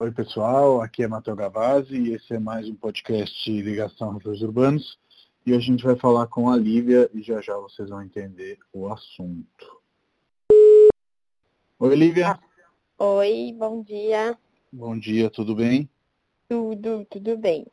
Oi, 0.00 0.12
pessoal. 0.12 0.80
Aqui 0.80 1.02
é 1.02 1.08
Matheus 1.08 1.36
Gavazzi 1.36 1.96
e 1.96 2.14
esse 2.14 2.32
é 2.32 2.38
mais 2.38 2.68
um 2.68 2.74
podcast 2.76 3.50
Ligação 3.50 4.12
Refúgios 4.12 4.42
Urbanos. 4.42 4.96
E 5.44 5.52
a 5.52 5.58
gente 5.58 5.82
vai 5.82 5.96
falar 5.96 6.28
com 6.28 6.48
a 6.48 6.56
Lívia 6.56 7.10
e 7.12 7.20
já 7.20 7.40
já 7.40 7.56
vocês 7.56 7.90
vão 7.90 8.00
entender 8.00 8.60
o 8.72 8.86
assunto. 8.86 9.82
Oi, 11.80 11.96
Lívia. 11.96 12.38
Oi, 12.96 13.52
bom 13.58 13.82
dia. 13.82 14.38
Bom 14.72 14.96
dia, 14.96 15.28
tudo 15.30 15.56
bem? 15.56 15.90
Tudo, 16.48 17.04
tudo 17.10 17.36
bem. 17.36 17.66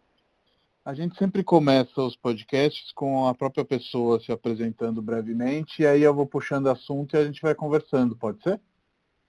A 0.84 0.96
gente 0.96 1.16
sempre 1.20 1.44
começa 1.44 2.02
os 2.02 2.16
podcasts 2.16 2.92
com 2.94 3.28
a 3.28 3.36
própria 3.36 3.64
pessoa 3.64 4.20
se 4.20 4.32
apresentando 4.32 5.00
brevemente 5.00 5.84
e 5.84 5.86
aí 5.86 6.02
eu 6.02 6.14
vou 6.14 6.26
puxando 6.26 6.72
assunto 6.72 7.16
e 7.16 7.20
a 7.20 7.24
gente 7.24 7.40
vai 7.40 7.54
conversando, 7.54 8.16
pode 8.16 8.42
ser? 8.42 8.60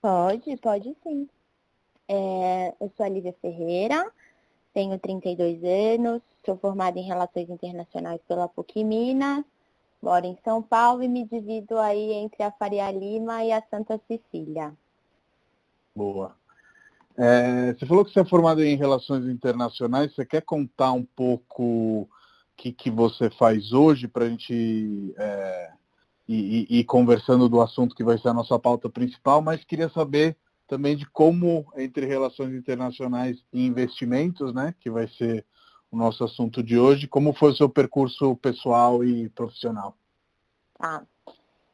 Pode, 0.01 0.57
pode 0.57 0.97
sim. 1.03 1.29
É, 2.07 2.73
eu 2.79 2.91
sou 2.95 3.05
a 3.05 3.09
Lívia 3.09 3.35
Ferreira, 3.41 4.09
tenho 4.73 4.97
32 4.97 5.61
anos, 5.63 6.21
sou 6.45 6.57
formada 6.57 6.97
em 6.97 7.03
Relações 7.03 7.49
Internacionais 7.49 8.21
pela 8.27 8.47
PUC 8.47 8.83
Minas, 8.83 9.43
moro 10.01 10.25
em 10.25 10.37
São 10.43 10.61
Paulo 10.61 11.03
e 11.03 11.07
me 11.07 11.25
divido 11.25 11.77
aí 11.77 12.13
entre 12.13 12.43
a 12.43 12.51
Faria 12.51 12.89
Lima 12.91 13.43
e 13.43 13.51
a 13.51 13.61
Santa 13.69 13.99
Cecília. 14.07 14.73
Boa. 15.93 16.35
É, 17.17 17.73
você 17.73 17.85
falou 17.85 18.05
que 18.05 18.11
você 18.11 18.19
é 18.19 18.25
formada 18.25 18.63
em 18.65 18.77
Relações 18.77 19.25
Internacionais, 19.25 20.13
você 20.13 20.23
quer 20.23 20.41
contar 20.41 20.93
um 20.93 21.03
pouco 21.03 21.63
o 21.63 22.09
que, 22.55 22.71
que 22.71 22.89
você 22.89 23.29
faz 23.31 23.73
hoje 23.73 24.07
para 24.07 24.25
a 24.25 24.29
gente 24.29 25.13
é, 25.17 25.71
ir, 26.27 26.67
ir 26.69 26.83
conversando 26.85 27.49
do 27.49 27.59
assunto 27.59 27.95
que 27.95 28.03
vai 28.03 28.17
ser 28.17 28.29
a 28.29 28.33
nossa 28.33 28.57
pauta 28.59 28.87
principal, 28.89 29.41
mas 29.41 29.65
queria 29.65 29.89
saber 29.89 30.37
também 30.67 30.95
de 30.95 31.05
como, 31.09 31.65
entre 31.75 32.05
relações 32.05 32.53
internacionais 32.53 33.43
e 33.51 33.65
investimentos, 33.65 34.53
né, 34.53 34.73
que 34.79 34.89
vai 34.89 35.07
ser 35.07 35.45
o 35.91 35.97
nosso 35.97 36.23
assunto 36.23 36.61
de 36.61 36.77
hoje, 36.77 37.07
como 37.07 37.33
foi 37.33 37.51
o 37.51 37.55
seu 37.55 37.69
percurso 37.69 38.35
pessoal 38.35 39.03
e 39.03 39.29
profissional? 39.29 39.95
Tá. 40.77 41.03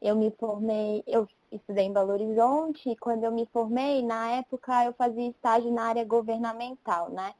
Eu 0.00 0.14
me 0.16 0.30
formei, 0.38 1.02
eu 1.06 1.26
estudei 1.50 1.86
em 1.86 1.92
Belo 1.92 2.12
Horizonte 2.12 2.90
e 2.90 2.96
quando 2.96 3.24
eu 3.24 3.32
me 3.32 3.46
formei, 3.52 4.02
na 4.02 4.30
época 4.30 4.84
eu 4.84 4.92
fazia 4.92 5.28
estágio 5.28 5.72
na 5.72 5.84
área 5.84 6.04
governamental, 6.04 7.10
né? 7.10 7.34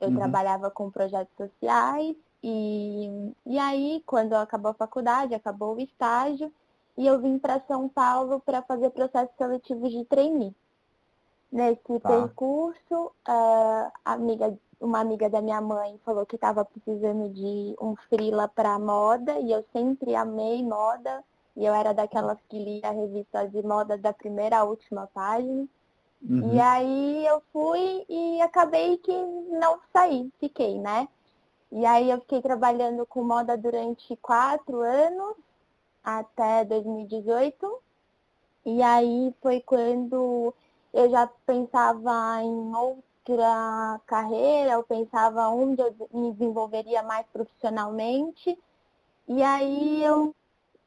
Eu 0.00 0.10
uhum. 0.10 0.16
trabalhava 0.16 0.70
com 0.70 0.90
projetos 0.90 1.34
sociais 1.36 2.14
e, 2.42 3.32
e 3.46 3.58
aí, 3.58 4.02
quando 4.06 4.34
acabou 4.34 4.70
a 4.70 4.74
faculdade, 4.74 5.34
acabou 5.34 5.74
o 5.74 5.80
estágio, 5.80 6.52
e 6.96 7.06
eu 7.06 7.20
vim 7.20 7.38
para 7.38 7.60
São 7.66 7.88
Paulo 7.88 8.40
para 8.40 8.62
fazer 8.62 8.90
processos 8.90 9.34
seletivos 9.36 9.92
de 9.92 10.04
trainee. 10.04 10.54
Nesse 11.50 11.98
tá. 12.00 12.08
percurso, 12.08 13.12
uh, 13.26 13.92
amiga, 14.04 14.56
uma 14.80 15.00
amiga 15.00 15.30
da 15.30 15.40
minha 15.40 15.60
mãe 15.60 15.98
falou 16.04 16.26
que 16.26 16.36
estava 16.36 16.64
precisando 16.64 17.30
de 17.30 17.74
um 17.80 17.96
freela 18.08 18.46
para 18.46 18.78
moda 18.78 19.38
e 19.38 19.50
eu 19.50 19.64
sempre 19.72 20.14
amei 20.14 20.62
moda 20.62 21.24
e 21.56 21.64
eu 21.64 21.74
era 21.74 21.92
daquelas 21.92 22.38
que 22.48 22.58
lia 22.58 22.88
a 22.88 22.92
revista 22.92 23.48
de 23.48 23.62
moda 23.62 23.98
da 23.98 24.12
primeira 24.12 24.58
à 24.58 24.64
última 24.64 25.08
página. 25.08 25.66
Uhum. 26.22 26.54
E 26.54 26.60
aí 26.60 27.26
eu 27.26 27.42
fui 27.52 28.04
e 28.08 28.40
acabei 28.40 28.96
que 28.98 29.12
não 29.12 29.80
saí, 29.92 30.30
fiquei, 30.38 30.78
né? 30.78 31.08
E 31.70 31.84
aí 31.84 32.10
eu 32.10 32.20
fiquei 32.20 32.40
trabalhando 32.40 33.04
com 33.06 33.22
moda 33.22 33.56
durante 33.56 34.16
quatro 34.16 34.80
anos, 34.80 35.34
até 36.02 36.64
2018. 36.64 37.82
E 38.64 38.82
aí 38.82 39.34
foi 39.40 39.60
quando 39.60 40.54
eu 40.92 41.10
já 41.10 41.26
pensava 41.46 42.42
em 42.42 42.74
outra 42.74 44.00
carreira, 44.06 44.72
eu 44.72 44.82
pensava 44.82 45.48
onde 45.48 45.82
eu 45.82 45.94
me 46.12 46.32
desenvolveria 46.32 47.02
mais 47.02 47.26
profissionalmente. 47.32 48.58
E 49.26 49.42
aí 49.42 50.02
eu 50.02 50.34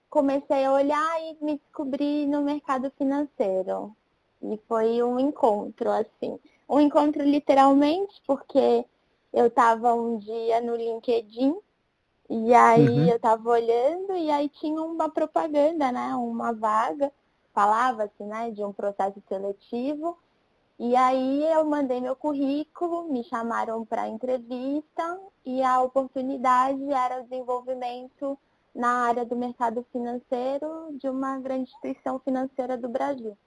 comecei 0.09 0.65
a 0.65 0.73
olhar 0.73 1.21
e 1.23 1.37
me 1.43 1.57
descobri 1.57 2.25
no 2.25 2.41
mercado 2.41 2.91
financeiro. 2.97 3.95
E 4.41 4.59
foi 4.67 5.03
um 5.03 5.19
encontro, 5.19 5.89
assim. 5.91 6.39
Um 6.67 6.79
encontro 6.79 7.23
literalmente, 7.23 8.21
porque 8.25 8.85
eu 9.31 9.47
estava 9.47 9.93
um 9.93 10.17
dia 10.17 10.59
no 10.61 10.75
LinkedIn 10.75 11.55
e 12.29 12.53
aí 12.53 12.87
uhum. 12.87 13.07
eu 13.07 13.15
estava 13.17 13.49
olhando 13.49 14.15
e 14.15 14.31
aí 14.31 14.49
tinha 14.49 14.81
uma 14.81 15.09
propaganda, 15.09 15.91
né? 15.91 16.15
Uma 16.15 16.53
vaga 16.53 17.11
falava-se 17.53 18.23
né, 18.23 18.51
de 18.51 18.63
um 18.63 18.73
processo 18.73 19.21
seletivo. 19.27 20.17
E 20.79 20.95
aí 20.95 21.45
eu 21.51 21.63
mandei 21.65 22.01
meu 22.01 22.15
currículo, 22.15 23.03
me 23.03 23.23
chamaram 23.23 23.85
para 23.85 24.07
entrevista 24.07 25.19
e 25.45 25.61
a 25.61 25.81
oportunidade 25.81 26.91
era 26.91 27.21
o 27.21 27.23
desenvolvimento 27.23 28.37
na 28.73 29.05
área 29.05 29.25
do 29.25 29.35
mercado 29.35 29.85
financeiro 29.91 30.97
de 30.99 31.07
uma 31.07 31.37
grande 31.37 31.69
instituição 31.69 32.17
financeira 32.19 32.77
do 32.77 32.89
Brasil. 32.89 33.37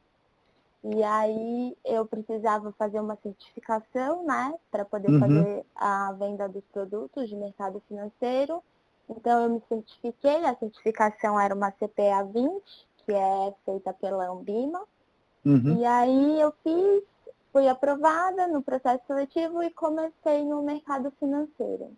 E 0.84 1.02
aí 1.02 1.76
eu 1.82 2.04
precisava 2.04 2.70
fazer 2.72 3.00
uma 3.00 3.16
certificação, 3.16 4.24
né, 4.24 4.54
para 4.70 4.84
poder 4.84 5.10
uhum. 5.10 5.18
fazer 5.18 5.66
a 5.74 6.12
venda 6.12 6.46
dos 6.46 6.62
produtos 6.72 7.28
de 7.28 7.34
mercado 7.34 7.82
financeiro. 7.88 8.62
Então 9.08 9.44
eu 9.44 9.50
me 9.50 9.62
certifiquei, 9.66 10.44
a 10.44 10.54
certificação 10.54 11.40
era 11.40 11.54
uma 11.54 11.70
CPA 11.70 12.22
20, 12.24 12.62
que 13.04 13.12
é 13.12 13.54
feita 13.64 13.92
pela 13.92 14.28
Ambima. 14.30 14.82
Uhum. 15.44 15.78
E 15.78 15.84
aí 15.84 16.40
eu 16.40 16.52
fiz, 16.62 17.02
fui 17.52 17.68
aprovada 17.68 18.46
no 18.46 18.62
processo 18.62 19.04
seletivo 19.06 19.62
e 19.62 19.70
comecei 19.70 20.44
no 20.44 20.62
mercado 20.62 21.12
financeiro. 21.18 21.90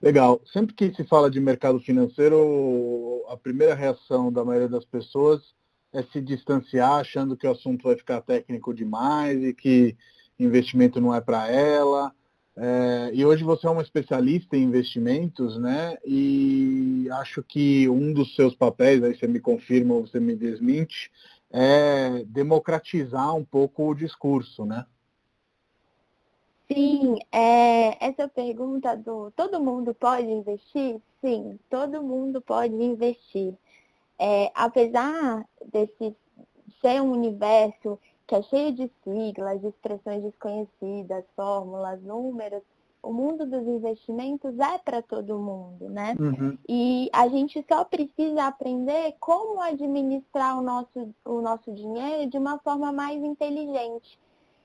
Legal. 0.00 0.40
Sempre 0.52 0.74
que 0.74 0.92
se 0.94 1.04
fala 1.04 1.30
de 1.30 1.38
mercado 1.40 1.78
financeiro, 1.78 3.24
a 3.28 3.36
primeira 3.36 3.74
reação 3.74 4.32
da 4.32 4.44
maioria 4.44 4.68
das 4.68 4.84
pessoas 4.84 5.54
é 5.92 6.02
se 6.02 6.20
distanciar, 6.20 7.00
achando 7.00 7.36
que 7.36 7.46
o 7.46 7.50
assunto 7.50 7.84
vai 7.84 7.96
ficar 7.96 8.20
técnico 8.22 8.74
demais 8.74 9.42
e 9.44 9.52
que 9.52 9.96
investimento 10.38 11.00
não 11.00 11.14
é 11.14 11.20
para 11.20 11.48
ela. 11.48 12.12
É, 12.54 13.10
e 13.14 13.24
hoje 13.24 13.42
você 13.42 13.66
é 13.66 13.70
uma 13.70 13.82
especialista 13.82 14.56
em 14.56 14.64
investimentos, 14.64 15.58
né? 15.58 15.96
E 16.04 17.08
acho 17.12 17.42
que 17.42 17.88
um 17.88 18.12
dos 18.12 18.34
seus 18.34 18.54
papéis, 18.54 19.02
aí 19.02 19.14
você 19.14 19.26
me 19.26 19.40
confirma 19.40 19.94
ou 19.94 20.06
você 20.06 20.20
me 20.20 20.36
desmente, 20.36 21.10
é 21.50 22.24
democratizar 22.26 23.34
um 23.34 23.44
pouco 23.44 23.88
o 23.88 23.94
discurso, 23.94 24.66
né? 24.66 24.84
Sim, 26.70 27.18
é, 27.30 28.06
essa 28.06 28.28
pergunta 28.28 28.96
do 28.96 29.30
todo 29.32 29.60
mundo 29.60 29.94
pode 29.94 30.26
investir? 30.26 31.00
Sim, 31.20 31.58
todo 31.68 32.02
mundo 32.02 32.40
pode 32.40 32.74
investir. 32.74 33.54
É, 34.18 34.50
apesar 34.54 35.44
desse 35.70 36.14
ser 36.80 37.00
um 37.00 37.12
universo 37.12 37.98
que 38.26 38.34
é 38.34 38.42
cheio 38.42 38.72
de 38.72 38.90
siglas, 39.04 39.62
expressões 39.64 40.22
desconhecidas, 40.22 41.24
fórmulas, 41.36 42.02
números, 42.02 42.62
o 43.02 43.12
mundo 43.12 43.44
dos 43.44 43.66
investimentos 43.66 44.56
é 44.58 44.78
para 44.78 45.02
todo 45.02 45.38
mundo, 45.38 45.88
né? 45.88 46.14
Uhum. 46.18 46.56
E 46.68 47.10
a 47.12 47.26
gente 47.26 47.64
só 47.68 47.84
precisa 47.84 48.44
aprender 48.46 49.16
como 49.18 49.60
administrar 49.60 50.56
o 50.58 50.62
nosso, 50.62 51.12
o 51.24 51.40
nosso 51.40 51.72
dinheiro 51.72 52.30
de 52.30 52.38
uma 52.38 52.58
forma 52.60 52.92
mais 52.92 53.20
inteligente. 53.22 54.18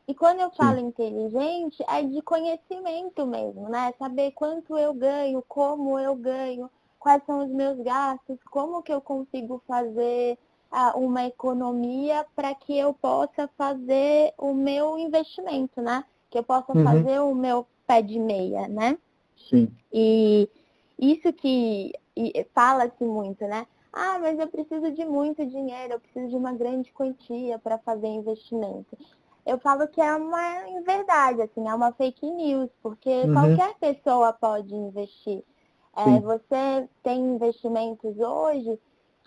E 0.07 0.13
quando 0.13 0.39
eu 0.39 0.51
falo 0.51 0.78
Sim. 0.78 0.85
inteligente, 0.85 1.84
é 1.89 2.03
de 2.03 2.22
conhecimento 2.22 3.25
mesmo, 3.25 3.68
né? 3.69 3.91
Saber 3.97 4.31
quanto 4.31 4.78
eu 4.78 4.94
ganho, 4.94 5.44
como 5.47 6.00
eu 6.00 6.16
ganho, 6.16 6.69
quais 7.00 7.24
são 7.25 7.44
os 7.44 7.50
meus 7.50 7.79
gastos, 7.79 8.38
como 8.51 8.84
que 8.84 8.94
eu 8.94 9.01
consigo 9.01 9.62
fazer 9.68 10.38
uma 10.95 11.25
economia 11.25 12.25
para 12.35 12.53
que 12.53 12.78
eu 12.78 12.94
possa 12.94 13.47
fazer 13.57 14.33
o 14.38 14.53
meu 14.53 14.97
investimento, 14.97 15.81
né? 15.81 16.03
Que 16.29 16.38
eu 16.38 16.44
possa 16.44 16.78
uhum. 16.78 16.83
fazer 16.83 17.19
o 17.19 17.33
meu 17.33 17.65
pé 17.86 18.01
de 18.01 18.19
meia, 18.19 18.68
né? 18.68 18.97
Sim. 19.50 19.69
E 19.94 20.50
isso 21.00 21.31
que 21.33 21.94
fala-se 22.53 23.03
muito, 23.03 23.45
né? 23.45 23.65
Ah, 23.94 24.19
mas 24.19 24.38
eu 24.38 24.47
preciso 24.47 24.91
de 24.91 25.06
muito 25.06 25.45
dinheiro, 25.45 25.94
eu 25.94 26.00
preciso 26.00 26.30
de 26.30 26.36
uma 26.36 26.53
grande 26.53 26.91
quantia 26.91 27.57
para 27.57 27.77
fazer 27.80 28.07
investimento. 28.07 28.97
Eu 29.45 29.57
falo 29.59 29.88
que 29.88 30.01
é 30.01 30.13
uma 30.13 30.81
verdade, 30.86 31.41
assim, 31.41 31.68
é 31.68 31.74
uma 31.74 31.94
fake 31.94 32.30
news, 32.30 32.69
porque 32.83 33.09
uhum. 33.09 33.33
qualquer 33.33 33.75
pessoa 33.80 34.33
pode 34.33 34.75
investir. 34.75 35.44
É, 35.95 36.19
você 36.19 36.88
tem 37.01 37.19
investimentos 37.19 38.19
hoje 38.19 38.77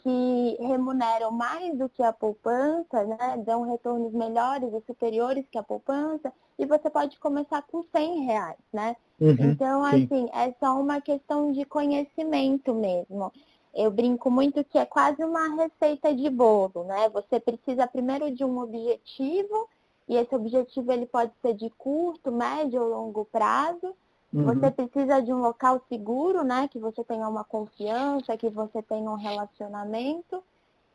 que 0.02 0.56
remuneram 0.61 1.31
mais 1.31 1.76
do 1.79 1.88
que 1.88 2.02
a 2.02 2.12
poupança, 2.12 3.05
né? 3.05 3.37
dão 3.47 3.62
retornos 3.62 4.12
melhores 4.12 4.73
e 4.73 4.81
superiores 4.87 5.44
que 5.50 5.58
a 5.58 5.62
poupança, 5.62 6.32
e 6.58 6.67
você 6.67 6.91
pode 6.91 7.19
começar 7.19 7.62
com 7.62 7.82
100 7.82 8.20
reais, 8.25 8.58
né? 8.73 8.97
Uhum, 9.20 9.37
então, 9.52 9.85
sim. 9.85 10.05
assim, 10.05 10.31
é 10.32 10.52
só 10.61 10.81
uma 10.81 11.00
questão 11.00 11.52
de 11.52 11.64
conhecimento 11.64 12.75
mesmo. 12.75 13.32
Eu 13.75 13.91
brinco 13.91 14.31
muito 14.31 14.64
que 14.64 14.79
é 14.79 14.85
quase 14.85 15.23
uma 15.25 15.55
receita 15.56 16.14
de 16.14 16.29
bolo, 16.29 16.85
né? 16.85 17.08
Você 17.11 17.38
precisa 17.41 17.87
primeiro 17.87 18.31
de 18.35 18.44
um 18.44 18.58
objetivo 18.58 19.69
E 20.08 20.17
esse 20.17 20.35
objetivo 20.35 20.93
ele 20.93 21.06
pode 21.06 21.32
ser 21.41 21.55
de 21.55 21.70
curto, 21.70 22.32
médio 22.32 22.82
ou 22.82 22.88
longo 22.88 23.25
prazo. 23.26 23.94
Uhum. 24.32 24.44
Você 24.44 24.71
precisa 24.71 25.21
de 25.21 25.32
um 25.32 25.41
local 25.41 25.82
seguro, 25.88 26.44
né? 26.44 26.69
Que 26.69 26.79
você 26.79 27.03
tenha 27.03 27.29
uma 27.29 27.44
confiança, 27.44 28.37
que 28.37 28.49
você 28.49 28.81
tenha 28.82 29.11
um 29.11 29.17
relacionamento. 29.17 30.43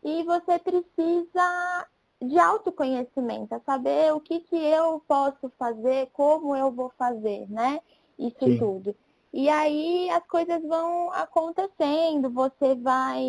E 0.03 0.23
você 0.23 0.59
precisa 0.59 1.87
de 2.21 2.39
autoconhecimento, 2.39 3.53
é 3.53 3.59
saber 3.59 4.13
o 4.13 4.19
que, 4.19 4.39
que 4.39 4.55
eu 4.55 5.01
posso 5.07 5.51
fazer, 5.59 6.09
como 6.13 6.55
eu 6.55 6.71
vou 6.71 6.91
fazer, 6.97 7.45
né? 7.49 7.81
Isso 8.17 8.37
Sim. 8.39 8.57
tudo. 8.57 8.95
E 9.33 9.49
aí 9.49 10.09
as 10.11 10.25
coisas 10.27 10.61
vão 10.63 11.11
acontecendo, 11.11 12.29
você 12.29 12.73
vai. 12.75 13.21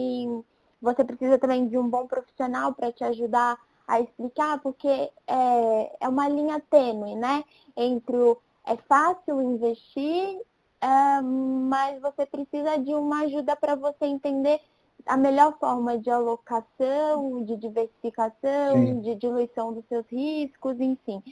Você 0.80 1.02
precisa 1.02 1.38
também 1.38 1.66
de 1.66 1.76
um 1.76 1.88
bom 1.88 2.06
profissional 2.06 2.72
para 2.72 2.92
te 2.92 3.02
ajudar 3.02 3.58
a 3.88 4.00
explicar, 4.00 4.60
porque 4.60 5.10
é, 5.26 5.96
é 6.00 6.08
uma 6.08 6.28
linha 6.28 6.60
tênue, 6.70 7.16
né? 7.16 7.44
Entre 7.76 8.16
o 8.16 8.38
é 8.66 8.76
fácil 8.76 9.40
investir, 9.40 10.40
é, 10.80 11.20
mas 11.22 12.00
você 12.00 12.26
precisa 12.26 12.76
de 12.78 12.94
uma 12.94 13.22
ajuda 13.22 13.56
para 13.56 13.74
você 13.74 14.04
entender 14.04 14.60
a 15.06 15.16
melhor 15.16 15.56
forma 15.58 15.96
de 15.98 16.10
alocação, 16.10 17.44
de 17.44 17.56
diversificação, 17.56 18.74
Sim. 18.74 19.00
de 19.00 19.14
diluição 19.14 19.72
dos 19.72 19.84
seus 19.86 20.06
riscos, 20.08 20.80
enfim 20.80 21.22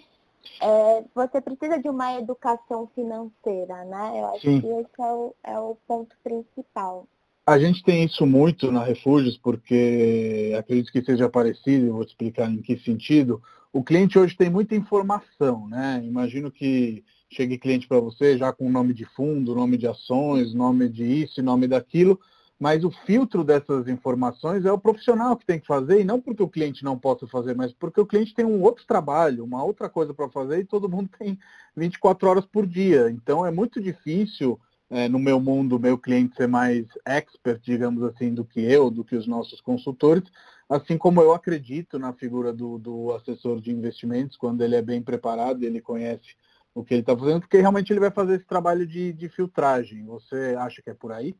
é, 0.60 1.04
você 1.14 1.40
precisa 1.40 1.78
de 1.78 1.88
uma 1.88 2.18
educação 2.18 2.88
financeira, 2.94 3.84
né? 3.84 4.20
Eu 4.20 4.26
acho 4.28 4.40
Sim. 4.40 4.60
que 4.60 4.66
esse 4.66 5.00
é 5.00 5.12
o, 5.12 5.34
é 5.42 5.58
o 5.58 5.76
ponto 5.86 6.14
principal. 6.22 7.06
A 7.46 7.58
gente 7.58 7.82
tem 7.82 8.04
isso 8.04 8.24
muito 8.24 8.72
na 8.72 8.82
Refúgios, 8.82 9.36
porque 9.36 10.54
acredito 10.58 10.90
que 10.90 11.04
seja 11.04 11.28
parecido, 11.28 11.92
vou 11.92 12.04
te 12.04 12.10
explicar 12.10 12.50
em 12.50 12.62
que 12.62 12.78
sentido. 12.78 13.42
O 13.72 13.82
cliente 13.82 14.18
hoje 14.18 14.36
tem 14.36 14.48
muita 14.48 14.74
informação, 14.74 15.68
né? 15.68 16.00
Imagino 16.04 16.50
que 16.50 17.04
chegue 17.34 17.58
cliente 17.58 17.88
para 17.88 18.00
você 18.00 18.38
já 18.38 18.52
com 18.52 18.70
nome 18.70 18.94
de 18.94 19.04
fundo, 19.04 19.54
nome 19.54 19.76
de 19.76 19.86
ações, 19.86 20.54
nome 20.54 20.88
de 20.88 21.04
isso, 21.04 21.42
nome 21.42 21.66
daquilo, 21.66 22.18
mas 22.58 22.84
o 22.84 22.90
filtro 22.90 23.42
dessas 23.42 23.88
informações 23.88 24.64
é 24.64 24.72
o 24.72 24.78
profissional 24.78 25.36
que 25.36 25.44
tem 25.44 25.58
que 25.58 25.66
fazer, 25.66 26.00
e 26.00 26.04
não 26.04 26.20
porque 26.20 26.42
o 26.42 26.48
cliente 26.48 26.84
não 26.84 26.98
possa 26.98 27.26
fazer, 27.26 27.54
mas 27.54 27.72
porque 27.72 28.00
o 28.00 28.06
cliente 28.06 28.32
tem 28.32 28.44
um 28.44 28.62
outro 28.62 28.86
trabalho, 28.86 29.44
uma 29.44 29.62
outra 29.62 29.88
coisa 29.88 30.14
para 30.14 30.28
fazer, 30.28 30.60
e 30.60 30.64
todo 30.64 30.88
mundo 30.88 31.10
tem 31.18 31.38
24 31.76 32.28
horas 32.28 32.46
por 32.46 32.66
dia. 32.66 33.10
Então 33.10 33.44
é 33.44 33.50
muito 33.50 33.80
difícil, 33.80 34.58
é, 34.88 35.08
no 35.08 35.18
meu 35.18 35.40
mundo, 35.40 35.80
meu 35.80 35.98
cliente 35.98 36.36
ser 36.36 36.46
mais 36.46 36.86
expert, 37.04 37.60
digamos 37.62 38.02
assim, 38.04 38.32
do 38.32 38.44
que 38.44 38.60
eu, 38.60 38.90
do 38.90 39.04
que 39.04 39.16
os 39.16 39.26
nossos 39.26 39.60
consultores, 39.60 40.22
assim 40.68 40.96
como 40.96 41.20
eu 41.20 41.34
acredito 41.34 41.98
na 41.98 42.12
figura 42.12 42.52
do, 42.52 42.78
do 42.78 43.12
assessor 43.12 43.60
de 43.60 43.72
investimentos, 43.72 44.36
quando 44.36 44.62
ele 44.62 44.76
é 44.76 44.82
bem 44.82 45.02
preparado 45.02 45.64
ele 45.64 45.80
conhece 45.80 46.36
o 46.74 46.84
que 46.84 46.94
ele 46.94 47.00
está 47.02 47.16
fazendo, 47.16 47.40
porque 47.40 47.58
realmente 47.58 47.92
ele 47.92 48.00
vai 48.00 48.10
fazer 48.10 48.34
esse 48.34 48.46
trabalho 48.46 48.86
de, 48.86 49.12
de 49.12 49.28
filtragem. 49.28 50.04
Você 50.04 50.56
acha 50.58 50.82
que 50.82 50.90
é 50.90 50.94
por 50.94 51.12
aí? 51.12 51.34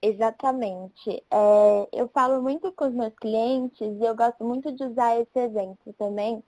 Exatamente. 0.00 1.22
É, 1.30 1.88
eu 1.92 2.08
falo 2.08 2.40
muito 2.40 2.72
com 2.72 2.86
os 2.86 2.94
meus 2.94 3.14
clientes 3.14 3.80
e 3.80 4.04
eu 4.04 4.14
gosto 4.14 4.44
muito 4.44 4.72
de 4.72 4.84
usar 4.84 5.20
esse 5.20 5.38
exemplo 5.38 5.92
também. 5.98 6.42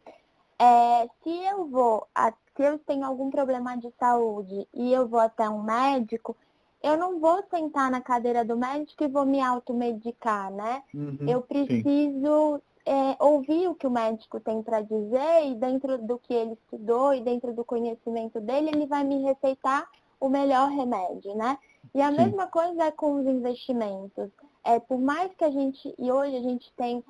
É, 0.59 1.09
se 1.23 1.45
eu 1.47 1.67
vou, 1.67 2.07
a, 2.15 2.33
se 2.57 2.63
eu 2.63 2.79
tenho 2.79 3.05
algum 3.05 3.31
problema 3.31 3.77
de 3.77 3.93
saúde 3.99 4.67
e 4.73 4.93
eu 4.93 5.07
vou 5.09 5.21
até 5.21 5.49
um 5.49 5.63
médico, 5.63 6.37
eu 6.83 6.97
não 6.97 7.19
vou 7.19 7.43
sentar 7.51 7.91
na 7.91 8.01
cadeira 8.01 8.45
do 8.45 8.57
médico 8.57 9.05
e 9.05 9.09
vou 9.09 9.27
me 9.27 9.41
automedicar, 9.41 10.51
né? 10.51 10.83
Uhum, 10.95 11.19
eu 11.27 11.43
preciso 11.43 12.63
é, 12.87 13.17
ouvir 13.23 13.69
o 13.69 13.75
que 13.75 13.87
o 13.87 13.91
médico 13.91 14.41
tem 14.41 14.63
para 14.63 14.81
dizer 14.81 15.47
e 15.47 15.55
dentro 15.55 15.99
do 15.99 16.19
que 16.19 16.33
ele 16.33 16.55
estudou 16.55 17.15
e 17.15 17.21
dentro 17.21 17.53
do 17.53 17.65
conhecimento 17.65 18.41
dele, 18.41 18.71
ele 18.71 18.87
vai 18.87 19.05
me 19.05 19.23
receitar 19.23 19.89
o 20.19 20.29
melhor 20.29 20.69
remédio, 20.71 21.35
né? 21.35 21.59
E 21.95 22.01
a 22.01 22.11
Sim. 22.11 22.17
mesma 22.17 22.47
coisa 22.47 22.85
é 22.85 22.91
com 22.91 23.15
os 23.15 23.27
investimentos. 23.27 24.31
É, 24.65 24.79
por 24.79 24.99
mais 24.99 25.33
que 25.35 25.45
a 25.45 25.51
gente, 25.51 25.95
e 25.99 26.13
hoje 26.13 26.37
a 26.37 26.43
gente 26.43 26.73
tem 26.75 27.03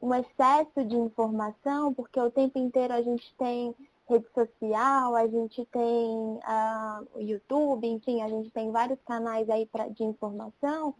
um 0.00 0.14
excesso 0.14 0.84
de 0.84 0.96
informação, 0.96 1.92
porque 1.92 2.20
o 2.20 2.30
tempo 2.30 2.58
inteiro 2.58 2.94
a 2.94 3.02
gente 3.02 3.34
tem 3.36 3.74
rede 4.08 4.26
social, 4.32 5.14
a 5.14 5.26
gente 5.26 5.64
tem 5.66 6.08
uh, 6.16 7.06
o 7.14 7.20
YouTube, 7.20 7.86
enfim, 7.86 8.22
a 8.22 8.28
gente 8.28 8.50
tem 8.50 8.70
vários 8.70 8.98
canais 9.02 9.48
aí 9.50 9.66
pra, 9.66 9.88
de 9.88 10.02
informação, 10.04 10.94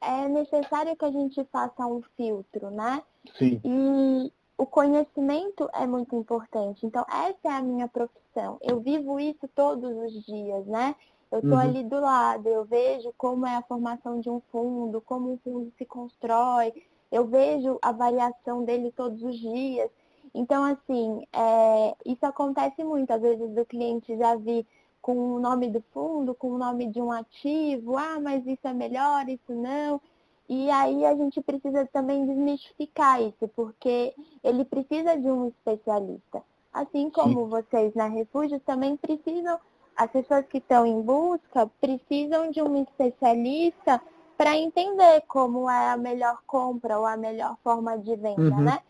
é 0.00 0.28
necessário 0.28 0.96
que 0.96 1.04
a 1.04 1.10
gente 1.10 1.44
faça 1.46 1.86
um 1.86 2.00
filtro, 2.16 2.70
né? 2.70 3.02
Sim. 3.38 3.60
E 3.64 4.32
o 4.58 4.66
conhecimento 4.66 5.68
é 5.74 5.86
muito 5.86 6.16
importante. 6.16 6.86
Então, 6.86 7.04
essa 7.08 7.38
é 7.44 7.50
a 7.50 7.62
minha 7.62 7.88
profissão. 7.88 8.58
Eu 8.62 8.80
vivo 8.80 9.20
isso 9.20 9.48
todos 9.54 9.90
os 9.96 10.24
dias, 10.24 10.66
né? 10.66 10.94
Eu 11.30 11.40
estou 11.40 11.54
uhum. 11.54 11.58
ali 11.58 11.82
do 11.82 12.00
lado, 12.00 12.48
eu 12.48 12.64
vejo 12.64 13.12
como 13.18 13.46
é 13.46 13.56
a 13.56 13.62
formação 13.62 14.20
de 14.20 14.30
um 14.30 14.40
fundo, 14.52 15.00
como 15.00 15.32
um 15.32 15.38
fundo 15.38 15.72
se 15.76 15.84
constrói, 15.84 16.72
eu 17.10 17.26
vejo 17.26 17.78
a 17.82 17.92
variação 17.92 18.64
dele 18.64 18.92
todos 18.92 19.22
os 19.22 19.36
dias. 19.36 19.90
Então, 20.32 20.64
assim, 20.64 21.26
é, 21.32 21.96
isso 22.04 22.24
acontece 22.24 22.84
muito, 22.84 23.10
às 23.10 23.20
vezes 23.20 23.50
do 23.50 23.64
cliente 23.66 24.16
já 24.16 24.36
vir 24.36 24.66
com 25.02 25.16
o 25.34 25.40
nome 25.40 25.68
do 25.68 25.82
fundo, 25.92 26.34
com 26.34 26.50
o 26.50 26.58
nome 26.58 26.86
de 26.86 27.00
um 27.00 27.12
ativo, 27.12 27.96
ah, 27.96 28.20
mas 28.20 28.46
isso 28.46 28.66
é 28.66 28.72
melhor, 28.72 29.28
isso 29.28 29.52
não. 29.52 30.00
E 30.48 30.70
aí 30.70 31.04
a 31.04 31.14
gente 31.14 31.40
precisa 31.40 31.86
também 31.92 32.26
desmistificar 32.26 33.20
isso, 33.20 33.48
porque 33.54 34.14
ele 34.44 34.64
precisa 34.64 35.16
de 35.16 35.28
um 35.30 35.48
especialista. 35.48 36.42
Assim 36.72 37.10
como 37.10 37.44
Sim. 37.44 37.48
vocês 37.48 37.94
na 37.94 38.06
Refúgio 38.06 38.60
também 38.60 38.96
precisam 38.96 39.58
as 39.96 40.10
pessoas 40.10 40.44
que 40.46 40.58
estão 40.58 40.84
em 40.84 41.00
busca 41.00 41.70
precisam 41.80 42.50
de 42.50 42.60
um 42.60 42.82
especialista 42.82 44.00
para 44.36 44.54
entender 44.54 45.22
como 45.26 45.70
é 45.70 45.88
a 45.88 45.96
melhor 45.96 46.38
compra 46.46 46.98
ou 46.98 47.06
a 47.06 47.16
melhor 47.16 47.56
forma 47.64 47.98
de 47.98 48.14
venda, 48.14 48.42
uhum. 48.42 48.60
né? 48.60 48.80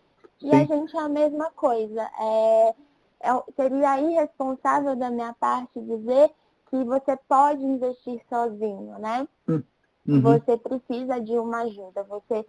E 0.42 0.50
Sim. 0.50 0.56
a 0.56 0.64
gente 0.64 0.96
é 0.96 1.00
a 1.00 1.08
mesma 1.08 1.50
coisa. 1.52 2.10
É, 2.18 2.74
é, 3.20 3.42
seria 3.54 4.00
irresponsável 4.00 4.96
da 4.96 5.08
minha 5.08 5.32
parte 5.34 5.80
dizer 5.80 6.30
que 6.68 6.82
você 6.84 7.16
pode 7.28 7.64
investir 7.64 8.20
sozinho, 8.28 8.98
né? 8.98 9.28
Hum. 9.48 9.62
Uhum. 10.06 10.20
Você 10.20 10.56
precisa 10.56 11.20
de 11.20 11.38
uma 11.38 11.62
ajuda. 11.62 12.02
Você, 12.04 12.46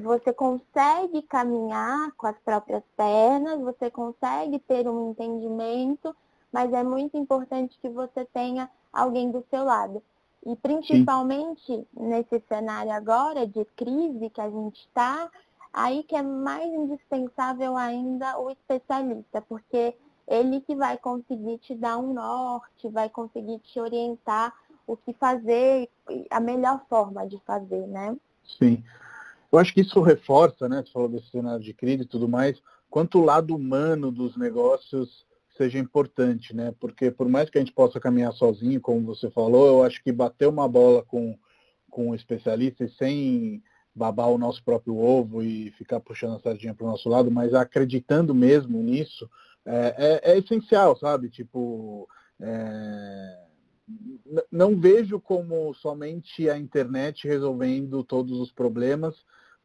você 0.00 0.32
consegue 0.32 1.22
caminhar 1.22 2.12
com 2.16 2.26
as 2.26 2.38
próprias 2.38 2.82
pernas, 2.96 3.60
você 3.60 3.90
consegue 3.90 4.58
ter 4.60 4.88
um 4.88 5.10
entendimento 5.10 6.14
mas 6.52 6.72
é 6.72 6.82
muito 6.82 7.16
importante 7.16 7.78
que 7.80 7.88
você 7.88 8.24
tenha 8.26 8.70
alguém 8.92 9.30
do 9.30 9.44
seu 9.50 9.64
lado. 9.64 10.02
E 10.44 10.56
principalmente 10.56 11.66
Sim. 11.66 11.86
nesse 11.92 12.40
cenário 12.48 12.92
agora 12.92 13.46
de 13.46 13.64
crise 13.76 14.30
que 14.30 14.40
a 14.40 14.48
gente 14.50 14.80
está, 14.80 15.30
aí 15.72 16.02
que 16.02 16.16
é 16.16 16.22
mais 16.22 16.66
indispensável 16.66 17.76
ainda 17.76 18.38
o 18.38 18.50
especialista, 18.50 19.40
porque 19.42 19.94
ele 20.26 20.60
que 20.62 20.74
vai 20.74 20.96
conseguir 20.96 21.58
te 21.58 21.74
dar 21.74 21.98
um 21.98 22.14
norte, 22.14 22.88
vai 22.88 23.08
conseguir 23.08 23.58
te 23.58 23.78
orientar 23.78 24.54
o 24.92 24.96
que 24.96 25.12
fazer, 25.12 25.88
a 26.30 26.40
melhor 26.40 26.84
forma 26.88 27.24
de 27.26 27.38
fazer, 27.46 27.86
né? 27.86 28.16
Sim. 28.58 28.82
Eu 29.52 29.58
acho 29.58 29.72
que 29.72 29.82
isso 29.82 30.00
reforça, 30.00 30.68
né? 30.68 30.82
Você 30.82 30.90
falou 30.90 31.08
desse 31.08 31.30
cenário 31.30 31.60
de 31.60 31.72
crise 31.72 32.02
e 32.02 32.06
tudo 32.06 32.28
mais, 32.28 32.60
quanto 32.88 33.18
o 33.18 33.24
lado 33.24 33.54
humano 33.54 34.10
dos 34.10 34.36
negócios 34.36 35.24
seja 35.56 35.78
importante, 35.78 36.54
né? 36.54 36.74
Porque 36.80 37.10
por 37.10 37.28
mais 37.28 37.48
que 37.48 37.58
a 37.58 37.60
gente 37.60 37.72
possa 37.72 38.00
caminhar 38.00 38.32
sozinho, 38.32 38.80
como 38.80 39.06
você 39.06 39.30
falou, 39.30 39.66
eu 39.66 39.82
acho 39.84 40.02
que 40.02 40.10
bater 40.10 40.48
uma 40.48 40.66
bola 40.66 41.04
com, 41.04 41.38
com 41.88 42.08
um 42.08 42.14
especialista 42.14 42.84
e 42.84 42.90
sem 42.90 43.62
babar 43.94 44.28
o 44.28 44.38
nosso 44.38 44.64
próprio 44.64 44.96
ovo 44.96 45.40
e 45.42 45.70
ficar 45.72 46.00
puxando 46.00 46.36
a 46.36 46.40
sardinha 46.40 46.74
para 46.74 46.86
o 46.86 46.90
nosso 46.90 47.08
lado, 47.08 47.30
mas 47.30 47.54
acreditando 47.54 48.34
mesmo 48.34 48.82
nisso, 48.82 49.28
é, 49.64 50.20
é, 50.24 50.32
é 50.32 50.38
essencial, 50.38 50.96
sabe? 50.96 51.28
Tipo, 51.28 52.08
é... 52.40 53.49
não 54.50 54.76
vejo 54.76 55.20
como 55.20 55.72
somente 55.74 56.48
a 56.48 56.58
internet 56.58 57.26
resolvendo 57.26 58.04
todos 58.04 58.38
os 58.38 58.52
problemas, 58.52 59.14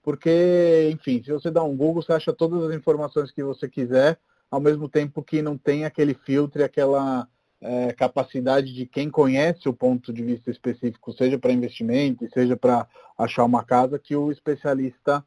porque, 0.01 0.89
enfim, 0.91 1.22
se 1.24 1.32
você 1.32 1.50
dá 1.50 1.63
um 1.63 1.75
Google, 1.75 2.01
você 2.01 2.13
acha 2.13 2.32
todas 2.32 2.63
as 2.63 2.75
informações 2.75 3.32
que 3.32 3.44
você 3.44 3.67
quiser, 3.67 4.20
ao 4.51 4.60
mesmo 4.60 4.88
tempo 4.88 5.24
que 5.24 5.41
não 5.41 5.58
tem 5.58 5.86
aquele 5.86 6.13
filtro 6.13 6.62
e 6.62 6.63
aquela 6.63 7.27
é, 7.60 7.91
capacidade 7.94 8.74
de 8.74 8.86
quem 8.86 9.10
conhece 9.10 9.67
o 9.67 9.74
ponto 9.74 10.13
de 10.13 10.24
vista 10.24 10.51
específico, 10.51 11.12
seja 11.13 11.39
para 11.39 11.51
investimento, 11.51 12.27
seja 12.32 12.55
para 12.55 12.88
achar 13.17 13.44
uma 13.44 13.63
casa, 13.63 13.98
que 13.98 14.15
o 14.15 14.32
especialista 14.32 15.25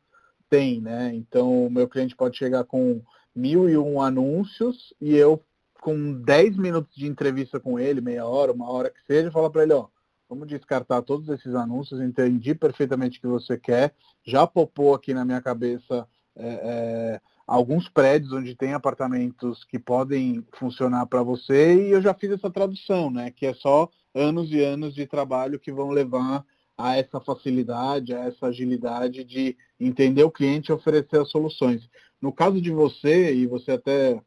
tem, 0.49 0.81
né? 0.81 1.13
Então, 1.15 1.67
o 1.67 1.71
meu 1.71 1.89
cliente 1.89 2.17
pode 2.17 2.39
chegar 2.39 2.65
com 2.65 3.03
mil 3.35 3.69
e 3.69 3.77
um 3.77 4.01
anúncios 4.01 4.95
e 5.01 5.17
eu, 5.17 5.43
com 5.81 6.13
10 6.13 6.57
minutos 6.57 6.95
de 6.95 7.07
entrevista 7.07 7.59
com 7.61 7.79
ele, 7.79 8.01
meia 8.01 8.27
hora, 8.27 8.53
uma 8.53 8.71
hora 8.71 8.91
que 8.91 9.01
seja, 9.07 9.31
falar 9.31 9.51
para 9.51 9.63
ele, 9.63 9.73
ó, 9.73 9.87
vamos 10.29 10.49
descartar 10.49 11.03
todos 11.03 11.29
esses 11.29 11.55
anúncios, 11.55 12.01
entendi 12.01 12.55
perfeitamente 12.55 13.19
o 13.19 13.21
que 13.21 13.27
você 13.27 13.57
quer, 13.57 13.95
já 14.25 14.47
popou 14.47 14.95
aqui 14.95 15.15
na 15.15 15.25
minha 15.25 15.41
cabeça 15.41 16.07
é, 16.37 16.47
é, 16.47 17.21
alguns 17.47 17.89
prédios 17.89 18.33
onde 18.33 18.55
tem 18.55 18.75
apartamentos 18.75 19.65
que 19.65 19.79
podem 19.79 20.47
funcionar 20.53 21.07
para 21.07 21.23
você 21.23 21.89
e 21.89 21.91
eu 21.91 22.01
já 22.01 22.15
fiz 22.15 22.31
essa 22.31 22.51
tradução, 22.51 23.11
né? 23.11 23.31
Que 23.31 23.47
é 23.47 23.55
só 23.55 23.89
anos 24.15 24.51
e 24.53 24.63
anos 24.63 24.95
de 24.95 25.07
trabalho 25.07 25.59
que 25.59 25.73
vão 25.73 25.91
levar 25.91 26.45
a 26.77 26.97
essa 26.97 27.21
facilidade, 27.21 28.15
a 28.15 28.27
essa 28.27 28.47
agilidade 28.47 29.25
de 29.25 29.57
entender 29.81 30.23
o 30.23 30.31
cliente 30.31 30.71
e 30.71 30.75
oferecer 30.75 31.21
as 31.21 31.31
soluções. 31.31 31.89
No 32.21 32.33
caso 32.33 32.61
de 32.61 32.71
você, 32.71 33.35
e 33.35 33.47
você 33.47 33.73
até 33.73 34.23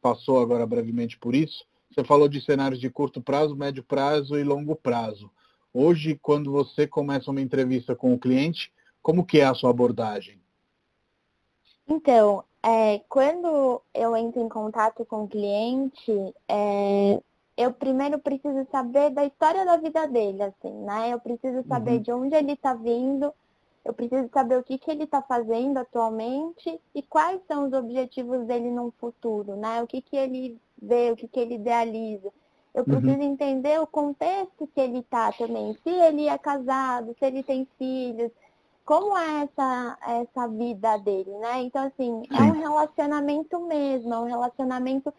passou 0.00 0.40
agora 0.40 0.66
brevemente 0.66 1.18
por 1.18 1.34
isso, 1.34 1.64
você 1.90 2.04
falou 2.04 2.28
de 2.28 2.40
cenários 2.40 2.80
de 2.80 2.88
curto 2.88 3.20
prazo, 3.20 3.56
médio 3.56 3.82
prazo 3.82 4.38
e 4.38 4.44
longo 4.44 4.76
prazo. 4.76 5.30
Hoje, 5.74 6.18
quando 6.20 6.50
você 6.52 6.86
começa 6.86 7.30
uma 7.30 7.40
entrevista 7.40 7.94
com 7.96 8.14
o 8.14 8.18
cliente, 8.18 8.72
como 9.02 9.24
que 9.24 9.40
é 9.40 9.44
a 9.44 9.54
sua 9.54 9.70
abordagem? 9.70 10.40
Então, 11.88 12.44
é, 12.62 13.00
quando 13.08 13.82
eu 13.92 14.16
entro 14.16 14.40
em 14.40 14.48
contato 14.48 15.04
com 15.04 15.24
o 15.24 15.28
cliente, 15.28 16.34
é, 16.48 17.20
eu 17.56 17.72
primeiro 17.72 18.18
preciso 18.18 18.66
saber 18.70 19.10
da 19.10 19.24
história 19.24 19.64
da 19.64 19.76
vida 19.76 20.06
dele, 20.06 20.42
assim, 20.42 20.72
né? 20.84 21.12
Eu 21.12 21.18
preciso 21.18 21.66
saber 21.66 21.96
uhum. 21.96 22.02
de 22.02 22.12
onde 22.12 22.34
ele 22.36 22.52
está 22.52 22.74
vindo, 22.74 23.32
eu 23.84 23.94
preciso 23.94 24.28
saber 24.32 24.58
o 24.58 24.62
que, 24.62 24.78
que 24.78 24.90
ele 24.90 25.04
está 25.04 25.22
fazendo 25.22 25.78
atualmente 25.78 26.80
e 26.94 27.02
quais 27.02 27.40
são 27.48 27.66
os 27.66 27.72
objetivos 27.72 28.46
dele 28.46 28.70
no 28.70 28.92
futuro, 28.98 29.56
né? 29.56 29.82
O 29.82 29.86
que, 29.86 30.02
que 30.02 30.16
ele 30.16 30.60
vê, 30.80 31.10
o 31.10 31.16
que, 31.16 31.26
que 31.26 31.40
ele 31.40 31.54
idealiza. 31.54 32.30
Eu 32.74 32.84
uhum. 32.84 32.84
preciso 32.84 33.18
uhum. 33.18 33.32
entender 33.32 33.80
o 33.80 33.86
contexto 33.86 34.66
que 34.74 34.80
ele 34.80 34.98
está 34.98 35.32
também. 35.32 35.76
Se 35.82 35.90
ele 35.90 36.28
é 36.28 36.38
casado, 36.38 37.16
se 37.18 37.24
ele 37.24 37.42
tem 37.42 37.66
filhos, 37.78 38.30
como 38.84 39.16
é 39.16 39.44
essa, 39.44 39.98
essa 40.06 40.48
vida 40.48 40.96
dele, 40.98 41.30
né? 41.38 41.62
Então, 41.62 41.86
assim, 41.86 42.22
Sim. 42.24 42.38
é 42.38 42.42
um 42.42 42.60
relacionamento 42.60 43.60
mesmo, 43.60 44.12
é 44.12 44.18
um 44.18 44.24
relacionamento 44.24 45.12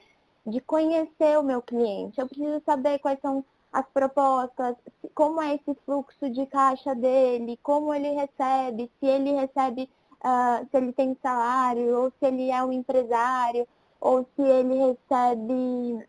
de 0.46 0.60
conhecer 0.62 1.38
o 1.39 1.44
meu 1.44 1.62
cliente. 1.62 2.20
Eu 2.20 2.27
preciso 2.27 2.62
saber 2.65 3.00
quais 3.00 3.20
são 3.22 3.44
as 3.71 3.85
propostas, 3.93 4.75
como 5.15 5.41
é 5.41 5.55
esse 5.55 5.73
fluxo 5.85 6.29
de 6.29 6.45
caixa 6.45 6.93
dele, 6.93 7.57
como 7.63 7.93
ele 7.93 8.09
recebe, 8.09 8.91
se 8.99 9.05
ele 9.05 9.31
recebe, 9.31 9.89
uh, 10.23 10.67
se 10.69 10.77
ele 10.77 10.91
tem 10.91 11.17
salário, 11.21 11.97
ou 11.97 12.11
se 12.11 12.25
ele 12.25 12.51
é 12.51 12.63
um 12.63 12.71
empresário, 12.71 13.65
ou 13.99 14.25
se 14.35 14.41
ele 14.41 14.75
recebe 14.75 16.05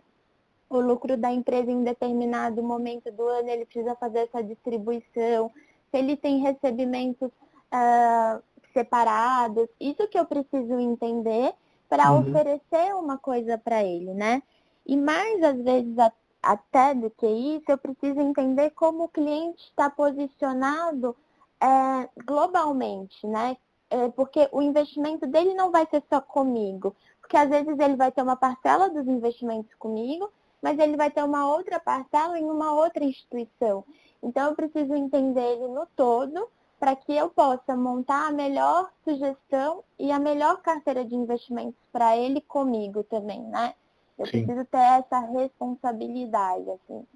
o 0.69 0.81
lucro 0.81 1.17
da 1.17 1.31
empresa 1.31 1.71
em 1.71 1.85
determinado 1.85 2.63
momento 2.63 3.13
do 3.13 3.29
ano, 3.29 3.49
ele 3.49 3.67
precisa 3.67 3.95
fazer 3.95 4.21
essa 4.21 4.43
distribuição, 4.43 5.51
se 5.91 5.99
ele 5.99 6.17
tem 6.17 6.39
recebimentos 6.39 7.29
uh, 7.29 8.43
separados, 8.73 9.69
isso 9.79 10.09
que 10.09 10.19
eu 10.19 10.25
preciso 10.25 10.81
entender 10.81 11.53
para 11.89 12.11
uhum. 12.11 12.21
oferecer 12.21 12.95
uma 12.95 13.19
coisa 13.19 13.59
para 13.59 13.85
ele, 13.85 14.15
né? 14.15 14.43
E 14.87 14.97
mais 14.97 15.43
às 15.43 15.63
vezes 15.63 15.95
até 16.43 16.95
do 16.95 17.09
que 17.11 17.27
isso, 17.27 17.65
eu 17.69 17.79
preciso 17.79 18.21
entender 18.21 18.71
como 18.71 19.05
o 19.05 19.09
cliente 19.09 19.63
está 19.65 19.89
posicionado 19.89 21.17
é, 21.61 22.09
globalmente, 22.25 23.27
né? 23.27 23.57
É, 23.89 24.09
porque 24.09 24.49
o 24.51 24.61
investimento 24.61 25.27
dele 25.27 25.55
não 25.55 25.71
vai 25.71 25.87
ser 25.87 26.03
só 26.09 26.21
comigo, 26.21 26.97
porque 27.21 27.37
às 27.37 27.49
vezes 27.49 27.79
ele 27.79 27.95
vai 27.95 28.11
ter 28.11 28.23
uma 28.23 28.37
parcela 28.37 28.89
dos 28.89 29.07
investimentos 29.07 29.73
comigo, 29.75 30.31
mas 30.61 30.79
ele 30.79 30.97
vai 30.97 31.11
ter 31.11 31.23
uma 31.23 31.47
outra 31.47 31.79
parcela 31.79 32.39
em 32.39 32.45
uma 32.45 32.73
outra 32.73 33.05
instituição. 33.05 33.85
Então 34.23 34.49
eu 34.49 34.57
preciso 34.57 34.95
entender 34.95 35.43
ele 35.43 35.69
no 35.69 35.87
todo 35.95 36.49
para 36.81 36.97
que 36.97 37.13
eu 37.13 37.31
possa 37.31 37.77
montar 37.77 38.27
a 38.27 38.33
melhor 38.33 38.91
sugestão 39.05 39.85
e 39.99 40.11
a 40.11 40.19
melhor 40.19 40.63
carteira 40.63 41.05
de 41.05 41.15
investimentos 41.15 41.79
para 41.93 42.17
ele 42.17 42.41
comigo 42.41 43.05
também, 43.05 43.41
né? 43.43 43.75
Eu 44.19 44.27
Sim. 44.27 44.45
preciso 44.45 44.65
ter 44.67 44.79
essa 44.79 45.19
responsabilidade, 45.21 46.71
assim. 46.71 47.07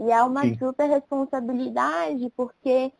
E 0.00 0.10
é 0.10 0.22
uma 0.22 0.42
Sim. 0.42 0.58
super 0.58 0.88
responsabilidade 0.88 2.32
porque 2.36 2.92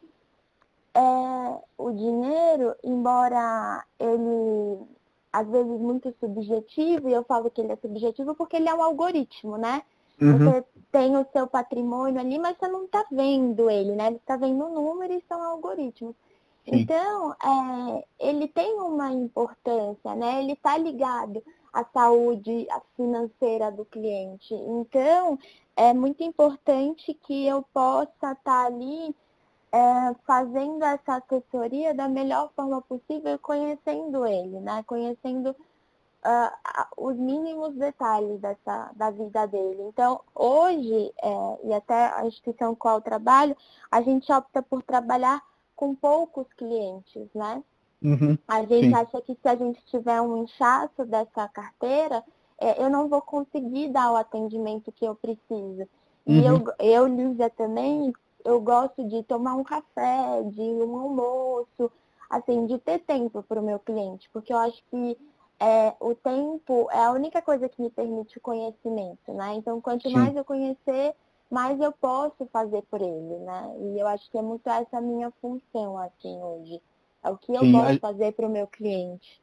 é, 0.95 1.59
o 1.77 1.91
dinheiro, 1.91 2.75
embora 2.83 3.85
ele 3.99 4.87
às 5.33 5.47
vezes 5.49 5.79
muito 5.79 6.15
subjetivo, 6.19 7.11
e 7.11 7.13
eu 7.13 7.23
falo 7.25 7.51
que 7.51 7.61
ele 7.61 7.73
é 7.73 7.77
subjetivo 7.77 8.35
porque 8.35 8.57
ele 8.57 8.71
é 8.71 8.75
um 8.75 8.83
algoritmo, 8.83 9.59
né? 9.59 9.83
Uhum. 10.19 10.39
Você 10.39 10.65
tem 10.91 11.15
o 11.15 11.27
seu 11.31 11.47
patrimônio 11.47 12.19
ali, 12.19 12.39
mas 12.39 12.57
você 12.57 12.67
não 12.69 12.87
está 12.87 13.05
vendo 13.11 13.69
ele, 13.69 13.93
né? 13.93 14.13
Você 14.13 14.17
está 14.17 14.37
vendo 14.39 14.65
o 14.65 14.73
número 14.73 15.13
e 15.13 15.23
são 15.29 15.43
algoritmos. 15.43 16.15
Sim. 16.65 16.81
Então, 16.81 17.33
é, 17.33 18.05
ele 18.19 18.49
tem 18.49 18.81
uma 18.81 19.13
importância, 19.13 20.15
né? 20.15 20.43
Ele 20.43 20.53
está 20.53 20.79
ligado 20.79 21.43
à 21.77 21.85
saúde 21.93 22.67
financeira 22.97 23.71
do 23.71 23.85
cliente. 23.85 24.55
Então, 24.55 25.39
é 25.77 25.93
muito 25.93 26.23
importante 26.23 27.13
que 27.13 27.47
eu 27.47 27.63
possa 27.75 28.11
estar 28.13 28.35
tá 28.43 28.65
ali 28.65 29.15
é, 29.71 30.15
fazendo 30.27 30.83
essa 30.83 31.17
assessoria 31.17 31.93
da 31.93 32.09
melhor 32.09 32.51
forma 32.57 32.81
possível, 32.81 33.39
conhecendo 33.39 34.27
ele, 34.27 34.59
né? 34.59 34.83
Conhecendo 34.87 35.51
uh, 35.51 36.87
os 36.97 37.15
mínimos 37.17 37.75
detalhes 37.75 38.41
dessa, 38.41 38.91
da 38.97 39.11
vida 39.11 39.47
dele. 39.47 39.83
Então, 39.83 40.23
hoje, 40.35 41.13
é, 41.23 41.59
e 41.63 41.75
até 41.75 42.11
a 42.15 42.25
instituição 42.25 42.71
com 42.71 42.77
qual 42.77 42.95
eu 42.97 43.03
trabalho, 43.03 43.55
a 43.91 44.01
gente 44.01 44.33
opta 44.33 44.63
por 44.63 44.83
trabalhar 44.83 45.43
com 45.75 45.95
poucos 45.95 46.51
clientes, 46.55 47.29
né? 47.35 47.63
Uhum, 48.03 48.37
a 48.47 48.61
gente 48.63 48.87
sim. 48.87 48.95
acha 48.95 49.21
que 49.23 49.35
se 49.35 49.49
a 49.49 49.57
gente 49.57 49.85
tiver 49.87 50.21
um 50.21 50.45
inchaço 50.45 51.05
dessa 51.05 51.49
carteira, 51.49 52.23
é, 52.59 52.83
eu 52.83 52.89
não 52.89 53.09
vou 53.09 53.21
conseguir 53.21 53.89
dar 53.89 54.13
o 54.13 54.17
atendimento 54.17 54.93
que 54.93 55.05
eu 55.05 55.15
preciso. 55.15 55.89
E 56.27 56.41
uhum. 56.41 56.43
eu, 56.45 56.75
eu, 56.79 57.07
Lígia, 57.07 57.51
também, 57.51 58.13
eu 58.45 58.61
gosto 58.61 59.05
de 59.09 59.23
tomar 59.23 59.55
um 59.55 59.65
café, 59.65 60.43
de 60.45 60.63
um 60.63 60.97
almoço, 60.97 61.91
assim, 62.29 62.67
de 62.67 62.79
ter 62.79 63.01
tempo 63.01 63.43
para 63.43 63.61
o 63.61 63.65
meu 63.65 63.79
cliente, 63.79 64.29
porque 64.33 64.53
eu 64.53 64.59
acho 64.59 64.83
que 64.91 65.19
é, 65.59 65.95
o 66.01 66.15
tempo 66.15 66.89
é 66.91 67.05
a 67.05 67.13
única 67.13 67.41
coisa 67.41 67.69
que 67.69 67.81
me 67.81 67.91
permite 67.91 68.37
o 68.37 68.41
conhecimento, 68.41 69.33
né? 69.33 69.55
Então, 69.55 69.81
quanto 69.81 70.09
Sim. 70.09 70.15
mais 70.15 70.37
eu 70.37 70.45
conhecer, 70.45 71.15
mais 71.51 71.81
eu 71.81 71.93
posso 71.93 72.47
fazer 72.53 72.83
por 72.91 73.01
ele, 73.01 73.39
né? 73.39 73.75
E 73.81 73.99
eu 73.99 74.07
acho 74.07 74.31
que 74.31 74.37
é 74.37 74.43
muito 74.43 74.69
essa 74.69 74.99
a 74.99 75.01
minha 75.01 75.31
função, 75.41 75.99
assim, 75.99 76.43
hoje. 76.43 76.83
É 77.27 77.31
o 77.31 77.37
que 77.37 77.53
eu 77.53 77.61
Sim, 77.61 77.73
posso 77.73 77.93
a... 77.93 77.99
fazer 77.99 78.33
para 78.33 78.47
o 78.47 78.51
meu 78.51 78.69
cliente. 78.69 79.41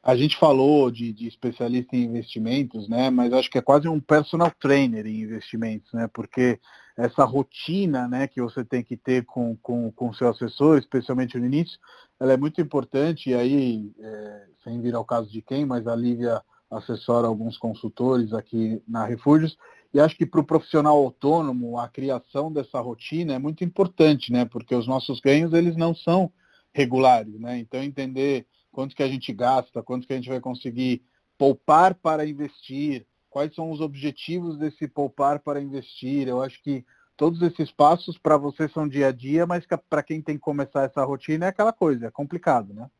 A 0.00 0.14
gente 0.14 0.36
falou 0.36 0.88
de, 0.88 1.12
de, 1.12 1.26
especialista 1.26 1.96
em 1.96 2.04
investimentos, 2.04 2.88
né? 2.88 3.10
Mas 3.10 3.32
acho 3.32 3.50
que 3.50 3.58
é 3.58 3.62
quase 3.62 3.88
um 3.88 3.98
personal 3.98 4.52
trainer 4.60 5.04
em 5.04 5.22
investimentos, 5.22 5.92
né? 5.92 6.08
Porque 6.14 6.60
essa 6.96 7.24
rotina, 7.24 8.06
né, 8.06 8.28
que 8.28 8.40
você 8.40 8.64
tem 8.64 8.84
que 8.84 8.96
ter 8.96 9.24
com 9.24 9.50
o 9.50 9.56
com, 9.56 9.90
com 9.90 10.12
seu 10.12 10.28
assessor, 10.28 10.78
especialmente 10.78 11.36
no 11.36 11.44
início, 11.44 11.76
ela 12.20 12.32
é 12.32 12.36
muito 12.36 12.60
importante. 12.60 13.30
E 13.30 13.34
aí, 13.34 13.92
é, 13.98 14.42
sem 14.62 14.80
vir 14.80 14.94
ao 14.94 15.04
caso 15.04 15.28
de 15.28 15.42
quem, 15.42 15.66
mas 15.66 15.88
a 15.88 15.96
Lívia 15.96 16.40
assessora 16.70 17.26
alguns 17.26 17.58
consultores 17.58 18.32
aqui 18.32 18.80
na 18.86 19.04
Refúgios. 19.04 19.58
E 19.92 19.98
acho 19.98 20.16
que 20.16 20.26
para 20.26 20.40
o 20.40 20.46
profissional 20.46 20.96
autônomo, 20.96 21.80
a 21.80 21.88
criação 21.88 22.52
dessa 22.52 22.78
rotina 22.78 23.34
é 23.34 23.38
muito 23.40 23.64
importante, 23.64 24.30
né? 24.30 24.44
Porque 24.44 24.74
os 24.74 24.86
nossos 24.86 25.18
ganhos, 25.20 25.52
eles 25.52 25.76
não 25.76 25.92
são 25.92 26.30
regulares, 26.76 27.40
né? 27.40 27.58
Então, 27.58 27.82
entender 27.82 28.46
quanto 28.70 28.94
que 28.94 29.02
a 29.02 29.08
gente 29.08 29.32
gasta, 29.32 29.82
quanto 29.82 30.06
que 30.06 30.12
a 30.12 30.16
gente 30.16 30.28
vai 30.28 30.40
conseguir 30.40 31.02
poupar 31.38 31.94
para 31.94 32.26
investir, 32.28 33.06
quais 33.30 33.54
são 33.54 33.70
os 33.70 33.80
objetivos 33.80 34.58
desse 34.58 34.86
poupar 34.86 35.38
para 35.40 35.60
investir. 35.60 36.28
Eu 36.28 36.42
acho 36.42 36.62
que 36.62 36.84
todos 37.16 37.40
esses 37.40 37.72
passos 37.72 38.18
para 38.18 38.36
você 38.36 38.68
são 38.68 38.86
dia 38.86 39.08
a 39.08 39.12
dia, 39.12 39.46
mas 39.46 39.64
para 39.88 40.02
quem 40.02 40.20
tem 40.20 40.36
que 40.36 40.42
começar 40.42 40.82
essa 40.84 41.02
rotina 41.02 41.46
é 41.46 41.48
aquela 41.48 41.72
coisa, 41.72 42.08
é 42.08 42.10
complicado, 42.10 42.74
né? 42.74 42.90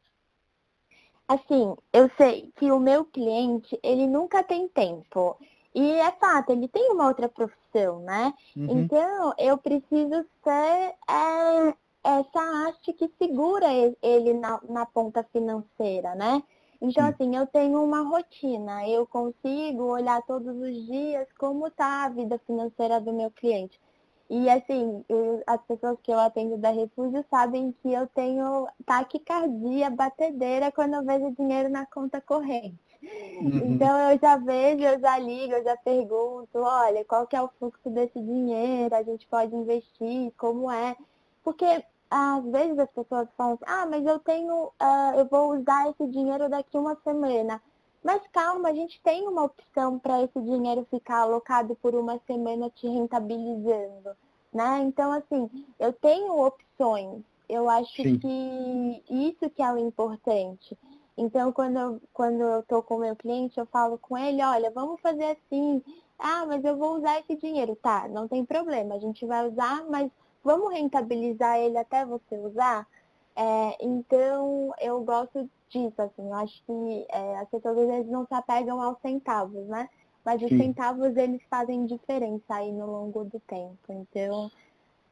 Assim, 1.28 1.74
eu 1.92 2.10
sei 2.16 2.50
que 2.56 2.72
o 2.72 2.80
meu 2.80 3.04
cliente, 3.04 3.78
ele 3.82 4.06
nunca 4.06 4.42
tem 4.42 4.68
tempo. 4.68 5.36
E 5.74 5.90
é 5.90 6.12
fato, 6.12 6.50
ele 6.52 6.68
tem 6.68 6.90
uma 6.92 7.08
outra 7.08 7.28
profissão, 7.28 8.00
né? 8.00 8.32
Uhum. 8.56 8.80
Então, 8.80 9.34
eu 9.36 9.58
preciso 9.58 10.24
ser 10.42 10.94
é, 11.10 11.74
essa 12.06 12.68
haste 12.68 12.92
que 12.92 13.10
segura 13.18 13.66
ele 14.00 14.32
na, 14.32 14.60
na 14.68 14.86
ponta 14.86 15.24
financeira, 15.32 16.14
né? 16.14 16.42
Então, 16.80 17.04
Sim. 17.04 17.10
assim, 17.10 17.36
eu 17.36 17.46
tenho 17.46 17.82
uma 17.82 18.02
rotina, 18.02 18.86
eu 18.88 19.06
consigo 19.06 19.84
olhar 19.84 20.22
todos 20.22 20.54
os 20.56 20.86
dias 20.86 21.26
como 21.38 21.66
está 21.66 22.04
a 22.04 22.08
vida 22.08 22.38
financeira 22.46 23.00
do 23.00 23.12
meu 23.12 23.30
cliente. 23.30 23.80
E 24.28 24.50
assim, 24.50 25.04
eu, 25.08 25.42
as 25.46 25.60
pessoas 25.62 25.98
que 26.02 26.12
eu 26.12 26.18
atendo 26.18 26.56
da 26.58 26.70
Refúgio 26.70 27.24
sabem 27.30 27.74
que 27.80 27.92
eu 27.92 28.06
tenho 28.08 28.68
taquicardia, 28.84 29.88
batedeira 29.88 30.70
quando 30.70 30.94
eu 30.94 31.04
vejo 31.04 31.30
dinheiro 31.32 31.68
na 31.68 31.86
conta 31.86 32.20
corrente. 32.20 32.76
Uhum. 33.02 33.74
Então 33.74 34.10
eu 34.10 34.18
já 34.18 34.36
vejo, 34.36 34.82
eu 34.82 34.98
já 34.98 35.18
ligo, 35.18 35.54
eu 35.54 35.64
já 35.64 35.76
pergunto, 35.76 36.58
olha, 36.58 37.04
qual 37.04 37.26
que 37.26 37.36
é 37.36 37.42
o 37.42 37.48
fluxo 37.58 37.88
desse 37.88 38.20
dinheiro, 38.20 38.94
a 38.94 39.02
gente 39.02 39.26
pode 39.28 39.54
investir, 39.54 40.32
como 40.36 40.70
é. 40.70 40.96
Porque 41.44 41.84
às 42.10 42.44
vezes 42.44 42.78
as 42.78 42.90
pessoas 42.90 43.28
falam 43.36 43.54
assim, 43.54 43.64
ah, 43.66 43.86
mas 43.86 44.04
eu 44.06 44.18
tenho, 44.20 44.66
uh, 44.66 45.18
eu 45.18 45.26
vou 45.26 45.58
usar 45.58 45.90
esse 45.90 46.06
dinheiro 46.08 46.48
daqui 46.48 46.76
uma 46.76 46.96
semana. 47.02 47.60
Mas 48.02 48.22
calma, 48.32 48.68
a 48.68 48.74
gente 48.74 49.00
tem 49.02 49.26
uma 49.26 49.44
opção 49.44 49.98
para 49.98 50.22
esse 50.22 50.40
dinheiro 50.40 50.86
ficar 50.88 51.22
alocado 51.22 51.74
por 51.76 51.94
uma 51.94 52.20
semana 52.26 52.70
te 52.70 52.86
rentabilizando, 52.86 54.10
né? 54.52 54.78
Então, 54.82 55.10
assim, 55.12 55.50
eu 55.78 55.92
tenho 55.92 56.38
opções. 56.38 57.22
Eu 57.48 57.68
acho 57.68 58.02
Sim. 58.02 58.18
que 58.18 59.02
isso 59.10 59.50
que 59.50 59.62
é 59.62 59.72
o 59.72 59.78
importante. 59.78 60.78
Então, 61.16 61.50
quando 61.50 61.78
eu, 61.78 62.00
quando 62.12 62.40
eu 62.42 62.62
tô 62.62 62.82
com 62.82 62.96
o 62.96 63.00
meu 63.00 63.16
cliente, 63.16 63.58
eu 63.58 63.66
falo 63.66 63.98
com 63.98 64.16
ele, 64.16 64.42
olha, 64.42 64.70
vamos 64.70 65.00
fazer 65.00 65.36
assim. 65.36 65.82
Ah, 66.18 66.44
mas 66.46 66.64
eu 66.64 66.76
vou 66.76 66.98
usar 66.98 67.20
esse 67.20 67.36
dinheiro. 67.36 67.74
Tá, 67.76 68.06
não 68.08 68.28
tem 68.28 68.44
problema, 68.44 68.94
a 68.94 68.98
gente 68.98 69.24
vai 69.26 69.48
usar, 69.48 69.84
mas 69.88 70.10
vamos 70.46 70.72
rentabilizar 70.72 71.58
ele 71.58 71.76
até 71.76 72.06
você 72.06 72.38
usar? 72.38 72.86
É, 73.34 73.84
então, 73.84 74.72
eu 74.80 75.02
gosto 75.02 75.50
disso, 75.68 76.00
assim, 76.00 76.22
eu 76.22 76.34
acho 76.34 76.62
que 76.64 77.06
é, 77.10 77.38
as 77.38 77.48
pessoas 77.50 77.76
às 77.76 77.86
vezes 77.86 78.10
não 78.10 78.24
se 78.24 78.32
apegam 78.32 78.80
aos 78.80 78.98
centavos, 79.00 79.66
né? 79.66 79.90
Mas 80.24 80.40
os 80.40 80.48
Sim. 80.48 80.58
centavos, 80.58 81.16
eles 81.16 81.42
fazem 81.50 81.84
diferença 81.84 82.54
aí 82.54 82.72
no 82.72 82.86
longo 82.86 83.24
do 83.24 83.40
tempo, 83.40 83.76
então... 83.90 84.50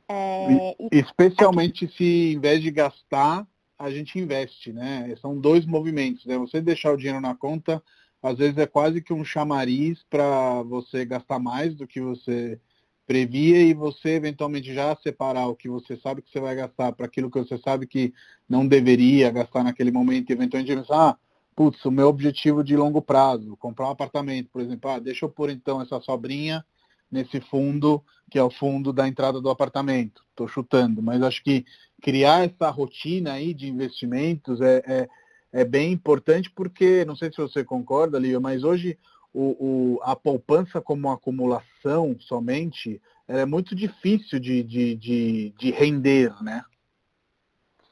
É, 0.08 0.76
Especialmente 0.92 1.86
aqui... 1.86 1.96
se, 1.96 2.34
em 2.34 2.38
vez 2.38 2.62
de 2.62 2.70
gastar, 2.70 3.46
a 3.78 3.90
gente 3.90 4.18
investe, 4.18 4.72
né? 4.72 5.14
São 5.20 5.38
dois 5.38 5.66
movimentos, 5.66 6.24
né? 6.26 6.38
Você 6.38 6.60
deixar 6.60 6.92
o 6.92 6.96
dinheiro 6.96 7.20
na 7.20 7.34
conta, 7.34 7.82
às 8.22 8.38
vezes 8.38 8.56
é 8.58 8.66
quase 8.66 9.02
que 9.02 9.12
um 9.12 9.24
chamariz 9.24 10.04
para 10.08 10.62
você 10.62 11.04
gastar 11.04 11.38
mais 11.38 11.74
do 11.74 11.86
que 11.86 12.00
você 12.00 12.60
previa 13.06 13.62
e 13.62 13.74
você 13.74 14.10
eventualmente 14.10 14.72
já 14.74 14.96
separar 14.96 15.46
o 15.48 15.56
que 15.56 15.68
você 15.68 15.96
sabe 15.96 16.22
que 16.22 16.30
você 16.30 16.40
vai 16.40 16.54
gastar 16.54 16.92
para 16.92 17.06
aquilo 17.06 17.30
que 17.30 17.38
você 17.38 17.58
sabe 17.58 17.86
que 17.86 18.12
não 18.48 18.66
deveria 18.66 19.30
gastar 19.30 19.62
naquele 19.62 19.90
momento 19.90 20.30
e 20.30 20.32
eventualmente 20.32 20.74
pensar, 20.74 21.10
ah, 21.10 21.18
putz, 21.54 21.84
o 21.84 21.90
meu 21.90 22.08
objetivo 22.08 22.64
de 22.64 22.76
longo 22.76 23.00
prazo, 23.02 23.56
comprar 23.56 23.88
um 23.88 23.90
apartamento, 23.90 24.48
por 24.50 24.60
exemplo, 24.60 24.90
ah, 24.90 24.98
deixa 24.98 25.24
eu 25.24 25.28
pôr 25.28 25.50
então 25.50 25.80
essa 25.80 26.00
sobrinha 26.00 26.64
nesse 27.10 27.40
fundo, 27.40 28.02
que 28.30 28.38
é 28.38 28.42
o 28.42 28.50
fundo 28.50 28.92
da 28.92 29.06
entrada 29.06 29.40
do 29.40 29.48
apartamento. 29.48 30.24
Estou 30.30 30.48
chutando, 30.48 31.00
mas 31.00 31.22
acho 31.22 31.42
que 31.44 31.64
criar 32.02 32.44
essa 32.44 32.70
rotina 32.70 33.34
aí 33.34 33.54
de 33.54 33.68
investimentos 33.68 34.60
é, 34.60 34.82
é, 34.86 35.08
é 35.52 35.64
bem 35.64 35.92
importante 35.92 36.50
porque, 36.50 37.04
não 37.04 37.14
sei 37.14 37.30
se 37.30 37.36
você 37.36 37.62
concorda, 37.62 38.18
Lívia, 38.18 38.40
mas 38.40 38.64
hoje 38.64 38.98
o, 39.34 39.96
o, 39.96 40.00
a 40.02 40.14
poupança 40.14 40.80
como 40.80 41.10
acumulação 41.10 42.16
somente 42.20 43.02
é 43.26 43.44
muito 43.44 43.74
difícil 43.74 44.38
de, 44.38 44.62
de, 44.62 44.94
de, 44.94 45.50
de 45.58 45.70
render, 45.72 46.32
né? 46.42 46.64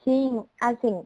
Sim, 0.05 0.45
assim, 0.61 1.05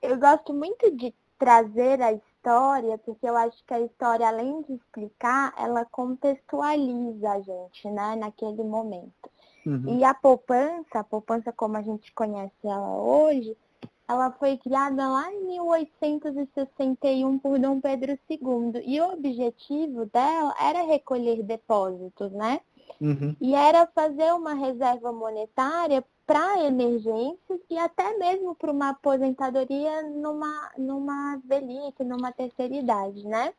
eu 0.00 0.18
gosto 0.18 0.54
muito 0.54 0.90
de 0.96 1.14
trazer 1.38 2.00
a 2.00 2.12
história, 2.12 2.96
porque 2.98 3.26
eu 3.26 3.36
acho 3.36 3.62
que 3.66 3.74
a 3.74 3.80
história, 3.80 4.26
além 4.26 4.62
de 4.62 4.74
explicar, 4.74 5.52
ela 5.58 5.84
contextualiza 5.84 7.30
a 7.30 7.40
gente, 7.40 7.90
né, 7.90 8.16
naquele 8.16 8.62
momento. 8.62 9.30
Uhum. 9.66 9.98
E 9.98 10.04
a 10.04 10.14
poupança, 10.14 11.00
a 11.00 11.04
poupança 11.04 11.52
como 11.52 11.76
a 11.76 11.82
gente 11.82 12.12
conhece 12.12 12.54
ela 12.62 12.96
hoje, 12.96 13.56
ela 14.06 14.30
foi 14.32 14.56
criada 14.58 15.08
lá 15.08 15.32
em 15.32 15.46
1861 15.46 17.38
por 17.38 17.58
Dom 17.58 17.80
Pedro 17.80 18.18
II. 18.28 18.82
E 18.84 19.00
o 19.00 19.12
objetivo 19.12 20.06
dela 20.06 20.54
era 20.60 20.82
recolher 20.82 21.42
depósitos, 21.42 22.30
né? 22.32 22.60
Uhum. 23.00 23.34
E 23.40 23.54
era 23.54 23.86
fazer 23.86 24.32
uma 24.34 24.54
reserva 24.54 25.10
monetária 25.12 26.04
para 26.26 26.62
emergências 26.64 27.60
e 27.68 27.78
até 27.78 28.16
mesmo 28.18 28.54
para 28.54 28.70
uma 28.70 28.90
aposentadoria 28.90 30.02
numa, 30.02 30.70
numa 30.78 31.40
velhice, 31.44 32.04
numa 32.04 32.32
terceira 32.32 32.74
idade, 32.74 33.26
né? 33.26 33.52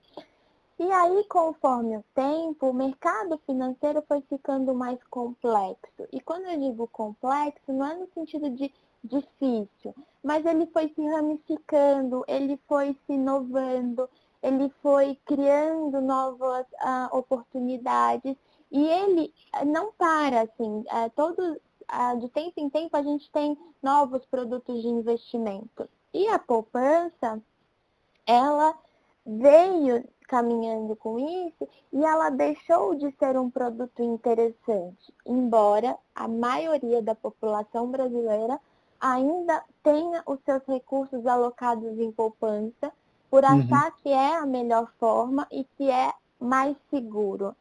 E 0.78 0.92
aí, 0.92 1.24
conforme 1.30 1.98
o 1.98 2.04
tempo, 2.14 2.70
o 2.70 2.74
mercado 2.74 3.40
financeiro 3.46 4.04
foi 4.06 4.22
ficando 4.22 4.74
mais 4.74 5.00
complexo. 5.10 6.06
E 6.12 6.20
quando 6.20 6.48
eu 6.48 6.60
digo 6.60 6.86
complexo, 6.88 7.72
não 7.72 7.86
é 7.86 7.96
no 7.96 8.08
sentido 8.14 8.50
de 8.50 8.74
difícil, 9.06 9.96
mas 10.24 10.46
ele 10.46 10.66
foi 10.68 10.90
se 10.90 11.06
ramificando, 11.06 12.24
ele 12.28 12.60
foi 12.68 12.98
se 13.06 13.14
inovando, 13.14 14.10
ele 14.42 14.72
foi 14.82 15.18
criando 15.26 16.02
novas 16.02 16.66
uh, 16.74 17.18
oportunidades. 17.18 18.36
E 18.72 18.88
ele 18.88 19.34
não 19.66 19.92
para, 19.94 20.42
assim, 20.42 20.80
uh, 20.82 21.10
todo, 21.16 21.40
uh, 21.42 22.20
de 22.20 22.30
tempo 22.30 22.54
em 22.58 22.70
tempo 22.70 22.96
a 22.98 23.02
gente 23.02 23.32
tem 23.32 23.58
novos 23.82 24.26
produtos 24.26 24.82
de 24.82 24.88
investimento. 24.88 25.90
E 26.14 26.28
a 26.28 26.38
poupança, 26.40 27.42
ela 28.26 28.78
veio 29.26 30.04
caminhando 30.28 30.96
com 30.96 31.20
isso 31.20 31.68
e 31.92 32.04
ela 32.04 32.30
deixou 32.30 32.96
de 32.96 33.12
ser 33.18 33.38
um 33.38 33.50
produto 33.50 34.02
interessante, 34.02 35.14
embora 35.26 35.98
a 36.14 36.28
maioria 36.28 37.02
da 37.02 37.16
população 37.16 37.90
brasileira 37.90 38.60
ainda 39.00 39.64
tenha 39.84 40.24
os 40.26 40.40
seus 40.46 40.64
recursos 40.68 41.26
alocados 41.26 42.00
em 42.00 42.12
poupança 42.12 42.92
por 43.30 43.44
uhum. 43.44 43.62
achar 43.62 43.92
que 43.98 44.10
é 44.10 44.38
a 44.38 44.46
melhor 44.46 44.92
forma 45.00 45.48
e 45.52 45.64
que 45.78 45.90
é 45.90 46.12
mais 46.40 46.76
seguro. 46.90 47.56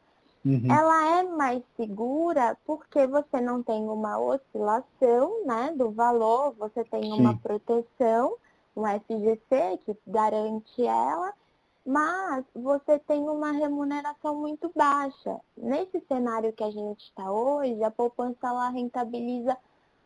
Uhum. 0.45 0.71
Ela 0.71 1.19
é 1.19 1.23
mais 1.23 1.63
segura 1.75 2.55
porque 2.65 3.07
você 3.07 3.41
não 3.41 3.63
tem 3.63 3.83
uma 3.83 4.19
oscilação 4.19 5.43
né, 5.45 5.73
do 5.75 5.89
valor, 5.91 6.53
você 6.53 6.83
tem 6.83 7.03
Sim. 7.03 7.19
uma 7.19 7.35
proteção, 7.37 8.35
um 8.75 8.83
FGC 8.85 9.79
que 9.83 9.97
garante 10.05 10.85
ela, 10.85 11.33
mas 11.85 12.45
você 12.53 12.99
tem 12.99 13.27
uma 13.27 13.51
remuneração 13.51 14.35
muito 14.35 14.71
baixa. 14.75 15.39
Nesse 15.57 15.99
cenário 16.07 16.53
que 16.53 16.63
a 16.63 16.69
gente 16.71 17.03
está 17.05 17.31
hoje, 17.31 17.83
a 17.83 17.89
poupança 17.89 18.47
ela 18.47 18.69
rentabiliza 18.69 19.57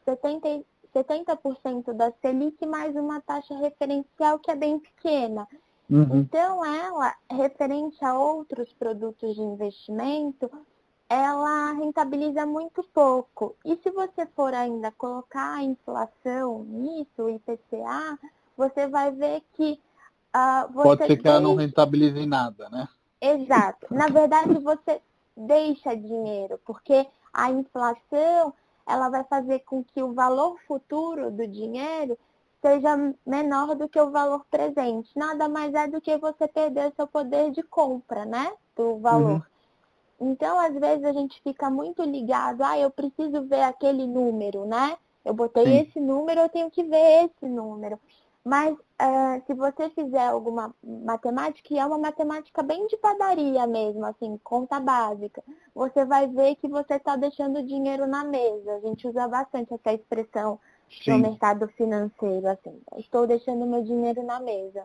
70, 0.05 0.65
70% 0.93 1.93
da 1.93 2.11
Selic 2.21 2.65
mais 2.65 2.95
uma 2.95 3.21
taxa 3.21 3.55
referencial 3.57 4.39
que 4.39 4.51
é 4.51 4.55
bem 4.55 4.79
pequena. 4.79 5.47
Uhum. 5.89 6.19
Então, 6.19 6.63
ela, 6.63 7.15
referente 7.29 8.03
a 8.03 8.17
outros 8.17 8.71
produtos 8.73 9.35
de 9.35 9.41
investimento, 9.41 10.49
ela 11.09 11.71
rentabiliza 11.73 12.45
muito 12.45 12.83
pouco. 12.93 13.55
E 13.65 13.75
se 13.77 13.89
você 13.89 14.27
for 14.35 14.53
ainda 14.53 14.91
colocar 14.91 15.55
a 15.55 15.63
inflação 15.63 16.63
nisso, 16.65 17.23
o 17.23 17.29
IPCA, 17.29 18.19
você 18.55 18.87
vai 18.87 19.11
ver 19.11 19.41
que 19.53 19.79
uh, 20.35 20.71
você 20.71 20.83
Pode 20.83 21.07
ser 21.07 21.17
que 21.17 21.27
ela 21.27 21.39
não 21.39 21.55
rentabilize 21.55 22.25
nada, 22.27 22.69
né? 22.69 22.87
Exato. 23.19 23.87
Na 23.89 24.05
verdade, 24.13 24.53
você 24.59 25.01
deixa 25.35 25.95
dinheiro, 25.95 26.59
porque 26.63 27.07
a 27.33 27.49
inflação 27.49 28.53
ela 28.89 29.07
vai 29.09 29.23
fazer 29.23 29.59
com 29.59 29.83
que 29.83 30.01
o 30.01 30.13
valor 30.13 30.57
futuro 30.67 31.29
do 31.29 31.47
dinheiro 31.47 32.17
seja 32.61 32.97
menor 33.25 33.75
do 33.75 33.87
que 33.87 33.99
o 33.99 34.09
valor 34.09 34.43
presente. 34.49 35.09
Nada 35.15 35.47
mais 35.47 35.73
é 35.73 35.87
do 35.87 36.01
que 36.01 36.17
você 36.17 36.47
perder 36.47 36.91
seu 36.95 37.07
poder 37.07 37.51
de 37.51 37.63
compra, 37.63 38.25
né? 38.25 38.51
Do 38.75 38.97
valor. 38.97 39.35
Uhum. 40.19 40.31
Então, 40.31 40.59
às 40.59 40.73
vezes, 40.73 41.05
a 41.05 41.13
gente 41.13 41.41
fica 41.41 41.69
muito 41.69 42.03
ligado, 42.03 42.61
ah, 42.61 42.77
eu 42.77 42.91
preciso 42.91 43.43
ver 43.43 43.61
aquele 43.61 44.05
número, 44.05 44.65
né? 44.65 44.97
Eu 45.23 45.33
botei 45.33 45.65
Sim. 45.65 45.77
esse 45.77 45.99
número, 45.99 46.41
eu 46.41 46.49
tenho 46.49 46.69
que 46.69 46.83
ver 46.83 47.25
esse 47.25 47.45
número. 47.45 47.97
Mas 48.43 48.73
uh, 48.73 49.45
se 49.45 49.53
você 49.53 49.89
fizer 49.89 50.27
alguma 50.27 50.73
matemática, 50.83 51.73
e 51.73 51.77
é 51.77 51.85
uma 51.85 51.97
matemática 51.97 52.63
bem 52.63 52.87
de 52.87 52.97
padaria 52.97 53.67
mesmo, 53.67 54.05
assim, 54.05 54.39
conta 54.43 54.79
básica, 54.79 55.43
você 55.75 56.05
vai 56.05 56.27
ver 56.27 56.55
que 56.55 56.67
você 56.67 56.95
está 56.95 57.15
deixando 57.15 57.61
dinheiro 57.61 58.07
na 58.07 58.23
mesa. 58.23 58.75
A 58.75 58.79
gente 58.79 59.07
usa 59.07 59.27
bastante 59.27 59.73
essa 59.73 59.93
expressão 59.93 60.59
Sim. 60.89 61.11
no 61.11 61.19
mercado 61.19 61.67
financeiro, 61.69 62.47
assim, 62.47 62.81
estou 62.97 63.27
deixando 63.27 63.65
meu 63.65 63.83
dinheiro 63.83 64.23
na 64.23 64.39
mesa. 64.39 64.83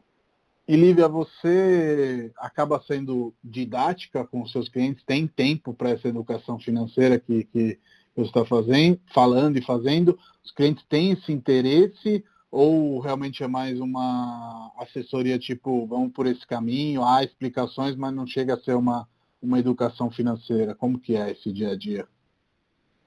E 0.66 0.76
Lívia, 0.76 1.06
você 1.06 2.32
acaba 2.38 2.80
sendo 2.80 3.34
didática 3.44 4.24
com 4.24 4.42
os 4.42 4.50
seus 4.50 4.68
clientes? 4.68 5.04
Tem 5.04 5.26
tempo 5.26 5.74
para 5.74 5.90
essa 5.90 6.08
educação 6.08 6.58
financeira 6.58 7.18
que, 7.18 7.44
que 7.44 7.78
você 8.16 8.28
está 8.28 8.46
fazendo, 8.46 8.98
falando 9.12 9.58
e 9.58 9.62
fazendo? 9.62 10.18
Os 10.42 10.50
clientes 10.50 10.82
têm 10.88 11.12
esse 11.12 11.30
interesse 11.30 12.24
ou 12.54 13.00
realmente 13.00 13.42
é 13.42 13.48
mais 13.48 13.80
uma 13.80 14.70
assessoria 14.78 15.36
tipo, 15.36 15.84
vamos 15.86 16.12
por 16.12 16.24
esse 16.24 16.46
caminho, 16.46 17.04
há 17.04 17.24
explicações, 17.24 17.96
mas 17.96 18.14
não 18.14 18.28
chega 18.28 18.54
a 18.54 18.60
ser 18.60 18.76
uma, 18.76 19.08
uma 19.42 19.58
educação 19.58 20.08
financeira? 20.08 20.72
Como 20.72 21.00
que 21.00 21.16
é 21.16 21.32
esse 21.32 21.52
dia 21.52 21.72
a 21.72 21.76
dia? 21.76 22.06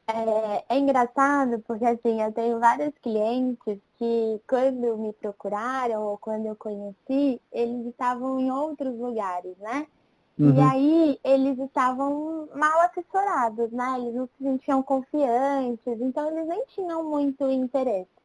É, 0.06 0.66
é, 0.68 0.78
engraçado 0.78 1.64
porque 1.66 1.86
assim, 1.86 2.22
eu 2.22 2.32
tenho 2.34 2.60
vários 2.60 2.94
clientes 3.02 3.80
que 3.98 4.42
quando 4.46 4.98
me 4.98 5.14
procuraram 5.14 6.04
ou 6.04 6.18
quando 6.18 6.46
eu 6.46 6.56
conheci, 6.56 7.42
eles 7.50 7.88
estavam 7.88 8.42
em 8.42 8.52
outros 8.52 8.98
lugares, 9.00 9.58
né? 9.60 9.88
Uhum. 10.38 10.56
E 10.56 10.60
aí 10.60 11.20
eles 11.24 11.58
estavam 11.60 12.50
mal 12.54 12.82
assessorados, 12.82 13.72
né? 13.72 13.96
Eles 13.98 14.14
não 14.14 14.28
se 14.28 14.44
sentiam 14.44 14.84
confiantes, 14.84 16.02
então 16.02 16.30
eles 16.32 16.48
nem 16.48 16.66
tinham 16.66 17.04
muito 17.06 17.50
interesse. 17.50 18.17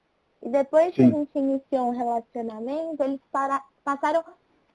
E 0.42 0.48
depois 0.48 0.86
Sim. 0.86 0.92
que 0.92 1.02
a 1.02 1.18
gente 1.18 1.38
iniciou 1.38 1.88
um 1.88 1.96
relacionamento, 1.96 3.02
eles 3.02 3.20
para, 3.30 3.62
passaram 3.84 4.24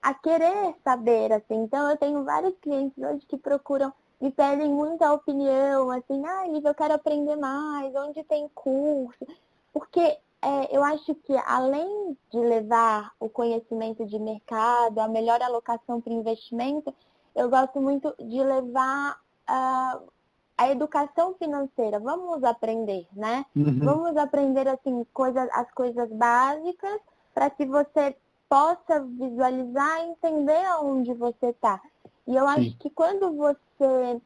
a 0.01 0.13
querer 0.13 0.75
saber, 0.83 1.33
assim. 1.33 1.63
Então 1.63 1.89
eu 1.89 1.97
tenho 1.97 2.23
vários 2.23 2.55
clientes 2.61 2.97
hoje 2.97 3.25
que 3.27 3.37
procuram, 3.37 3.91
me 4.21 4.31
pedem 4.31 4.69
muita 4.69 5.11
opinião, 5.11 5.91
assim, 5.91 6.25
ah, 6.25 6.47
eu 6.47 6.73
quero 6.73 6.93
aprender 6.93 7.35
mais, 7.35 7.93
onde 7.95 8.23
tem 8.23 8.49
curso. 8.55 9.27
Porque 9.73 10.17
é, 10.41 10.75
eu 10.75 10.83
acho 10.83 11.13
que 11.15 11.35
além 11.45 12.17
de 12.31 12.39
levar 12.39 13.11
o 13.19 13.27
conhecimento 13.29 14.05
de 14.05 14.17
mercado, 14.17 14.99
a 14.99 15.07
melhor 15.07 15.41
alocação 15.41 15.99
para 15.99 16.13
investimento, 16.13 16.93
eu 17.35 17.49
gosto 17.49 17.79
muito 17.81 18.15
de 18.17 18.41
levar 18.41 19.19
uh, 19.49 20.07
a 20.57 20.69
educação 20.69 21.35
financeira. 21.35 21.99
Vamos 21.99 22.43
aprender, 22.43 23.07
né? 23.13 23.45
Uhum. 23.55 23.79
Vamos 23.79 24.17
aprender 24.17 24.67
assim 24.67 25.05
coisas, 25.13 25.47
as 25.53 25.71
coisas 25.71 26.09
básicas 26.11 26.99
para 27.33 27.49
que 27.49 27.65
você 27.65 28.15
possa 28.49 29.03
visualizar 29.03 30.01
e 30.01 30.09
entender 30.09 30.65
aonde 30.65 31.13
você 31.13 31.47
está. 31.47 31.79
E 32.25 32.35
eu 32.35 32.47
acho 32.47 32.63
Sim. 32.63 32.77
que 32.79 32.89
quando 32.89 33.33
você 33.33 34.21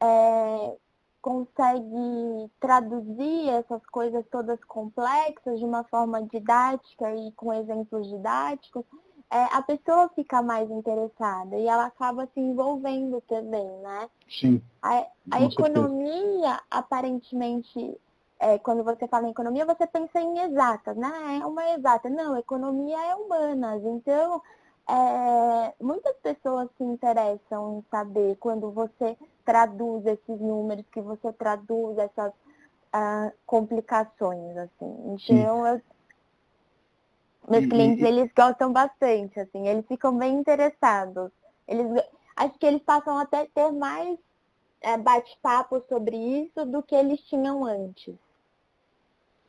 é, 0.00 0.76
consegue 1.20 2.50
traduzir 2.60 3.48
essas 3.50 3.84
coisas 3.86 4.24
todas 4.30 4.62
complexas 4.64 5.58
de 5.58 5.64
uma 5.64 5.84
forma 5.84 6.22
didática 6.22 7.14
e 7.14 7.32
com 7.32 7.52
exemplos 7.52 8.08
didáticos, 8.08 8.84
é, 9.32 9.44
a 9.50 9.62
pessoa 9.62 10.10
fica 10.14 10.42
mais 10.42 10.70
interessada 10.70 11.56
e 11.56 11.66
ela 11.66 11.86
acaba 11.86 12.28
se 12.34 12.38
envolvendo 12.38 13.18
também, 13.22 13.66
né? 13.78 14.10
Sim. 14.28 14.62
A, 14.82 15.06
a 15.30 15.42
economia, 15.42 16.60
aparentemente, 16.70 17.98
é, 18.38 18.58
quando 18.58 18.84
você 18.84 19.08
fala 19.08 19.26
em 19.26 19.30
economia, 19.30 19.64
você 19.64 19.86
pensa 19.86 20.20
em 20.20 20.38
exatas, 20.40 20.94
né? 20.98 21.38
É 21.40 21.46
uma 21.46 21.66
exata. 21.70 22.10
Não, 22.10 22.36
economia 22.36 22.98
é 23.06 23.14
humanas. 23.14 23.82
Então, 23.82 24.42
é, 24.86 25.74
muitas 25.80 26.14
pessoas 26.16 26.68
se 26.76 26.84
interessam 26.84 27.78
em 27.78 27.84
saber 27.90 28.36
quando 28.36 28.70
você 28.70 29.16
traduz 29.46 30.04
esses 30.04 30.40
números, 30.40 30.84
que 30.92 31.00
você 31.00 31.32
traduz 31.32 31.96
essas 31.96 32.34
uh, 32.94 33.32
complicações, 33.46 34.58
assim. 34.58 35.16
Então, 35.16 35.66
eu, 35.66 35.80
meus 37.48 37.66
clientes, 37.66 38.04
eles 38.04 38.30
gostam 38.36 38.72
bastante, 38.72 39.38
assim, 39.40 39.66
eles 39.66 39.86
ficam 39.86 40.16
bem 40.16 40.34
interessados. 40.34 41.30
Eles, 41.66 41.86
acho 42.36 42.58
que 42.58 42.66
eles 42.66 42.82
passam 42.82 43.18
até 43.18 43.46
ter 43.46 43.70
mais 43.72 44.18
é, 44.80 44.96
bate-papo 44.96 45.82
sobre 45.88 46.16
isso 46.16 46.64
do 46.66 46.82
que 46.82 46.94
eles 46.94 47.20
tinham 47.22 47.64
antes. 47.64 48.14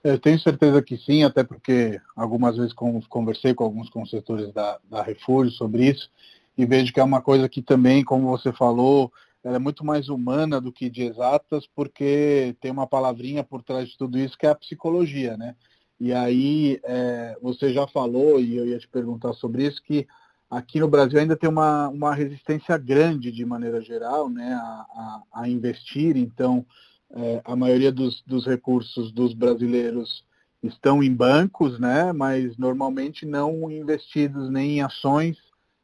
Eu 0.03 0.19
tenho 0.19 0.37
certeza 0.37 0.81
que 0.81 0.97
sim, 0.97 1.23
até 1.23 1.43
porque 1.43 1.99
algumas 2.15 2.57
vezes 2.57 2.73
conversei 2.73 3.53
com 3.53 3.63
alguns 3.63 3.89
consultores 3.89 4.51
da, 4.51 4.77
da 4.89 5.01
Refúgio 5.01 5.53
sobre 5.53 5.89
isso 5.89 6.09
e 6.57 6.65
vejo 6.65 6.91
que 6.91 6.99
é 6.99 7.03
uma 7.03 7.21
coisa 7.21 7.47
que 7.47 7.61
também, 7.61 8.03
como 8.03 8.27
você 8.27 8.51
falou, 8.51 9.11
ela 9.43 9.55
é 9.55 9.59
muito 9.59 9.85
mais 9.85 10.09
humana 10.09 10.59
do 10.59 10.71
que 10.71 10.89
de 10.89 11.03
exatas, 11.03 11.65
porque 11.67 12.55
tem 12.59 12.69
uma 12.69 12.85
palavrinha 12.85 13.43
por 13.43 13.63
trás 13.63 13.89
de 13.89 13.97
tudo 13.97 14.19
isso 14.19 14.37
que 14.37 14.45
é 14.45 14.49
a 14.49 14.55
psicologia, 14.55 15.37
né? 15.37 15.55
E 16.03 16.11
aí, 16.11 16.81
é, 16.83 17.37
você 17.41 17.71
já 17.71 17.87
falou, 17.87 18.37
e 18.37 18.57
eu 18.57 18.67
ia 18.67 18.77
te 18.77 18.89
perguntar 18.89 19.31
sobre 19.31 19.65
isso, 19.65 19.81
que 19.81 20.05
aqui 20.49 20.77
no 20.77 20.87
Brasil 20.89 21.17
ainda 21.17 21.37
tem 21.37 21.49
uma, 21.49 21.87
uma 21.87 22.13
resistência 22.13 22.77
grande, 22.77 23.31
de 23.31 23.45
maneira 23.45 23.79
geral, 23.79 24.29
né, 24.29 24.53
a, 24.53 24.85
a, 24.97 25.23
a 25.31 25.47
investir. 25.47 26.17
Então, 26.17 26.65
é, 27.09 27.41
a 27.45 27.55
maioria 27.55 27.89
dos, 27.89 28.21
dos 28.27 28.45
recursos 28.45 29.13
dos 29.13 29.33
brasileiros 29.33 30.25
estão 30.61 31.01
em 31.01 31.13
bancos, 31.13 31.79
né, 31.79 32.11
mas 32.11 32.57
normalmente 32.57 33.25
não 33.25 33.71
investidos 33.71 34.49
nem 34.49 34.79
em 34.79 34.81
ações 34.81 35.37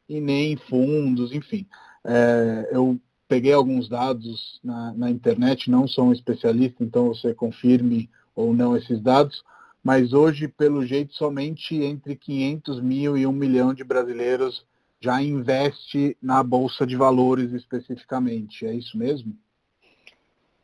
e 0.06 0.20
nem 0.20 0.52
em 0.52 0.56
fundos, 0.58 1.32
enfim. 1.32 1.66
É, 2.04 2.68
eu 2.72 3.00
peguei 3.26 3.54
alguns 3.54 3.88
dados 3.88 4.60
na, 4.62 4.92
na 4.92 5.10
internet, 5.10 5.70
não 5.70 5.88
sou 5.88 6.08
um 6.08 6.12
especialista, 6.12 6.84
então 6.84 7.06
você 7.08 7.32
confirme 7.32 8.10
ou 8.34 8.52
não 8.52 8.76
esses 8.76 9.00
dados, 9.00 9.42
mas 9.82 10.12
hoje, 10.12 10.46
pelo 10.46 10.84
jeito, 10.84 11.14
somente 11.14 11.74
entre 11.74 12.14
500 12.14 12.80
mil 12.80 13.16
e 13.16 13.26
1 13.26 13.32
milhão 13.32 13.72
de 13.72 13.82
brasileiros 13.82 14.66
já 15.00 15.22
investe 15.22 16.16
na 16.20 16.42
Bolsa 16.42 16.86
de 16.86 16.94
Valores 16.96 17.52
especificamente. 17.52 18.66
É 18.66 18.74
isso 18.74 18.98
mesmo? 18.98 19.34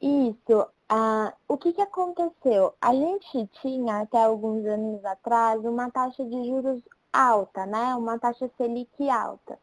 Isso. 0.00 0.66
Ah, 0.88 1.32
o 1.48 1.56
que, 1.56 1.72
que 1.72 1.80
aconteceu? 1.80 2.74
A 2.80 2.94
gente 2.94 3.48
tinha, 3.62 4.02
até 4.02 4.22
alguns 4.22 4.64
anos 4.66 5.04
atrás, 5.04 5.64
uma 5.64 5.90
taxa 5.90 6.24
de 6.24 6.46
juros 6.46 6.82
alta, 7.12 7.64
né? 7.64 7.94
Uma 7.94 8.18
taxa 8.18 8.50
Selic 8.58 9.08
alta. 9.08 9.58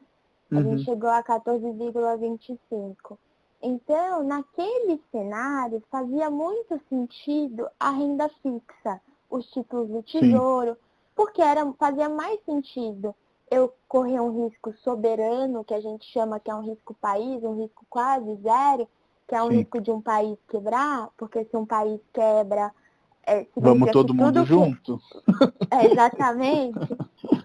A 0.52 0.56
uhum. 0.56 0.78
gente 0.78 0.86
chegou 0.86 1.10
a 1.10 1.24
14,25. 1.24 3.18
Então, 3.62 4.24
naquele 4.24 5.00
cenário, 5.12 5.82
fazia 5.90 6.30
muito 6.30 6.82
sentido 6.90 7.68
a 7.80 7.92
renda 7.92 8.30
fixa 8.42 9.00
os 9.36 9.48
títulos 9.48 9.90
do 9.90 10.04
tesouro, 10.04 10.74
Sim. 10.74 10.80
porque 11.16 11.42
era, 11.42 11.72
fazia 11.74 12.08
mais 12.08 12.40
sentido 12.46 13.16
eu 13.50 13.74
correr 13.88 14.20
um 14.20 14.46
risco 14.46 14.74
soberano, 14.84 15.64
que 15.64 15.74
a 15.74 15.80
gente 15.80 16.06
chama 16.06 16.40
que 16.40 16.50
é 16.50 16.56
um 16.56 16.62
risco 16.62 16.96
país, 16.96 17.44
um 17.44 17.56
risco 17.62 17.86
quase 17.90 18.36
zero, 18.38 18.88
que 19.28 19.36
é 19.36 19.44
um 19.44 19.50
Sim. 19.50 19.58
risco 19.58 19.82
de 19.82 19.92
um 19.92 20.02
país 20.02 20.38
quebrar, 20.50 21.10
porque 21.18 21.44
se 21.46 21.56
um 21.56 21.66
país 21.66 22.00
quebra, 22.12 22.72
é, 23.26 23.46
Vamos 23.56 23.92
todo 23.92 24.14
mundo 24.14 24.46
junto. 24.46 25.00
É, 25.72 25.88
exatamente. 25.88 26.96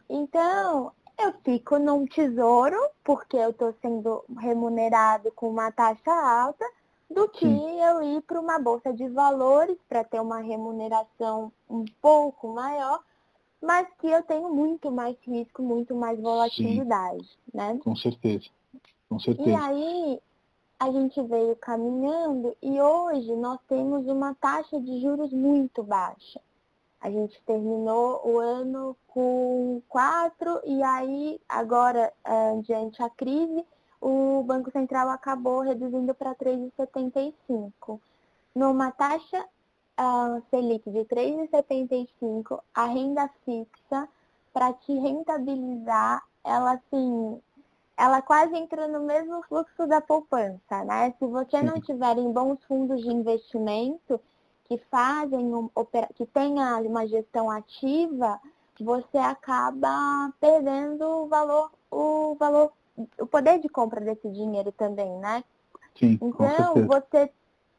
Então, 0.06 0.92
eu 1.18 1.32
fico 1.42 1.78
num 1.78 2.04
tesouro, 2.04 2.76
porque 3.02 3.36
eu 3.36 3.50
estou 3.50 3.74
sendo 3.80 4.22
remunerado 4.38 5.32
com 5.32 5.48
uma 5.48 5.72
taxa 5.72 6.12
alta, 6.12 6.64
do 7.10 7.28
que 7.28 7.46
Sim. 7.46 7.82
eu 7.82 8.02
ir 8.02 8.22
para 8.22 8.40
uma 8.40 8.58
bolsa 8.58 8.92
de 8.92 9.08
valores 9.08 9.76
para 9.88 10.04
ter 10.04 10.20
uma 10.20 10.40
remuneração 10.40 11.52
um 11.68 11.84
pouco 12.00 12.48
maior, 12.48 13.00
mas 13.60 13.88
que 13.98 14.06
eu 14.06 14.22
tenho 14.22 14.52
muito 14.54 14.90
mais 14.90 15.16
risco, 15.22 15.62
muito 15.62 15.94
mais 15.94 16.20
volatilidade, 16.20 17.26
Sim. 17.26 17.36
né? 17.52 17.80
Com 17.82 17.96
certeza. 17.96 18.48
Com 19.08 19.18
certeza. 19.18 19.48
E 19.48 19.54
aí 19.54 20.20
a 20.78 20.92
gente 20.92 21.20
veio 21.22 21.56
caminhando 21.56 22.56
e 22.62 22.80
hoje 22.80 23.34
nós 23.34 23.58
temos 23.68 24.06
uma 24.06 24.34
taxa 24.34 24.80
de 24.80 25.00
juros 25.00 25.32
muito 25.32 25.82
baixa. 25.82 26.40
A 27.00 27.10
gente 27.10 27.40
terminou 27.42 28.20
o 28.24 28.38
ano 28.38 28.96
com 29.08 29.80
4 29.88 30.60
e 30.64 30.82
aí 30.82 31.40
agora, 31.48 32.12
eh, 32.24 32.60
diante 32.62 33.02
a 33.02 33.08
crise, 33.08 33.64
o 34.00 34.42
Banco 34.42 34.70
Central 34.70 35.08
acabou 35.10 35.60
reduzindo 35.60 36.14
para 36.14 36.34
3,75. 36.34 38.00
Numa 38.54 38.90
taxa 38.90 39.44
uh, 39.98 40.42
Selic 40.50 40.90
de 40.90 41.04
3,75, 41.04 42.60
a 42.74 42.84
renda 42.86 43.28
fixa, 43.44 44.08
para 44.52 44.72
te 44.72 44.92
rentabilizar, 44.92 46.22
ela 46.42 46.72
assim, 46.72 47.40
ela 47.96 48.22
quase 48.22 48.56
entra 48.56 48.88
no 48.88 49.00
mesmo 49.00 49.42
fluxo 49.42 49.86
da 49.86 50.00
poupança, 50.00 50.84
né? 50.84 51.12
Se 51.18 51.26
você 51.26 51.62
não 51.62 51.80
tiver 51.80 52.16
em 52.18 52.32
bons 52.32 52.62
fundos 52.64 53.02
de 53.02 53.08
investimento 53.08 54.20
que 54.64 54.78
fazem 54.90 55.54
um, 55.54 55.68
que 56.14 56.26
tenha 56.26 56.76
uma 56.78 57.06
gestão 57.06 57.50
ativa, 57.50 58.40
você 58.80 59.18
acaba 59.18 60.32
perdendo 60.40 61.04
o 61.04 61.26
valor, 61.26 61.70
o 61.90 62.36
valor 62.38 62.72
o 63.18 63.26
poder 63.26 63.58
de 63.60 63.68
compra 63.68 64.00
desse 64.00 64.28
dinheiro 64.30 64.72
também, 64.72 65.10
né? 65.18 65.44
Sim, 65.98 66.18
então, 66.20 66.86
você 66.86 67.30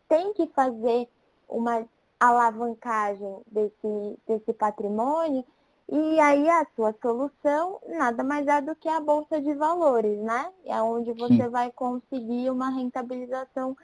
tem 0.08 0.34
que 0.34 0.47
fazer 0.47 1.08
uma 1.47 1.86
alavancagem 2.19 3.38
desse, 3.47 4.19
desse 4.27 4.53
patrimônio 4.53 5.45
e 5.91 6.19
aí 6.19 6.47
a 6.49 6.65
sua 6.75 6.93
solução 7.01 7.79
nada 7.88 8.23
mais 8.23 8.45
é 8.45 8.62
do 8.62 8.75
que 8.75 8.88
a 8.88 8.99
bolsa 8.99 9.41
de 9.41 9.53
valores, 9.55 10.19
né? 10.19 10.51
É 10.65 10.82
onde 10.82 11.13
você 11.13 11.43
Sim. 11.43 11.49
vai 11.49 11.71
conseguir 11.71 12.51
uma 12.51 12.69
rentabilização 12.69 13.75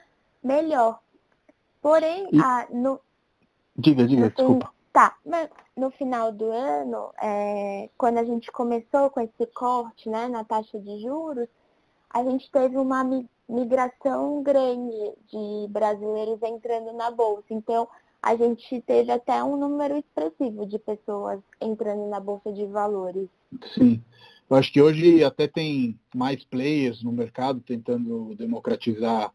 melhor. 0.43 0.99
Porém, 1.81 2.29
e... 2.31 2.39
a, 2.39 2.67
no, 2.69 2.99
diga, 3.75 4.05
diga, 4.05 4.29
desculpa. 4.29 4.71
Tá, 4.93 5.15
mas 5.25 5.49
no 5.75 5.91
final 5.91 6.31
do 6.31 6.45
ano, 6.51 7.09
é, 7.21 7.89
quando 7.97 8.17
a 8.17 8.23
gente 8.23 8.51
começou 8.51 9.09
com 9.09 9.19
esse 9.19 9.45
corte 9.53 10.09
né, 10.09 10.27
na 10.27 10.43
taxa 10.43 10.79
de 10.79 11.01
juros, 11.01 11.47
a 12.09 12.23
gente 12.23 12.49
teve 12.49 12.77
uma 12.77 13.03
migração 13.47 14.41
grande 14.41 15.13
de 15.27 15.67
brasileiros 15.69 16.41
entrando 16.41 16.93
na 16.93 17.11
Bolsa. 17.11 17.47
Então, 17.49 17.87
a 18.21 18.35
gente 18.35 18.81
teve 18.81 19.11
até 19.11 19.43
um 19.43 19.57
número 19.57 19.97
expressivo 19.97 20.65
de 20.65 20.79
pessoas 20.79 21.39
entrando 21.61 22.09
na 22.09 22.19
Bolsa 22.19 22.51
de 22.51 22.65
Valores. 22.65 23.27
Sim. 23.73 24.01
Eu 24.49 24.57
acho 24.57 24.71
que 24.71 24.81
hoje 24.81 25.23
até 25.23 25.47
tem 25.47 25.99
mais 26.13 26.43
players 26.43 27.03
no 27.03 27.11
mercado 27.11 27.59
tentando 27.59 28.33
democratizar 28.35 29.31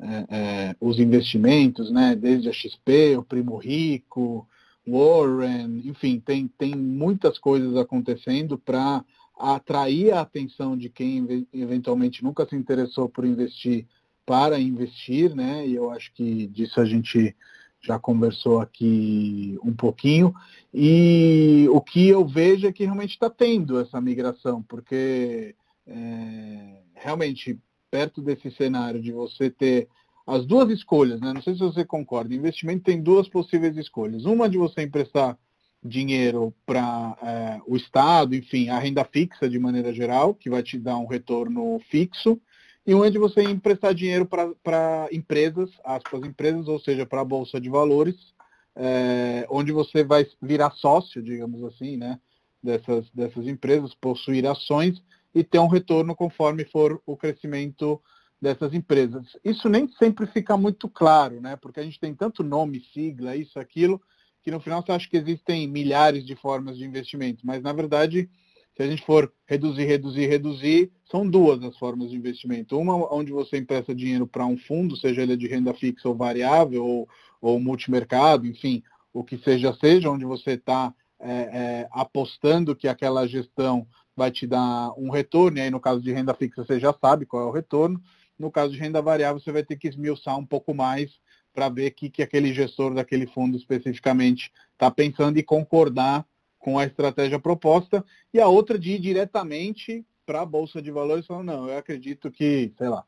é, 0.00 0.26
é, 0.28 0.76
os 0.80 0.98
investimentos, 0.98 1.90
né? 1.90 2.16
Desde 2.16 2.48
a 2.48 2.52
XP, 2.52 3.16
o 3.16 3.22
Primo 3.22 3.56
Rico, 3.56 4.46
Warren, 4.86 5.82
enfim, 5.84 6.20
tem, 6.20 6.46
tem 6.46 6.74
muitas 6.74 7.38
coisas 7.38 7.76
acontecendo 7.76 8.58
para 8.58 9.04
atrair 9.36 10.12
a 10.12 10.20
atenção 10.20 10.76
de 10.76 10.88
quem 10.88 11.46
eventualmente 11.52 12.22
nunca 12.22 12.46
se 12.46 12.54
interessou 12.54 13.08
por 13.08 13.24
investir 13.24 13.86
para 14.26 14.58
investir, 14.58 15.34
né? 15.34 15.66
E 15.66 15.74
eu 15.74 15.90
acho 15.90 16.12
que 16.14 16.46
disso 16.46 16.80
a 16.80 16.84
gente 16.84 17.36
já 17.80 17.98
conversou 17.98 18.60
aqui 18.60 19.58
um 19.62 19.74
pouquinho. 19.74 20.34
E 20.72 21.66
o 21.70 21.80
que 21.80 22.08
eu 22.08 22.26
vejo 22.26 22.66
é 22.66 22.72
que 22.72 22.84
realmente 22.84 23.10
está 23.10 23.28
tendo 23.28 23.78
essa 23.78 24.00
migração, 24.00 24.62
porque 24.62 25.54
é, 25.86 26.80
realmente 26.94 27.58
perto 27.90 28.22
desse 28.22 28.50
cenário 28.50 29.00
de 29.00 29.12
você 29.12 29.50
ter 29.50 29.88
as 30.26 30.46
duas 30.46 30.70
escolhas, 30.70 31.20
né? 31.20 31.32
Não 31.32 31.42
sei 31.42 31.54
se 31.54 31.60
você 31.60 31.84
concorda. 31.84 32.34
Investimento 32.34 32.84
tem 32.84 33.00
duas 33.00 33.28
possíveis 33.28 33.76
escolhas. 33.76 34.24
Uma 34.24 34.48
de 34.48 34.56
você 34.56 34.82
emprestar 34.82 35.38
dinheiro 35.84 36.54
para 36.64 37.16
é, 37.22 37.60
o 37.66 37.76
Estado, 37.76 38.34
enfim, 38.34 38.70
a 38.70 38.78
renda 38.78 39.04
fixa 39.04 39.48
de 39.48 39.58
maneira 39.58 39.92
geral, 39.92 40.34
que 40.34 40.48
vai 40.48 40.62
te 40.62 40.78
dar 40.78 40.96
um 40.96 41.06
retorno 41.06 41.78
fixo, 41.90 42.40
e 42.86 42.94
uma 42.94 43.10
de 43.10 43.18
você 43.18 43.42
emprestar 43.42 43.94
dinheiro 43.94 44.26
para 44.26 45.08
empresas, 45.12 45.70
aspas, 45.84 46.22
empresas, 46.22 46.68
ou 46.68 46.78
seja, 46.78 47.04
para 47.04 47.20
a 47.20 47.24
Bolsa 47.24 47.60
de 47.60 47.68
Valores, 47.68 48.34
é, 48.76 49.46
onde 49.50 49.72
você 49.72 50.02
vai 50.02 50.26
virar 50.40 50.70
sócio, 50.72 51.22
digamos 51.22 51.62
assim, 51.64 51.96
né, 51.96 52.18
dessas, 52.62 53.10
dessas 53.10 53.46
empresas, 53.46 53.94
possuir 53.94 54.46
ações 54.46 55.02
e 55.34 55.44
ter 55.44 55.58
um 55.58 55.68
retorno 55.68 56.14
conforme 56.14 56.64
for 56.64 57.00
o 57.06 57.16
crescimento 57.16 58.00
dessas 58.40 58.74
empresas. 58.74 59.36
Isso 59.44 59.68
nem 59.68 59.88
sempre 59.88 60.26
fica 60.26 60.56
muito 60.56 60.88
claro, 60.88 61.40
né? 61.40 61.56
Porque 61.56 61.80
a 61.80 61.82
gente 61.82 61.98
tem 61.98 62.14
tanto 62.14 62.42
nome, 62.42 62.84
sigla, 62.92 63.36
isso, 63.36 63.58
aquilo, 63.58 64.00
que 64.42 64.50
no 64.50 64.60
final 64.60 64.82
você 64.82 64.92
acha 64.92 65.08
que 65.08 65.16
existem 65.16 65.66
milhares 65.66 66.24
de 66.24 66.36
formas 66.36 66.76
de 66.76 66.84
investimento, 66.84 67.46
mas 67.46 67.62
na 67.62 67.72
verdade, 67.72 68.28
se 68.76 68.82
a 68.82 68.86
gente 68.86 69.04
for 69.04 69.32
reduzir, 69.46 69.84
reduzir, 69.84 70.26
reduzir, 70.26 70.92
são 71.10 71.28
duas 71.28 71.62
as 71.62 71.78
formas 71.78 72.10
de 72.10 72.16
investimento. 72.16 72.78
Uma 72.78 73.14
onde 73.14 73.32
você 73.32 73.56
empresta 73.56 73.94
dinheiro 73.94 74.26
para 74.26 74.44
um 74.44 74.58
fundo, 74.58 74.96
seja 74.96 75.22
ele 75.22 75.36
de 75.36 75.46
renda 75.46 75.72
fixa 75.72 76.08
ou 76.08 76.14
variável, 76.14 76.84
ou, 76.84 77.08
ou 77.40 77.60
multimercado, 77.60 78.46
enfim, 78.46 78.82
o 79.12 79.22
que 79.22 79.38
seja, 79.38 79.72
seja, 79.74 80.10
onde 80.10 80.24
você 80.24 80.52
está 80.52 80.92
é, 81.20 81.32
é, 81.32 81.88
apostando 81.92 82.74
que 82.74 82.88
aquela 82.88 83.26
gestão 83.26 83.86
vai 84.16 84.30
te 84.30 84.46
dar 84.46 84.92
um 84.98 85.08
retorno, 85.08 85.58
e 85.58 85.60
aí 85.60 85.70
no 85.70 85.80
caso 85.80 86.02
de 86.02 86.12
renda 86.12 86.34
fixa 86.34 86.64
você 86.64 86.78
já 86.78 86.92
sabe 86.92 87.24
qual 87.24 87.44
é 87.44 87.46
o 87.46 87.52
retorno, 87.52 88.00
no 88.38 88.50
caso 88.50 88.72
de 88.72 88.78
renda 88.78 89.00
variável, 89.00 89.40
você 89.40 89.52
vai 89.52 89.62
ter 89.62 89.76
que 89.76 89.88
esmiuçar 89.88 90.36
um 90.38 90.46
pouco 90.46 90.74
mais 90.74 91.18
para 91.52 91.68
ver 91.68 91.90
o 91.90 91.94
que, 91.94 92.10
que 92.10 92.22
aquele 92.22 92.52
gestor 92.52 92.92
daquele 92.92 93.26
fundo 93.26 93.56
especificamente 93.56 94.52
está 94.72 94.90
pensando 94.90 95.38
e 95.38 95.42
concordar 95.42 96.26
com 96.58 96.78
a 96.78 96.84
estratégia 96.84 97.38
proposta. 97.38 98.04
E 98.32 98.40
a 98.40 98.48
outra 98.48 98.78
de 98.78 98.92
ir 98.92 98.98
diretamente 98.98 100.04
para 100.26 100.40
a 100.40 100.46
Bolsa 100.46 100.82
de 100.82 100.90
Valores 100.90 101.26
falando, 101.26 101.46
não, 101.46 101.68
eu 101.68 101.78
acredito 101.78 102.30
que, 102.30 102.72
sei 102.76 102.88
lá, 102.88 103.04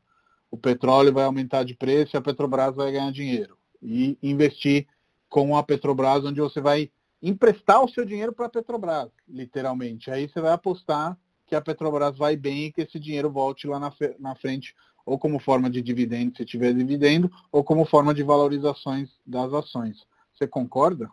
o 0.49 0.57
petróleo 0.57 1.11
vai 1.11 1.25
aumentar 1.25 1.63
de 1.63 1.75
preço 1.75 2.15
e 2.15 2.17
a 2.17 2.21
Petrobras 2.21 2.75
vai 2.75 2.91
ganhar 2.91 3.11
dinheiro. 3.11 3.57
E 3.81 4.17
investir 4.23 4.87
com 5.27 5.57
a 5.57 5.63
Petrobras, 5.63 6.23
onde 6.23 6.39
você 6.39 6.61
vai 6.61 6.89
emprestar 7.21 7.83
o 7.83 7.89
seu 7.89 8.05
dinheiro 8.05 8.31
para 8.31 8.45
a 8.45 8.49
Petrobras, 8.49 9.09
literalmente. 9.27 10.09
Aí 10.09 10.29
você 10.29 10.39
vai 10.39 10.53
apostar 10.53 11.17
que 11.45 11.55
a 11.55 11.61
Petrobras 11.61 12.17
vai 12.17 12.35
bem 12.35 12.65
e 12.65 12.71
que 12.71 12.81
esse 12.81 12.99
dinheiro 12.99 13.29
volte 13.29 13.67
lá 13.67 13.79
na, 13.79 13.91
na 14.19 14.35
frente 14.35 14.75
ou 15.07 15.17
como 15.17 15.39
forma 15.39 15.69
de 15.69 15.81
dividendo, 15.81 16.35
se 16.35 16.43
tiver 16.43 16.73
dividendo, 16.73 17.31
ou 17.49 17.63
como 17.63 17.85
forma 17.85 18.13
de 18.13 18.23
valorizações 18.23 19.09
das 19.25 19.53
ações. 19.53 20.05
Você 20.33 20.45
concorda? 20.45 21.09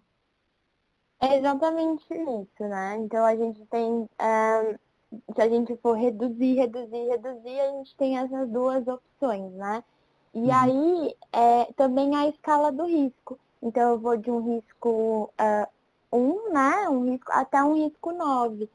É 1.21 1.39
exatamente 1.39 2.05
isso, 2.13 2.69
né? 2.69 2.97
Então 2.99 3.25
a 3.25 3.37
gente 3.37 3.65
tem, 3.67 4.11
é, 4.19 4.79
se 5.33 5.41
a 5.41 5.49
gente 5.49 5.77
for 5.77 5.93
reduzir, 5.93 6.55
reduzir, 6.55 7.09
reduzir, 7.09 7.61
a 7.61 7.71
gente 7.71 7.97
tem 7.97 8.19
essas 8.19 8.49
duas 8.51 8.85
opções, 8.89 9.53
né? 9.53 9.85
E 10.35 10.41
uhum. 10.41 10.53
aí 10.53 11.17
é, 11.33 11.73
também 11.77 12.17
a 12.17 12.27
escala 12.27 12.73
do 12.73 12.87
risco. 12.87 13.39
Então 13.63 13.91
eu 13.91 13.99
vou 13.99 14.17
de 14.17 14.29
um 14.29 14.57
risco 14.57 15.31
1, 16.13 16.17
uh, 16.17 16.19
um, 16.19 16.53
né? 16.53 16.89
Um 16.89 17.13
risco, 17.13 17.31
até 17.33 17.63
um 17.63 17.75
risco 17.75 18.11
9. 18.11 18.69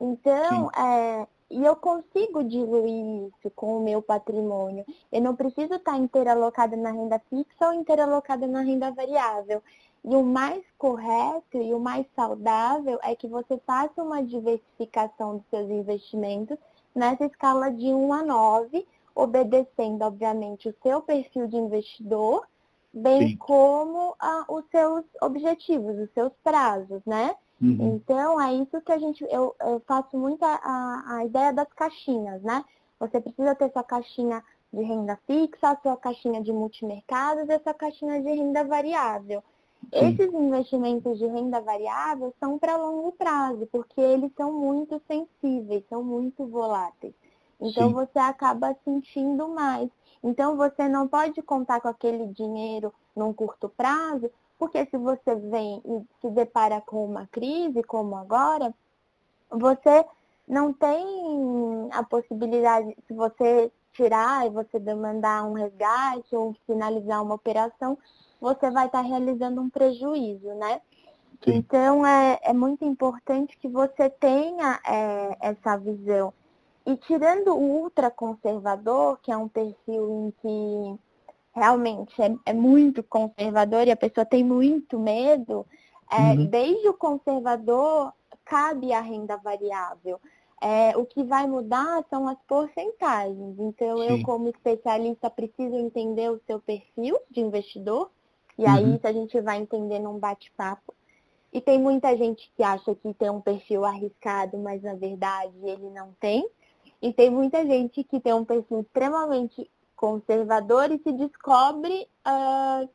Então, 0.00 0.70
é, 0.72 1.28
e 1.50 1.64
eu 1.64 1.76
consigo 1.76 2.42
diluir 2.42 3.28
isso 3.28 3.50
com 3.54 3.76
o 3.78 3.82
meu 3.82 4.02
patrimônio. 4.02 4.84
Eu 5.12 5.20
não 5.20 5.36
preciso 5.36 5.74
estar 5.74 5.96
inteira 5.96 6.32
alocada 6.32 6.76
na 6.76 6.90
renda 6.90 7.20
fixa 7.30 7.68
ou 7.68 7.74
inteira 7.74 8.04
alocada 8.04 8.46
na 8.46 8.60
renda 8.60 8.90
variável. 8.90 9.62
E 10.04 10.14
o 10.14 10.22
mais 10.22 10.62
correto 10.76 11.56
e 11.56 11.72
o 11.72 11.80
mais 11.80 12.06
saudável 12.14 12.98
é 13.02 13.14
que 13.16 13.26
você 13.26 13.58
faça 13.66 14.02
uma 14.02 14.22
diversificação 14.22 15.38
dos 15.38 15.46
seus 15.48 15.70
investimentos 15.70 16.58
nessa 16.94 17.24
escala 17.24 17.70
de 17.70 17.86
1 17.86 18.12
a 18.12 18.22
9, 18.22 18.86
obedecendo, 19.14 20.02
obviamente, 20.02 20.68
o 20.68 20.74
seu 20.82 21.00
perfil 21.00 21.46
de 21.46 21.56
investidor, 21.56 22.46
bem 22.92 23.28
Sim. 23.28 23.36
como 23.36 24.14
ah, 24.18 24.44
os 24.48 24.64
seus 24.70 25.04
objetivos, 25.22 25.98
os 25.98 26.10
seus 26.12 26.32
prazos, 26.42 27.00
né? 27.06 27.34
Uhum. 27.64 27.96
Então, 27.96 28.40
é 28.40 28.52
isso 28.54 28.78
que 28.82 28.92
a 28.92 28.98
gente. 28.98 29.24
Eu, 29.30 29.56
eu 29.60 29.80
faço 29.86 30.18
muito 30.18 30.42
a, 30.44 31.02
a 31.06 31.24
ideia 31.24 31.50
das 31.50 31.72
caixinhas, 31.72 32.42
né? 32.42 32.62
Você 33.00 33.18
precisa 33.20 33.54
ter 33.54 33.72
sua 33.72 33.82
caixinha 33.82 34.44
de 34.70 34.82
renda 34.82 35.18
fixa, 35.26 35.78
sua 35.82 35.96
caixinha 35.96 36.42
de 36.42 36.52
multimercados 36.52 37.48
e 37.48 37.58
sua 37.60 37.72
caixinha 37.72 38.20
de 38.20 38.28
renda 38.28 38.64
variável. 38.64 39.42
Sim. 39.92 40.08
Esses 40.08 40.32
investimentos 40.32 41.18
de 41.18 41.26
renda 41.26 41.60
variável 41.60 42.34
são 42.38 42.58
para 42.58 42.76
longo 42.76 43.12
prazo, 43.12 43.66
porque 43.72 44.00
eles 44.00 44.30
são 44.36 44.52
muito 44.52 45.00
sensíveis, 45.06 45.84
são 45.88 46.02
muito 46.02 46.46
voláteis. 46.46 47.14
Então 47.60 47.88
Sim. 47.88 47.94
você 47.94 48.18
acaba 48.18 48.76
sentindo 48.84 49.48
mais. 49.48 49.88
Então 50.22 50.56
você 50.56 50.88
não 50.88 51.08
pode 51.08 51.40
contar 51.42 51.80
com 51.80 51.88
aquele 51.88 52.26
dinheiro 52.28 52.92
num 53.14 53.32
curto 53.32 53.68
prazo, 53.68 54.30
porque 54.64 54.86
se 54.86 54.96
você 54.96 55.34
vem 55.34 55.82
e 55.84 56.02
se 56.22 56.30
depara 56.30 56.80
com 56.80 57.04
uma 57.04 57.26
crise 57.26 57.82
como 57.82 58.16
agora, 58.16 58.72
você 59.50 60.06
não 60.48 60.72
tem 60.72 61.06
a 61.92 62.02
possibilidade, 62.02 62.96
se 63.06 63.12
você 63.12 63.70
tirar 63.92 64.46
e 64.46 64.50
você 64.50 64.78
demandar 64.78 65.44
um 65.44 65.52
resgate 65.52 66.34
ou 66.34 66.56
finalizar 66.66 67.22
uma 67.22 67.34
operação, 67.34 67.98
você 68.40 68.70
vai 68.70 68.86
estar 68.86 69.02
realizando 69.02 69.60
um 69.60 69.68
prejuízo, 69.68 70.48
né? 70.54 70.80
Sim. 71.44 71.56
Então 71.56 72.06
é, 72.06 72.40
é 72.42 72.54
muito 72.54 72.86
importante 72.86 73.58
que 73.58 73.68
você 73.68 74.08
tenha 74.08 74.80
é, 74.86 75.36
essa 75.40 75.76
visão. 75.76 76.32
E 76.86 76.96
tirando 76.96 77.48
o 77.54 77.82
ultraconservador, 77.82 79.18
que 79.20 79.30
é 79.30 79.36
um 79.36 79.48
perfil 79.48 80.10
em 80.10 80.30
que 80.40 81.00
realmente 81.54 82.20
é, 82.20 82.34
é, 82.46 82.52
muito 82.52 83.02
conservador 83.02 83.86
e 83.86 83.92
a 83.92 83.96
pessoa 83.96 84.26
tem 84.26 84.42
muito 84.42 84.98
medo, 84.98 85.64
é, 86.10 86.32
uhum. 86.32 86.46
desde 86.46 86.88
o 86.88 86.94
conservador 86.94 88.12
cabe 88.44 88.92
a 88.92 89.00
renda 89.00 89.36
variável. 89.36 90.20
É, 90.60 90.96
o 90.96 91.04
que 91.04 91.22
vai 91.22 91.46
mudar 91.46 92.04
são 92.08 92.26
as 92.26 92.38
porcentagens. 92.46 93.58
Então, 93.58 93.98
Sim. 93.98 94.08
eu, 94.08 94.22
como 94.22 94.48
especialista, 94.48 95.28
preciso 95.28 95.76
entender 95.76 96.30
o 96.30 96.40
seu 96.46 96.58
perfil 96.58 97.18
de 97.30 97.40
investidor. 97.40 98.10
E 98.56 98.64
aí, 98.64 98.84
uhum. 98.84 98.94
isso 98.94 99.06
a 99.06 99.12
gente 99.12 99.40
vai 99.40 99.58
entender 99.58 99.98
num 99.98 100.18
bate-papo. 100.18 100.94
E 101.52 101.60
tem 101.60 101.78
muita 101.78 102.16
gente 102.16 102.50
que 102.56 102.62
acha 102.62 102.94
que 102.94 103.14
tem 103.14 103.30
um 103.30 103.40
perfil 103.40 103.84
arriscado, 103.84 104.58
mas 104.58 104.82
na 104.82 104.94
verdade 104.94 105.54
ele 105.62 105.90
não 105.90 106.12
tem. 106.18 106.48
E 107.00 107.12
tem 107.12 107.30
muita 107.30 107.64
gente 107.66 108.02
que 108.02 108.18
tem 108.18 108.32
um 108.32 108.44
perfil 108.44 108.80
extremamente 108.80 109.70
conservador 110.04 110.92
e 110.92 110.98
se 110.98 111.12
descobre 111.12 112.06
uh, 112.28 112.86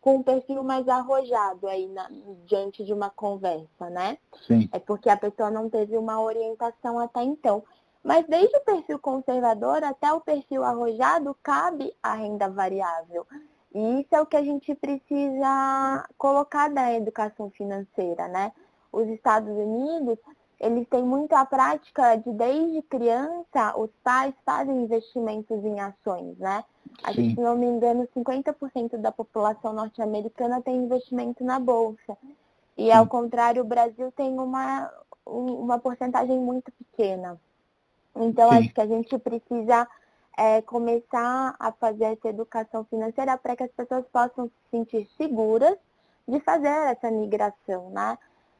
com 0.00 0.16
um 0.18 0.22
perfil 0.22 0.62
mais 0.62 0.86
arrojado 0.86 1.66
aí 1.66 1.88
na, 1.88 2.08
diante 2.46 2.84
de 2.84 2.92
uma 2.92 3.10
conversa, 3.10 3.90
né? 3.90 4.16
Sim. 4.46 4.68
É 4.70 4.78
porque 4.78 5.10
a 5.10 5.16
pessoa 5.16 5.50
não 5.50 5.68
teve 5.68 5.98
uma 5.98 6.22
orientação 6.22 7.00
até 7.00 7.20
então. 7.24 7.64
Mas 8.00 8.24
desde 8.28 8.56
o 8.56 8.60
perfil 8.60 9.00
conservador 9.00 9.82
até 9.82 10.12
o 10.12 10.20
perfil 10.20 10.62
arrojado 10.62 11.36
cabe 11.42 11.92
a 12.00 12.14
renda 12.14 12.48
variável. 12.48 13.26
E 13.74 14.00
isso 14.00 14.14
é 14.14 14.20
o 14.20 14.26
que 14.26 14.36
a 14.36 14.44
gente 14.44 14.72
precisa 14.76 16.06
colocar 16.16 16.68
da 16.68 16.92
educação 16.94 17.50
financeira, 17.50 18.28
né? 18.28 18.52
Os 18.92 19.08
Estados 19.08 19.50
Unidos 19.50 20.16
eles 20.62 20.86
têm 20.88 21.02
muita 21.02 21.44
prática 21.44 22.14
de 22.14 22.32
desde 22.32 22.82
criança 22.82 23.76
os 23.76 23.90
pais 24.04 24.32
fazem 24.46 24.84
investimentos 24.84 25.64
em 25.64 25.80
ações, 25.80 26.38
né? 26.38 26.64
Sim. 27.12 27.34
se 27.34 27.40
não 27.40 27.56
me 27.56 27.66
engano, 27.66 28.08
50% 28.14 28.96
da 28.98 29.10
população 29.10 29.72
norte-americana 29.72 30.62
tem 30.62 30.76
investimento 30.76 31.42
na 31.42 31.58
bolsa. 31.58 32.16
E 32.76 32.84
Sim. 32.84 32.92
ao 32.92 33.06
contrário, 33.08 33.62
o 33.62 33.66
Brasil 33.66 34.12
tem 34.12 34.38
uma, 34.38 34.88
uma 35.26 35.80
porcentagem 35.80 36.38
muito 36.38 36.70
pequena. 36.72 37.40
Então 38.14 38.48
Sim. 38.50 38.58
acho 38.58 38.72
que 38.72 38.80
a 38.80 38.86
gente 38.86 39.18
precisa 39.18 39.88
é, 40.38 40.62
começar 40.62 41.56
a 41.58 41.72
fazer 41.72 42.04
essa 42.04 42.28
educação 42.28 42.84
financeira 42.84 43.36
para 43.36 43.56
que 43.56 43.64
as 43.64 43.72
pessoas 43.72 44.04
possam 44.12 44.46
se 44.46 44.70
sentir 44.70 45.08
seguras 45.16 45.76
de 46.28 46.38
fazer 46.38 46.68
essa 46.68 47.10
migração, 47.10 47.90
né? 47.90 48.16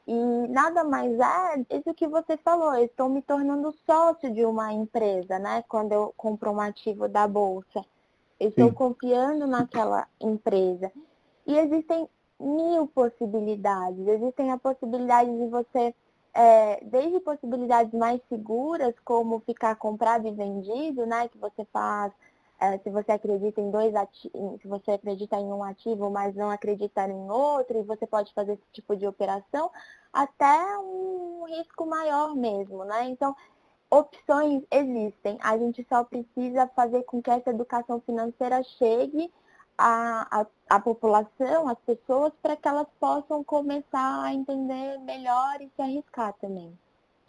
E 0.07 0.49
nada 0.49 0.83
mais 0.83 1.13
é 1.19 1.77
isso 1.77 1.95
que 1.95 2.09
você 2.09 2.37
falou, 2.37 2.75
eu 2.75 2.85
estou 2.85 3.09
me 3.09 3.23
tornando 3.23 3.73
sócio 3.87 4.33
de 4.33 4.45
uma 4.45 4.73
empresa, 4.73 5.39
né? 5.39 5.63
Quando 5.69 5.93
eu 5.93 6.13
compro 6.17 6.51
um 6.51 6.61
ativo 6.61 7.09
da 7.09 7.29
Bolsa. 7.29 7.85
Eu 8.41 8.49
estou 8.49 8.69
Sim. 8.69 8.75
confiando 8.75 9.47
naquela 9.47 10.09
empresa. 10.21 10.91
E 11.47 11.57
existem 11.57 12.09
mil 12.41 12.89
possibilidades. 12.89 14.07
Existem 14.09 14.51
a 14.51 14.59
possibilidade 14.59 15.31
de 15.31 15.47
você, 15.47 15.95
é, 16.35 16.83
desde 16.85 17.21
possibilidades 17.21 17.93
mais 17.93 18.21
seguras, 18.29 18.95
como 19.05 19.39
ficar 19.47 19.77
comprado 19.77 20.27
e 20.27 20.33
vendido, 20.33 21.07
né? 21.07 21.29
Que 21.29 21.39
você 21.39 21.65
faz 21.73 22.13
se 22.83 22.91
você 22.91 23.13
acredita 23.13 23.61
em 23.61 23.71
dois 23.71 23.93
se 24.61 24.69
você 24.69 24.93
acredita 24.93 25.37
em 25.37 25.53
um 25.53 25.65
ativo, 25.65 26.11
mas 26.11 26.35
não 26.35 26.51
acredita 26.51 27.07
em 27.09 27.31
outro, 27.31 27.79
e 27.79 27.83
você 27.83 28.07
pode 28.07 28.33
fazer 28.33 28.53
esse 28.53 28.73
tipo 28.73 28.97
de 28.97 29.07
operação, 29.07 29.71
até 30.13 30.79
um 30.79 31.45
risco 31.49 31.87
maior 31.87 32.35
mesmo, 32.35 32.85
né? 32.85 33.09
Então, 33.09 33.35
opções 33.91 34.63
existem. 34.71 35.39
A 35.43 35.59
gente 35.59 35.85
só 35.89 36.05
precisa 36.05 36.67
fazer 36.75 37.03
com 37.05 37.23
que 37.23 37.31
essa 37.31 37.51
educação 37.51 38.01
financeira 38.01 38.63
chegue 38.79 39.31
à, 39.77 40.41
à, 40.41 40.47
à 40.71 40.81
população, 40.81 41.69
às 41.69 41.79
pessoas, 41.81 42.33
para 42.41 42.57
que 42.57 42.69
elas 42.69 42.87
possam 43.01 43.43
começar 43.43 44.23
a 44.23 44.33
entender 44.33 44.99
melhor 45.01 45.61
e 45.61 45.71
se 45.75 45.83
arriscar 45.83 46.33
também. 46.41 46.77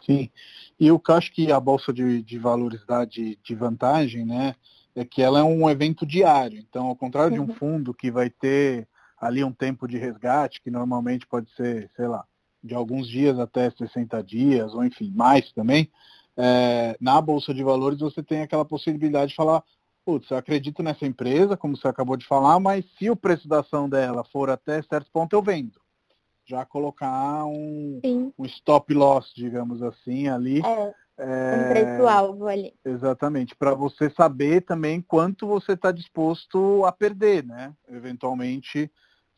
Sim, 0.04 0.30
e 0.78 0.86
eu 0.86 1.00
acho 1.08 1.32
que 1.32 1.50
a 1.50 1.58
Bolsa 1.58 1.92
de, 1.92 2.22
de 2.22 2.38
Valores 2.38 2.84
dá 2.86 3.04
de, 3.04 3.36
de 3.42 3.54
vantagem, 3.54 4.24
né? 4.24 4.54
É 4.94 5.04
que 5.04 5.22
ela 5.22 5.40
é 5.40 5.42
um 5.42 5.68
evento 5.68 6.06
diário. 6.06 6.58
Então, 6.58 6.86
ao 6.86 6.96
contrário 6.96 7.36
uhum. 7.36 7.44
de 7.44 7.50
um 7.50 7.52
uhum. 7.52 7.58
fundo 7.58 7.94
que 7.94 8.10
vai 8.10 8.30
ter 8.30 8.88
ali 9.18 9.42
um 9.42 9.52
tempo 9.52 9.88
de 9.88 9.98
resgate, 9.98 10.60
que 10.60 10.70
normalmente 10.70 11.26
pode 11.26 11.50
ser, 11.54 11.90
sei 11.96 12.06
lá, 12.06 12.24
de 12.62 12.74
alguns 12.74 13.08
dias 13.08 13.38
até 13.38 13.70
60 13.70 14.22
dias, 14.22 14.74
ou 14.74 14.84
enfim, 14.84 15.12
mais 15.14 15.52
também, 15.52 15.90
é, 16.36 16.96
na 17.00 17.20
Bolsa 17.20 17.52
de 17.52 17.62
Valores 17.62 18.00
você 18.00 18.22
tem 18.22 18.42
aquela 18.42 18.64
possibilidade 18.64 19.30
de 19.30 19.36
falar, 19.36 19.62
putz, 20.04 20.30
eu 20.30 20.36
acredito 20.36 20.82
nessa 20.82 21.06
empresa, 21.06 21.56
como 21.56 21.76
você 21.76 21.88
acabou 21.88 22.16
de 22.16 22.26
falar, 22.26 22.58
mas 22.60 22.84
se 22.98 23.10
o 23.10 23.16
preço 23.16 23.48
da 23.48 23.60
ação 23.60 23.88
dela 23.88 24.24
for 24.24 24.50
até 24.50 24.82
certo 24.82 25.10
ponto, 25.12 25.34
eu 25.34 25.42
vendo. 25.42 25.80
Já 26.46 26.64
colocar 26.64 27.46
um, 27.46 28.00
um 28.38 28.44
stop 28.44 28.92
loss, 28.92 29.32
digamos 29.34 29.82
assim, 29.82 30.28
ali. 30.28 30.60
É 30.60 31.03
é, 31.18 31.56
um 31.56 31.68
preço-alvo 31.68 32.46
ali. 32.46 32.74
Exatamente, 32.84 33.54
para 33.54 33.74
você 33.74 34.10
saber 34.10 34.62
também 34.62 35.00
quanto 35.00 35.46
você 35.46 35.72
está 35.72 35.92
disposto 35.92 36.84
a 36.84 36.92
perder, 36.92 37.44
né? 37.44 37.72
Eventualmente, 37.88 38.90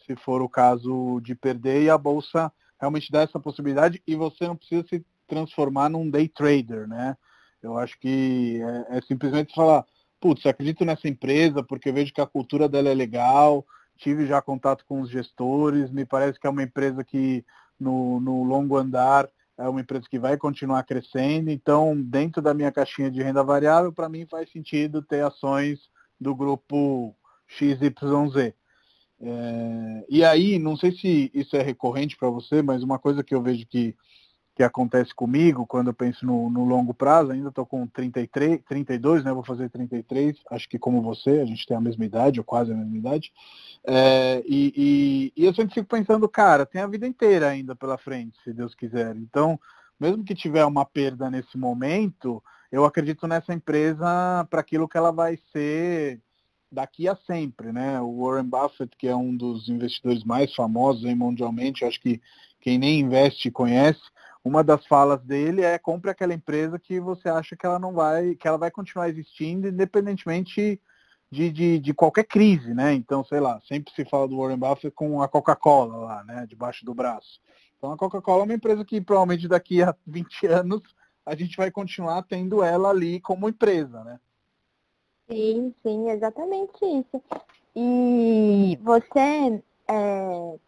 se 0.06 0.16
for 0.16 0.40
o 0.40 0.48
caso 0.48 1.20
de 1.20 1.34
perder, 1.34 1.82
e 1.82 1.90
a 1.90 1.98
bolsa 1.98 2.50
realmente 2.80 3.10
dá 3.10 3.22
essa 3.22 3.38
possibilidade 3.38 4.02
e 4.06 4.14
você 4.14 4.46
não 4.46 4.56
precisa 4.56 4.86
se 4.88 5.04
transformar 5.26 5.88
num 5.88 6.08
day 6.08 6.28
trader, 6.28 6.88
né? 6.88 7.16
Eu 7.62 7.76
acho 7.76 7.98
que 7.98 8.60
é, 8.90 8.98
é 8.98 9.00
simplesmente 9.02 9.54
falar, 9.54 9.84
putz, 10.20 10.46
acredito 10.46 10.84
nessa 10.84 11.08
empresa 11.08 11.62
porque 11.62 11.88
eu 11.88 11.94
vejo 11.94 12.12
que 12.12 12.20
a 12.20 12.26
cultura 12.26 12.68
dela 12.68 12.88
é 12.88 12.94
legal, 12.94 13.66
tive 13.96 14.26
já 14.26 14.40
contato 14.40 14.84
com 14.86 15.00
os 15.00 15.10
gestores, 15.10 15.90
me 15.90 16.04
parece 16.04 16.38
que 16.38 16.46
é 16.46 16.50
uma 16.50 16.62
empresa 16.62 17.02
que 17.02 17.44
no, 17.78 18.20
no 18.20 18.44
longo 18.44 18.76
andar 18.76 19.28
é 19.58 19.68
uma 19.68 19.80
empresa 19.80 20.06
que 20.10 20.18
vai 20.18 20.36
continuar 20.36 20.82
crescendo, 20.84 21.50
então 21.50 22.00
dentro 22.00 22.42
da 22.42 22.52
minha 22.52 22.70
caixinha 22.70 23.10
de 23.10 23.22
renda 23.22 23.42
variável, 23.42 23.92
para 23.92 24.08
mim 24.08 24.26
faz 24.26 24.50
sentido 24.50 25.02
ter 25.02 25.24
ações 25.24 25.80
do 26.20 26.34
grupo 26.34 27.14
XYZ. 27.48 28.54
É, 29.18 30.06
e 30.08 30.24
aí, 30.24 30.58
não 30.58 30.76
sei 30.76 30.92
se 30.92 31.30
isso 31.32 31.56
é 31.56 31.62
recorrente 31.62 32.16
para 32.16 32.28
você, 32.28 32.60
mas 32.60 32.82
uma 32.82 32.98
coisa 32.98 33.24
que 33.24 33.34
eu 33.34 33.42
vejo 33.42 33.66
que 33.66 33.96
que 34.56 34.62
acontece 34.62 35.14
comigo 35.14 35.66
quando 35.66 35.88
eu 35.88 35.94
penso 35.94 36.24
no, 36.24 36.48
no 36.48 36.64
longo 36.64 36.94
prazo, 36.94 37.30
ainda 37.30 37.50
estou 37.50 37.66
com 37.66 37.86
33, 37.86 38.62
32, 38.66 39.22
né? 39.22 39.30
Vou 39.30 39.44
fazer 39.44 39.68
33, 39.68 40.34
acho 40.50 40.66
que 40.66 40.78
como 40.78 41.02
você, 41.02 41.40
a 41.40 41.44
gente 41.44 41.66
tem 41.66 41.76
a 41.76 41.80
mesma 41.80 42.06
idade, 42.06 42.40
ou 42.40 42.44
quase 42.44 42.72
a 42.72 42.74
mesma 42.74 42.96
idade. 42.96 43.30
É, 43.84 44.42
e, 44.46 44.72
e, 45.36 45.42
e 45.42 45.44
eu 45.44 45.54
sempre 45.54 45.74
fico 45.74 45.86
pensando, 45.86 46.26
cara, 46.26 46.64
tem 46.64 46.80
a 46.80 46.86
vida 46.86 47.06
inteira 47.06 47.48
ainda 47.50 47.76
pela 47.76 47.98
frente, 47.98 48.38
se 48.42 48.50
Deus 48.50 48.74
quiser. 48.74 49.14
Então, 49.16 49.60
mesmo 50.00 50.24
que 50.24 50.34
tiver 50.34 50.64
uma 50.64 50.86
perda 50.86 51.30
nesse 51.30 51.58
momento, 51.58 52.42
eu 52.72 52.86
acredito 52.86 53.28
nessa 53.28 53.52
empresa 53.52 54.46
para 54.48 54.60
aquilo 54.60 54.88
que 54.88 54.96
ela 54.96 55.12
vai 55.12 55.38
ser 55.52 56.18
daqui 56.72 57.06
a 57.06 57.14
sempre, 57.26 57.72
né? 57.72 58.00
O 58.00 58.24
Warren 58.24 58.48
Buffett, 58.48 58.96
que 58.96 59.06
é 59.06 59.14
um 59.14 59.36
dos 59.36 59.68
investidores 59.68 60.24
mais 60.24 60.54
famosos 60.54 61.04
aí 61.04 61.14
mundialmente, 61.14 61.84
acho 61.84 62.00
que 62.00 62.22
quem 62.58 62.78
nem 62.78 63.00
investe 63.00 63.50
conhece, 63.50 64.00
uma 64.46 64.62
das 64.62 64.86
falas 64.86 65.20
dele 65.22 65.62
é 65.62 65.76
compre 65.76 66.08
aquela 66.08 66.32
empresa 66.32 66.78
que 66.78 67.00
você 67.00 67.28
acha 67.28 67.56
que 67.56 67.66
ela 67.66 67.80
não 67.80 67.92
vai, 67.92 68.36
que 68.36 68.46
ela 68.46 68.56
vai 68.56 68.70
continuar 68.70 69.08
existindo 69.08 69.66
independentemente 69.66 70.80
de, 71.28 71.50
de, 71.50 71.80
de 71.80 71.92
qualquer 71.92 72.22
crise, 72.22 72.72
né? 72.72 72.94
Então, 72.94 73.24
sei 73.24 73.40
lá, 73.40 73.60
sempre 73.66 73.92
se 73.92 74.04
fala 74.04 74.28
do 74.28 74.38
Warren 74.38 74.56
Buffett 74.56 74.92
com 74.92 75.20
a 75.20 75.26
Coca-Cola 75.26 75.96
lá, 75.96 76.22
né? 76.22 76.46
Debaixo 76.48 76.84
do 76.84 76.94
braço. 76.94 77.40
Então 77.76 77.90
a 77.90 77.96
Coca-Cola 77.96 78.42
é 78.42 78.44
uma 78.44 78.54
empresa 78.54 78.84
que 78.84 79.00
provavelmente 79.00 79.48
daqui 79.48 79.82
a 79.82 79.92
20 80.06 80.46
anos 80.46 80.80
a 81.24 81.34
gente 81.34 81.56
vai 81.56 81.72
continuar 81.72 82.22
tendo 82.22 82.62
ela 82.62 82.90
ali 82.90 83.20
como 83.20 83.48
empresa, 83.48 84.04
né? 84.04 84.20
Sim, 85.28 85.74
sim, 85.82 86.08
exatamente 86.08 86.84
isso. 86.84 87.20
E 87.74 88.78
você 88.80 89.60
é, 89.88 90.58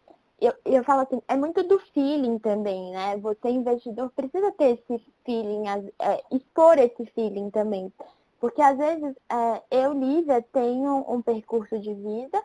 eu, 0.41 0.53
eu 0.65 0.83
falo 0.83 1.01
assim, 1.01 1.21
é 1.27 1.35
muito 1.35 1.63
do 1.63 1.79
feeling 1.93 2.39
também, 2.39 2.91
né? 2.91 3.17
Você, 3.17 3.49
investidor, 3.49 4.11
precisa 4.15 4.51
ter 4.53 4.79
esse 4.79 5.03
feeling, 5.25 5.63
é, 5.99 6.23
expor 6.31 6.77
esse 6.77 7.05
feeling 7.07 7.49
também. 7.49 7.91
Porque 8.39 8.61
às 8.61 8.77
vezes 8.77 9.15
é, 9.29 9.85
eu, 9.85 9.93
Lívia, 9.93 10.41
tenho 10.53 11.05
um 11.07 11.21
percurso 11.21 11.77
de 11.79 11.93
vida, 11.93 12.41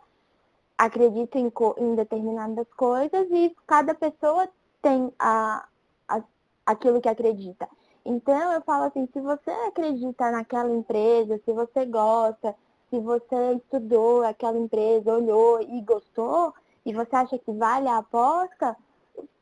acredito 0.77 1.37
em, 1.37 1.53
em 1.79 1.95
determinadas 1.95 2.67
coisas 2.77 3.29
e 3.31 3.55
cada 3.67 3.95
pessoa 3.95 4.49
tem 4.83 5.13
a, 5.19 5.67
a, 6.09 6.23
aquilo 6.67 7.01
que 7.01 7.09
acredita. 7.09 7.69
Então 8.05 8.53
eu 8.53 8.61
falo 8.63 8.85
assim, 8.85 9.09
se 9.13 9.21
você 9.21 9.51
acredita 9.69 10.31
naquela 10.31 10.71
empresa, 10.71 11.41
se 11.45 11.53
você 11.53 11.87
gosta, 11.87 12.55
se 12.91 12.99
você 12.99 13.55
estudou 13.55 14.23
aquela 14.23 14.59
empresa, 14.59 15.15
olhou 15.15 15.61
e 15.63 15.81
gostou, 15.81 16.53
e 16.85 16.93
você 16.93 17.17
acha 17.17 17.39
que 17.39 17.53
vale 17.53 17.89
a 17.89 17.99
aposta, 17.99 18.77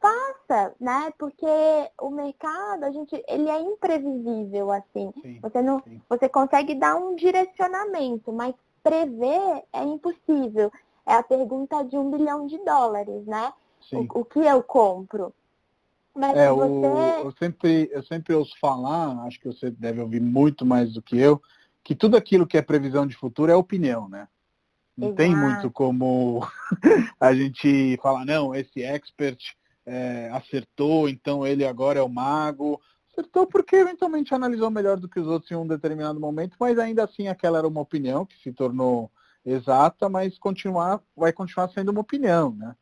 faça, 0.00 0.74
né? 0.80 1.12
Porque 1.18 1.46
o 2.00 2.10
mercado, 2.10 2.84
a 2.84 2.90
gente, 2.90 3.22
ele 3.28 3.48
é 3.48 3.60
imprevisível, 3.60 4.70
assim. 4.70 5.12
Sim, 5.22 5.38
você 5.40 5.62
não, 5.62 5.80
sim. 5.82 6.00
você 6.08 6.28
consegue 6.28 6.74
dar 6.74 6.96
um 6.96 7.14
direcionamento, 7.14 8.32
mas 8.32 8.54
prever 8.82 9.62
é 9.72 9.82
impossível. 9.82 10.70
É 11.06 11.14
a 11.14 11.22
pergunta 11.22 11.82
de 11.84 11.96
um 11.96 12.10
bilhão 12.10 12.46
de 12.46 12.58
dólares, 12.64 13.24
né? 13.26 13.52
O, 13.92 14.20
o, 14.20 14.24
que 14.24 14.38
eu 14.38 14.62
compro? 14.62 15.34
Mas 16.14 16.36
é, 16.36 16.50
você... 16.50 16.64
o, 16.64 17.26
eu, 17.26 17.32
sempre, 17.32 17.90
eu 17.92 18.02
sempre 18.04 18.34
ouço 18.34 18.54
falar, 18.60 19.18
acho 19.26 19.40
que 19.40 19.48
você 19.48 19.70
deve 19.70 20.00
ouvir 20.00 20.20
muito 20.20 20.64
mais 20.64 20.92
do 20.92 21.02
que 21.02 21.18
eu, 21.18 21.42
que 21.82 21.94
tudo 21.94 22.16
aquilo 22.16 22.46
que 22.46 22.56
é 22.56 22.62
previsão 22.62 23.06
de 23.06 23.16
futuro 23.16 23.50
é 23.50 23.56
opinião, 23.56 24.08
né? 24.08 24.28
Não 24.96 25.08
Exato. 25.08 25.16
tem 25.16 25.34
muito 25.34 25.70
como 25.70 26.46
a 27.18 27.34
gente 27.34 27.98
falar, 28.02 28.24
não, 28.24 28.54
esse 28.54 28.82
expert 28.82 29.38
é, 29.86 30.30
acertou, 30.32 31.08
então 31.08 31.46
ele 31.46 31.64
agora 31.64 31.98
é 31.98 32.02
o 32.02 32.08
mago. 32.08 32.80
Acertou 33.10 33.46
porque 33.46 33.76
eventualmente 33.76 34.34
analisou 34.34 34.70
melhor 34.70 34.98
do 34.98 35.08
que 35.08 35.20
os 35.20 35.26
outros 35.26 35.50
em 35.50 35.54
um 35.54 35.66
determinado 35.66 36.20
momento, 36.20 36.56
mas 36.58 36.78
ainda 36.78 37.04
assim 37.04 37.28
aquela 37.28 37.58
era 37.58 37.68
uma 37.68 37.80
opinião 37.80 38.24
que 38.24 38.36
se 38.42 38.52
tornou 38.52 39.10
exata, 39.44 40.08
mas 40.08 40.38
continuar, 40.38 41.00
vai 41.16 41.32
continuar 41.32 41.68
sendo 41.70 41.90
uma 41.90 42.00
opinião, 42.00 42.54
né? 42.54 42.74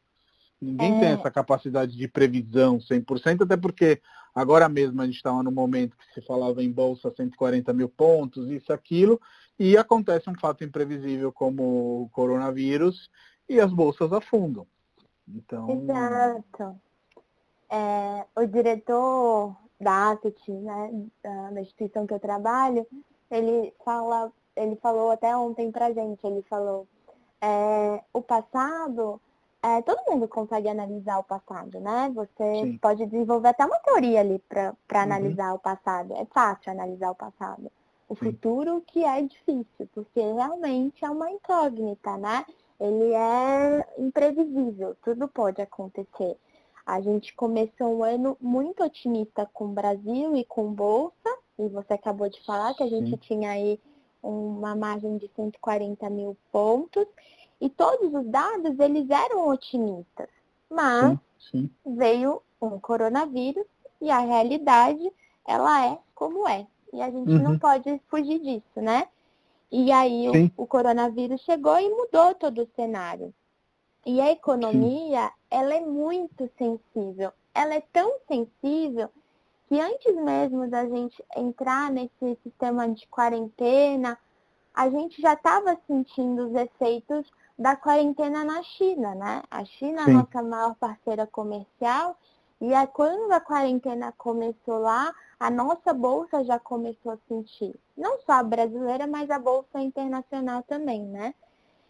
Ninguém 0.60 0.96
é... 0.96 1.00
tem 1.00 1.08
essa 1.10 1.30
capacidade 1.30 1.96
de 1.96 2.06
previsão 2.06 2.78
100%, 2.78 3.42
até 3.42 3.56
porque 3.56 4.00
agora 4.34 4.68
mesmo 4.68 5.00
a 5.00 5.06
gente 5.06 5.16
estava 5.16 5.42
no 5.42 5.50
momento 5.50 5.96
que 5.96 6.14
se 6.14 6.26
falava 6.26 6.62
em 6.62 6.70
bolsa 6.70 7.10
140 7.10 7.72
mil 7.72 7.88
pontos, 7.88 8.50
isso, 8.50 8.72
aquilo, 8.72 9.20
e 9.60 9.76
acontece 9.76 10.30
um 10.30 10.34
fato 10.34 10.64
imprevisível 10.64 11.30
como 11.30 12.04
o 12.04 12.08
coronavírus 12.12 13.10
e 13.46 13.60
as 13.60 13.70
bolsas 13.70 14.10
afundam. 14.10 14.66
Então... 15.28 15.68
Exato. 15.68 16.80
É, 17.70 18.24
o 18.34 18.46
diretor 18.46 19.54
da 19.78 20.12
Asset, 20.12 20.50
né, 20.50 21.04
da, 21.22 21.60
instituição 21.60 22.06
que 22.06 22.14
eu 22.14 22.18
trabalho, 22.18 22.86
ele 23.30 23.74
fala, 23.84 24.32
ele 24.56 24.76
falou 24.76 25.10
até 25.10 25.36
ontem 25.36 25.70
pra 25.70 25.92
gente, 25.92 26.26
ele 26.26 26.42
falou, 26.48 26.88
é, 27.38 28.02
o 28.14 28.22
passado, 28.22 29.20
é, 29.62 29.82
todo 29.82 30.10
mundo 30.10 30.26
consegue 30.26 30.70
analisar 30.70 31.18
o 31.18 31.24
passado, 31.24 31.78
né? 31.80 32.10
Você 32.14 32.62
Sim. 32.62 32.78
pode 32.78 33.04
desenvolver 33.04 33.48
até 33.48 33.66
uma 33.66 33.78
teoria 33.80 34.20
ali 34.20 34.38
para 34.48 34.70
uhum. 34.70 35.00
analisar 35.00 35.52
o 35.52 35.58
passado. 35.58 36.14
É 36.14 36.24
fácil 36.24 36.72
analisar 36.72 37.10
o 37.10 37.14
passado 37.14 37.70
o 38.10 38.14
futuro 38.16 38.82
que 38.88 39.04
é 39.04 39.22
difícil, 39.22 39.88
porque 39.94 40.20
realmente 40.20 41.04
é 41.04 41.08
uma 41.08 41.30
incógnita, 41.30 42.16
né? 42.16 42.44
Ele 42.80 43.14
é 43.14 43.86
imprevisível, 43.98 44.96
tudo 45.04 45.28
pode 45.28 45.62
acontecer. 45.62 46.36
A 46.84 47.00
gente 47.00 47.32
começou 47.36 47.98
um 47.98 48.02
ano 48.02 48.36
muito 48.40 48.82
otimista 48.82 49.48
com 49.52 49.66
o 49.66 49.72
Brasil 49.72 50.34
e 50.34 50.44
com 50.44 50.72
Bolsa, 50.72 51.14
e 51.56 51.68
você 51.68 51.92
acabou 51.92 52.28
de 52.28 52.44
falar 52.44 52.74
que 52.74 52.82
a 52.82 52.88
gente 52.88 53.10
Sim. 53.10 53.16
tinha 53.18 53.52
aí 53.52 53.78
uma 54.20 54.74
margem 54.74 55.16
de 55.16 55.30
140 55.36 56.10
mil 56.10 56.36
pontos, 56.50 57.06
e 57.60 57.70
todos 57.70 58.12
os 58.12 58.26
dados 58.26 58.76
eles 58.80 59.08
eram 59.08 59.48
otimistas. 59.48 60.28
Mas 60.68 61.16
sim, 61.38 61.70
sim. 61.84 61.94
veio 61.94 62.42
um 62.60 62.80
coronavírus 62.80 63.66
e 64.00 64.10
a 64.10 64.18
realidade 64.18 65.12
ela 65.46 65.86
é 65.86 65.98
como 66.12 66.48
é. 66.48 66.66
E 66.92 67.00
a 67.00 67.10
gente 67.10 67.30
uhum. 67.30 67.42
não 67.42 67.58
pode 67.58 68.00
fugir 68.08 68.40
disso, 68.40 68.80
né? 68.80 69.08
E 69.70 69.92
aí 69.92 70.28
o, 70.28 70.62
o, 70.62 70.66
coronavírus 70.66 71.40
chegou 71.42 71.78
e 71.78 71.88
mudou 71.88 72.34
todo 72.34 72.62
o 72.62 72.68
cenário. 72.74 73.32
E 74.04 74.20
a 74.20 74.30
economia, 74.32 75.26
sim. 75.26 75.32
ela 75.50 75.74
é 75.74 75.80
muito 75.80 76.50
sensível. 76.58 77.32
Ela 77.54 77.74
é 77.74 77.82
tão 77.92 78.14
sensível 78.26 79.08
que 79.68 79.78
antes 79.78 80.14
mesmo 80.16 80.68
da 80.68 80.84
gente 80.86 81.24
entrar 81.36 81.90
nesse 81.90 82.36
sistema 82.42 82.88
de 82.88 83.06
quarentena, 83.06 84.18
a 84.74 84.90
gente 84.90 85.22
já 85.22 85.34
estava 85.34 85.78
sentindo 85.86 86.48
os 86.48 86.54
efeitos 86.54 87.30
da 87.56 87.76
quarentena 87.76 88.42
na 88.42 88.62
China, 88.62 89.14
né? 89.14 89.42
A 89.50 89.64
China 89.64 90.00
é 90.00 90.04
a 90.04 90.08
nossa 90.08 90.42
maior 90.42 90.74
parceira 90.74 91.26
comercial 91.26 92.16
e 92.60 92.74
é 92.74 92.86
quando 92.86 93.32
a 93.32 93.40
quarentena 93.40 94.12
começou 94.12 94.78
lá, 94.78 95.14
a 95.38 95.50
nossa 95.50 95.94
bolsa 95.94 96.44
já 96.44 96.58
começou 96.58 97.12
a 97.12 97.18
sentir. 97.26 97.74
Não 97.96 98.18
só 98.20 98.32
a 98.32 98.42
brasileira, 98.42 99.06
mas 99.06 99.30
a 99.30 99.38
bolsa 99.38 99.80
internacional 99.80 100.62
também, 100.64 101.02
né? 101.06 101.34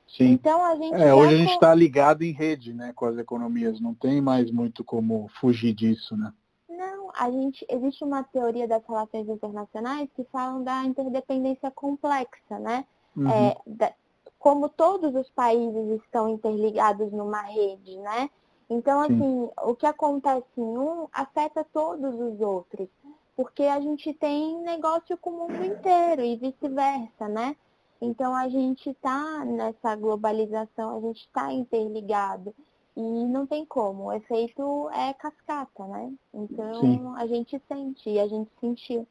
Sim. 0.07 0.31
Então 0.31 0.63
a 0.65 0.77
gente. 0.77 0.95
É, 0.95 1.13
hoje 1.13 1.35
a 1.35 1.39
gente 1.39 1.53
está 1.53 1.75
ligado 1.75 2.23
em 2.23 2.33
rede, 2.33 2.73
né, 2.73 2.93
com 2.95 3.07
as 3.07 3.19
economias. 3.19 3.81
Não 3.81 3.95
tem 3.95 4.21
mais 4.21 4.51
muito 4.51 4.85
como 4.85 5.29
fugir 5.41 5.73
disso, 5.73 6.17
né? 6.17 6.33
Não, 6.69 7.11
a 7.17 7.31
gente 7.31 7.67
existe 7.69 8.05
uma 8.05 8.23
teoria 8.23 8.67
das 8.67 8.85
relações 8.87 9.29
internacionais 9.29 10.09
que 10.15 10.25
falam 10.25 10.63
da 10.63 10.85
interdependência 10.85 11.71
complexa, 11.71 12.59
né? 12.61 12.85
Uhum. 13.17 13.29
É, 13.29 13.57
da, 13.67 13.93
como 14.39 14.69
todos 14.69 15.15
os 15.15 15.29
países 15.31 16.01
estão 16.03 16.29
interligados 16.29 17.13
numa 17.13 17.43
rede, 17.43 17.99
né? 17.99 18.31
Então, 18.71 19.05
Sim. 19.05 19.15
assim, 19.15 19.51
o 19.65 19.75
que 19.75 19.85
acontece 19.85 20.47
em 20.57 20.79
um 20.79 21.09
afeta 21.13 21.67
todos 21.73 22.15
os 22.15 22.41
outros, 22.41 22.89
porque 23.37 23.65
a 23.65 23.81
gente 23.81 24.15
tem 24.15 24.63
negócio 24.63 25.19
com 25.19 25.31
o 25.31 25.49
mundo 25.51 25.65
inteiro 25.65 26.23
e 26.23 26.37
vice-versa, 26.37 27.29
né? 27.29 27.57
Então, 28.01 28.35
a 28.35 28.49
gente 28.49 28.91
está 28.91 29.45
nessa 29.45 29.97
globalização, 29.97 30.97
a 30.97 31.01
gente 31.01 31.21
está 31.21 31.53
interligado. 31.53 32.55
E 32.97 33.01
não 33.01 33.47
tem 33.47 33.65
como, 33.65 34.05
o 34.05 34.13
efeito 34.13 34.89
é 34.91 35.13
cascata, 35.15 35.87
né? 35.87 36.13
Então, 36.33 36.81
Sim. 36.81 37.13
a 37.17 37.27
gente 37.27 37.61
sente, 37.67 38.11
e 38.11 38.21
a 38.21 38.29
gente 38.29 38.51
sentiu. 38.61 39.07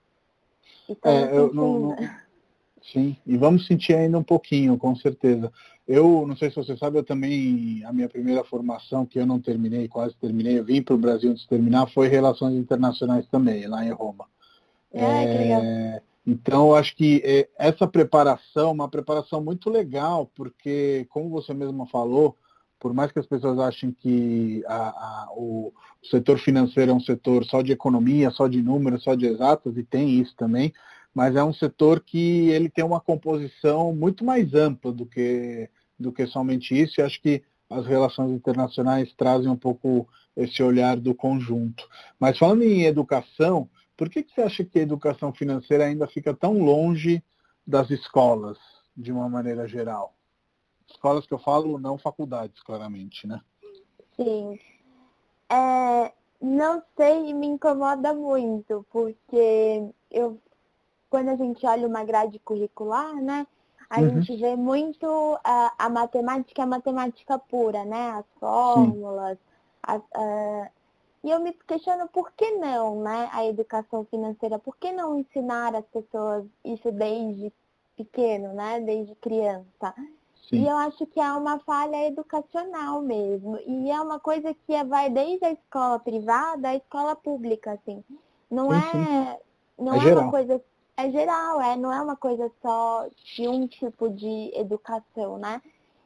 Então, 0.88 1.12
é, 1.12 1.38
eu 1.38 1.53
não, 1.53 1.80
não 1.80 1.95
Sim, 2.82 3.18
e 3.26 3.38
vamos 3.38 3.68
sentir 3.68 3.93
ainda 3.93 4.18
um 4.18 4.24
pouquinho, 4.24 4.78
com 4.78 4.95
certeza. 4.95 5.51
Eu, 5.89 6.23
não 6.27 6.37
sei 6.37 6.51
se 6.51 6.55
você 6.55 6.77
sabe, 6.77 6.99
eu 6.99 7.03
também, 7.03 7.83
a 7.83 7.91
minha 7.91 8.07
primeira 8.07 8.43
formação, 8.43 9.07
que 9.07 9.19
eu 9.19 9.25
não 9.25 9.39
terminei, 9.39 9.87
quase 9.87 10.15
terminei, 10.17 10.59
eu 10.59 10.63
vim 10.63 10.83
para 10.83 10.93
o 10.93 10.99
Brasil 10.99 11.31
antes 11.31 11.41
de 11.41 11.49
terminar, 11.49 11.89
foi 11.89 12.07
Relações 12.07 12.53
Internacionais 12.53 13.25
também, 13.25 13.65
lá 13.65 13.83
em 13.83 13.91
Roma. 13.91 14.27
Ah, 14.93 15.23
é, 15.23 16.01
então, 16.27 16.67
eu 16.67 16.75
acho 16.75 16.95
que 16.95 17.23
é, 17.25 17.49
essa 17.57 17.87
preparação, 17.87 18.71
uma 18.71 18.87
preparação 18.87 19.43
muito 19.43 19.67
legal, 19.67 20.29
porque, 20.35 21.07
como 21.09 21.27
você 21.27 21.55
mesma 21.55 21.87
falou, 21.87 22.35
por 22.79 22.93
mais 22.93 23.11
que 23.11 23.17
as 23.17 23.25
pessoas 23.25 23.57
achem 23.57 23.91
que 23.91 24.63
a, 24.67 24.89
a, 24.89 25.29
o, 25.31 25.73
o 26.03 26.07
setor 26.07 26.37
financeiro 26.37 26.91
é 26.91 26.93
um 26.93 26.99
setor 26.99 27.43
só 27.45 27.63
de 27.63 27.71
economia, 27.71 28.29
só 28.29 28.47
de 28.47 28.61
números, 28.61 29.01
só 29.01 29.15
de 29.15 29.25
exatas, 29.25 29.75
e 29.75 29.81
tem 29.81 30.19
isso 30.19 30.35
também, 30.35 30.71
mas 31.15 31.35
é 31.35 31.43
um 31.43 31.51
setor 31.51 31.99
que 31.99 32.49
ele 32.49 32.69
tem 32.69 32.85
uma 32.85 33.01
composição 33.01 33.91
muito 33.91 34.23
mais 34.23 34.53
ampla 34.53 34.91
do 34.91 35.07
que, 35.07 35.67
do 35.99 36.11
que 36.11 36.25
somente 36.25 36.79
isso, 36.79 36.99
e 36.99 37.03
acho 37.03 37.21
que 37.21 37.43
as 37.69 37.85
relações 37.85 38.31
internacionais 38.31 39.13
trazem 39.13 39.49
um 39.49 39.55
pouco 39.55 40.07
esse 40.35 40.63
olhar 40.63 40.97
do 40.97 41.13
conjunto. 41.13 41.87
Mas 42.19 42.37
falando 42.37 42.63
em 42.63 42.85
educação, 42.85 43.69
por 43.95 44.09
que, 44.09 44.23
que 44.23 44.33
você 44.33 44.41
acha 44.41 44.63
que 44.63 44.79
a 44.79 44.83
educação 44.83 45.33
financeira 45.33 45.85
ainda 45.85 46.07
fica 46.07 46.33
tão 46.33 46.59
longe 46.59 47.23
das 47.67 47.89
escolas, 47.91 48.57
de 48.95 49.11
uma 49.11 49.29
maneira 49.29 49.67
geral? 49.67 50.15
Escolas 50.89 51.27
que 51.27 51.33
eu 51.33 51.39
falo, 51.39 51.77
não 51.77 51.97
faculdades, 51.97 52.61
claramente, 52.63 53.27
né? 53.27 53.41
Sim. 54.15 54.57
É, 55.51 56.11
não 56.41 56.81
sei, 56.97 57.33
me 57.33 57.47
incomoda 57.47 58.13
muito, 58.13 58.85
porque 58.91 59.91
eu 60.09 60.39
quando 61.09 61.29
a 61.29 61.35
gente 61.35 61.65
olha 61.65 61.87
uma 61.87 62.03
grade 62.03 62.37
curricular, 62.39 63.15
né? 63.15 63.47
A 63.89 64.01
uhum. 64.01 64.21
gente 64.21 64.35
vê 64.37 64.55
muito 64.55 65.05
uh, 65.07 65.39
a 65.77 65.89
matemática, 65.89 66.61
a 66.61 66.65
matemática 66.67 67.39
pura, 67.39 67.83
né? 67.85 68.11
As 68.11 68.25
fórmulas. 68.39 69.37
As, 69.81 69.99
uh, 69.99 70.69
e 71.23 71.31
eu 71.31 71.39
me 71.39 71.51
questiono 71.53 72.07
por 72.07 72.31
que 72.33 72.51
não, 72.51 73.01
né? 73.01 73.29
A 73.33 73.45
educação 73.45 74.05
financeira, 74.05 74.59
por 74.59 74.77
que 74.77 74.91
não 74.91 75.19
ensinar 75.19 75.75
as 75.75 75.85
pessoas 75.87 76.45
isso 76.63 76.91
desde 76.91 77.51
pequeno, 77.97 78.53
né? 78.53 78.79
Desde 78.79 79.15
criança. 79.15 79.93
Sim. 80.47 80.63
E 80.63 80.67
eu 80.67 80.77
acho 80.77 81.05
que 81.07 81.19
é 81.19 81.31
uma 81.33 81.59
falha 81.59 82.07
educacional 82.07 83.01
mesmo. 83.01 83.57
E 83.67 83.89
é 83.89 83.99
uma 83.99 84.19
coisa 84.19 84.53
que 84.53 84.83
vai 84.83 85.09
desde 85.09 85.45
a 85.45 85.51
escola 85.51 85.99
privada 85.99 86.69
à 86.69 86.75
escola 86.75 87.15
pública, 87.15 87.73
assim. 87.73 88.03
Não 88.49 88.69
sim, 88.69 88.77
é, 88.77 89.33
sim. 89.33 89.39
não 89.77 89.93
é, 90.01 90.09
é 90.09 90.13
uma 90.13 90.31
coisa 90.31 90.61
é 90.99 91.11
geral, 91.11 91.61
é, 91.61 91.77
não 91.77 91.93
é 91.93 92.01
uma 92.01 92.17
coisa 92.17 92.51
só 92.61 93.07
de 93.35 93.47
um 93.47 93.65
tipo 93.67 94.09
de 94.09 94.51
educação, 94.53 95.37
né? 95.37 95.61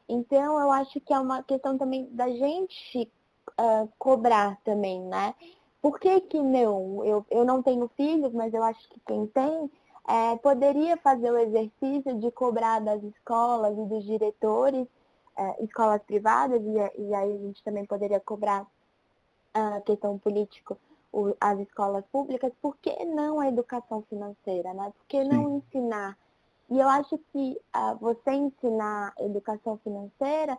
Então 0.08 0.60
eu 0.60 0.70
acho 0.70 1.00
que 1.00 1.12
é 1.12 1.18
uma 1.18 1.42
questão 1.42 1.76
também 1.76 2.08
da 2.12 2.28
gente 2.28 3.10
uh, 3.58 3.88
cobrar 3.98 4.56
também, 4.64 5.00
né? 5.00 5.34
Por 5.82 5.98
que, 5.98 6.20
que 6.20 6.40
não? 6.40 7.04
Eu, 7.04 7.26
eu 7.28 7.44
não 7.44 7.60
tenho 7.60 7.90
filhos, 7.96 8.32
mas 8.32 8.54
eu 8.54 8.62
acho 8.62 8.88
que 8.88 9.00
quem 9.00 9.26
tem 9.26 9.70
é, 10.08 10.36
poderia 10.36 10.96
fazer 10.98 11.30
o 11.30 11.38
exercício 11.38 12.18
de 12.20 12.30
cobrar 12.30 12.78
das 12.78 13.02
escolas 13.02 13.76
e 13.76 13.84
dos 13.86 14.04
diretores, 14.04 14.86
é, 15.36 15.64
escolas 15.64 16.02
privadas, 16.04 16.62
e, 16.62 17.02
e, 17.02 17.14
aí 17.14 17.32
a 17.32 17.38
gente 17.38 17.62
também 17.64 17.84
poderia 17.84 18.20
cobrar 18.20 18.64
a 19.52 19.80
questão 19.80 20.18
política 20.18 20.76
o, 21.14 21.36
as 21.40 21.58
escolas 21.60 22.04
públicas, 22.10 22.52
por 22.60 22.76
que 22.78 23.04
não 23.04 23.38
a 23.38 23.48
educação 23.48 24.02
financeira, 24.10 24.74
né? 24.74 24.92
Por 24.96 25.06
que 25.06 25.22
não 25.22 25.48
Sim. 25.48 25.56
ensinar? 25.56 26.18
E 26.68 26.78
eu 26.80 26.88
acho 26.88 27.16
que 27.32 27.60
uh, 27.76 27.96
você 28.00 28.32
ensinar 28.32 29.14
educação 29.20 29.78
financeira 29.84 30.58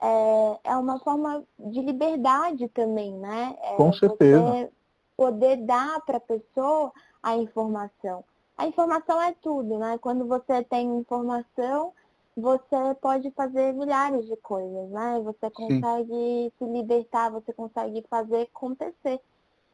é, 0.00 0.58
é 0.64 0.76
uma 0.76 0.98
forma 0.98 1.44
de 1.58 1.80
liberdade 1.80 2.68
também, 2.68 3.12
né? 3.12 3.56
É 3.62 3.76
Com 3.76 3.92
certeza. 3.92 4.70
poder 5.16 5.58
dar 5.58 6.00
para 6.00 6.16
a 6.16 6.20
pessoa 6.20 6.92
a 7.22 7.36
informação. 7.36 8.24
A 8.58 8.66
informação 8.66 9.20
é 9.22 9.32
tudo, 9.40 9.78
né? 9.78 9.96
Quando 9.98 10.26
você 10.26 10.64
tem 10.64 10.96
informação, 10.96 11.92
você 12.36 12.94
pode 13.00 13.30
fazer 13.30 13.72
milhares 13.72 14.26
de 14.26 14.36
coisas, 14.36 14.90
né? 14.90 15.20
Você 15.22 15.50
consegue 15.50 16.12
Sim. 16.12 16.52
se 16.58 16.64
libertar, 16.64 17.30
você 17.30 17.52
consegue 17.52 18.04
fazer 18.10 18.48
acontecer. 18.52 19.20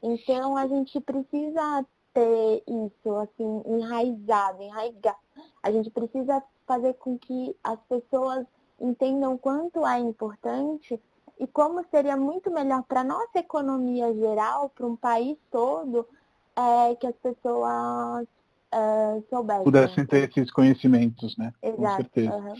Então 0.02 0.56
a 0.56 0.66
gente 0.66 1.00
precisa 1.00 1.84
ter 2.12 2.62
isso 2.66 3.14
assim 3.16 3.62
enraizado, 3.66 4.62
enraigar. 4.62 5.18
A 5.62 5.70
gente 5.70 5.90
precisa 5.90 6.42
fazer 6.66 6.94
com 6.94 7.18
que 7.18 7.56
as 7.62 7.78
pessoas 7.88 8.46
entendam 8.80 9.36
quanto 9.36 9.86
é 9.86 9.98
importante 9.98 11.00
e 11.38 11.46
como 11.46 11.84
seria 11.90 12.16
muito 12.16 12.50
melhor 12.50 12.82
para 12.82 13.00
a 13.00 13.04
nossa 13.04 13.38
economia 13.38 14.12
geral, 14.14 14.70
para 14.70 14.86
um 14.86 14.96
país 14.96 15.36
todo, 15.50 16.06
é, 16.56 16.94
que 16.96 17.06
as 17.06 17.16
pessoas 17.16 18.26
é, 18.72 19.22
soubessem. 19.28 19.64
Pudessem 19.64 20.06
ter 20.06 20.28
esses 20.28 20.50
conhecimentos, 20.50 21.36
né? 21.36 21.52
Exato. 21.62 21.78
Com 21.80 21.96
certeza. 21.96 22.36
Uhum. 22.36 22.54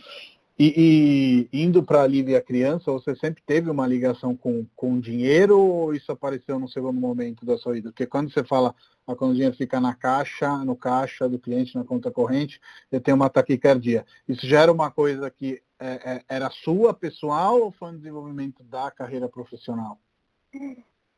E, 0.63 1.49
e 1.51 1.63
indo 1.63 1.83
para 1.83 2.03
a 2.03 2.37
a 2.37 2.41
Criança, 2.43 2.93
você 2.93 3.17
sempre 3.17 3.43
teve 3.47 3.71
uma 3.71 3.87
ligação 3.87 4.37
com, 4.37 4.67
com 4.77 5.01
dinheiro 5.01 5.59
ou 5.59 5.95
isso 5.95 6.13
apareceu 6.13 6.59
no 6.59 6.69
segundo 6.69 7.01
momento 7.01 7.47
da 7.47 7.57
sua 7.57 7.73
vida? 7.73 7.89
Porque 7.89 8.07
quando 8.07 8.31
você 8.31 8.45
fala 8.45 8.75
quando 9.17 9.31
o 9.31 9.35
dinheiro 9.35 9.57
fica 9.57 9.81
na 9.81 9.95
caixa, 9.95 10.59
no 10.59 10.77
caixa 10.77 11.27
do 11.27 11.39
cliente, 11.39 11.75
na 11.75 11.83
conta 11.83 12.11
corrente, 12.11 12.61
eu 12.93 13.01
tenho 13.01 13.17
uma 13.17 13.31
taquicardia. 13.31 14.05
Isso 14.29 14.47
já 14.47 14.61
era 14.61 14.71
uma 14.71 14.91
coisa 14.91 15.31
que 15.31 15.63
é, 15.79 16.17
é, 16.17 16.25
era 16.29 16.51
sua, 16.51 16.93
pessoal, 16.93 17.59
ou 17.59 17.73
foi 17.73 17.89
um 17.89 17.97
desenvolvimento 17.97 18.63
da 18.63 18.91
carreira 18.91 19.31
profissional? 19.31 19.99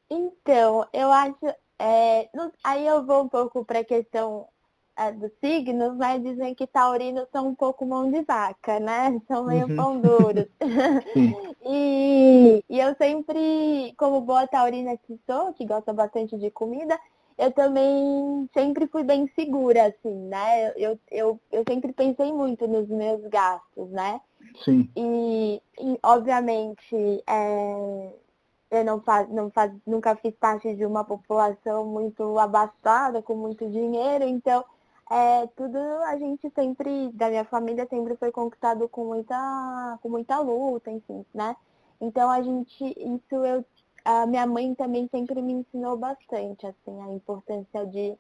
Então, 0.09 0.87
eu 0.93 1.11
acho. 1.11 1.47
É, 1.81 2.29
aí 2.63 2.87
eu 2.87 3.05
vou 3.05 3.25
um 3.25 3.29
pouco 3.29 3.65
para 3.65 3.81
a 3.81 3.85
questão 3.85 4.47
dos 5.11 5.31
signos, 5.41 5.97
mas 5.97 6.23
dizem 6.23 6.55
que 6.55 6.67
taurinos 6.67 7.27
são 7.33 7.49
um 7.49 7.55
pouco 7.55 7.85
mão 7.85 8.11
de 8.11 8.23
vaca, 8.23 8.79
né? 8.79 9.21
São 9.27 9.45
meio 9.45 9.69
uhum. 9.69 9.77
pão 9.77 10.01
duros. 10.01 10.47
e 11.67 12.65
e 12.69 12.81
eu 12.81 12.95
sempre, 12.97 13.95
como 13.97 14.21
boa 14.21 14.47
taurina 14.47 14.97
que 14.97 15.19
sou, 15.27 15.53
que 15.53 15.67
gosta 15.67 15.93
bastante 15.93 16.37
de 16.39 16.51
comida, 16.51 16.99
eu 17.37 17.51
também 17.53 18.49
sempre 18.55 18.87
fui 18.87 19.03
bem 19.03 19.31
segura, 19.35 19.87
assim, 19.87 20.15
né? 20.29 20.73
Eu, 20.77 20.99
eu, 21.11 21.41
eu 21.51 21.65
sempre 21.69 21.93
pensei 21.93 22.33
muito 22.33 22.67
nos 22.67 22.89
meus 22.89 23.23
gastos, 23.29 23.91
né? 23.91 24.21
Sim. 24.65 24.89
E, 24.97 25.63
e 25.81 25.99
obviamente, 26.03 27.23
é, 27.27 28.13
eu 28.71 28.85
não 28.85 29.01
faz, 29.01 29.29
não 29.29 29.51
faz, 29.51 29.73
nunca 29.87 30.17
fiz 30.17 30.35
parte 30.35 30.75
de 30.75 30.87
uma 30.87 31.05
população 31.05 31.85
muito 31.85 32.39
abastada, 32.39 33.23
com 33.23 33.35
muito 33.35 33.69
dinheiro, 33.69 34.25
então 34.25 34.65
é, 35.13 35.47
tudo 35.57 35.79
a 36.07 36.17
gente 36.17 36.51
sempre, 36.55 37.11
da 37.13 37.29
minha 37.29 37.45
família, 37.45 37.87
sempre 37.89 38.17
foi 38.17 38.33
conquistado 38.33 38.89
com 38.89 39.05
muita, 39.05 39.99
com 40.03 40.09
muita 40.09 40.39
luta, 40.41 40.91
enfim, 40.91 41.25
né? 41.35 41.55
Então 42.01 42.31
a 42.31 42.41
gente, 42.43 42.83
isso 42.97 43.45
eu 43.45 43.65
a 44.05 44.27
minha 44.27 44.47
mãe 44.47 44.75
também 44.75 45.09
sempre 45.11 45.41
me 45.41 45.53
ensinou 45.53 45.97
bastante, 45.97 46.67
assim, 46.67 47.01
a 47.03 47.09
importância 47.13 47.87
de, 47.87 48.17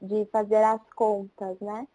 de 0.00 0.26
fazer 0.26 0.62
as 0.62 0.80
contas, 0.94 1.58
né? 1.60 1.86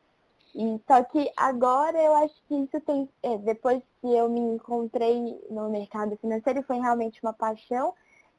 E, 0.56 0.82
só 0.88 1.04
que 1.04 1.32
agora 1.36 2.02
eu 2.02 2.16
acho 2.16 2.34
que 2.48 2.56
isso 2.56 2.80
tem, 2.82 3.08
é, 3.22 3.38
depois 3.38 3.84
que 4.02 4.16
eu 4.16 4.30
me 4.30 4.40
encontrei 4.40 5.40
no 5.52 5.70
mercado 5.70 6.18
financeiro, 6.18 6.64
foi 6.64 6.80
realmente 6.80 7.22
uma 7.22 7.34
paixão, 7.34 7.94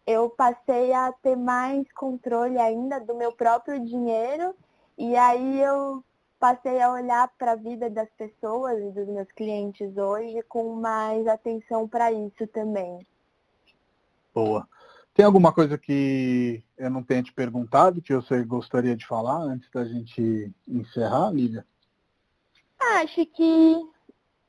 eu 0.07 0.31
passei 0.31 0.93
a 0.93 1.13
ter 1.13 1.37
mais 1.37 1.87
controle 1.93 2.59
ainda 2.59 2.99
do 2.99 3.15
meu 3.15 3.31
próprio 3.31 3.79
dinheiro 3.79 4.55
e 4.99 5.15
aí 5.17 5.61
eu 5.61 6.03
passei 6.41 6.81
a 6.81 6.93
olhar 6.93 7.29
para 7.39 7.53
a 7.53 7.57
vida 7.57 7.89
das 7.89 8.09
pessoas 8.11 8.79
e 8.79 8.91
dos 8.91 9.07
meus 9.07 9.31
clientes 9.33 9.97
hoje 9.97 10.43
com 10.49 10.75
mais 10.75 11.27
atenção 11.27 11.87
para 11.89 12.13
isso 12.13 12.47
também. 12.49 13.07
Boa. 14.35 14.69
Tem 15.15 15.25
alguma 15.25 15.53
coisa 15.53 15.77
que 15.77 16.63
eu 16.77 16.91
não 16.91 17.03
tenha 17.03 17.23
te 17.23 17.33
perguntado 17.33 18.03
que 18.03 18.15
você 18.15 18.45
gostaria 18.45 18.97
de 18.97 19.07
falar 19.07 19.39
antes 19.39 19.69
da 19.71 19.85
gente 19.85 20.53
encerrar, 20.67 21.31
Lívia? 21.31 21.67
Acho 22.79 23.27
que. 23.27 23.89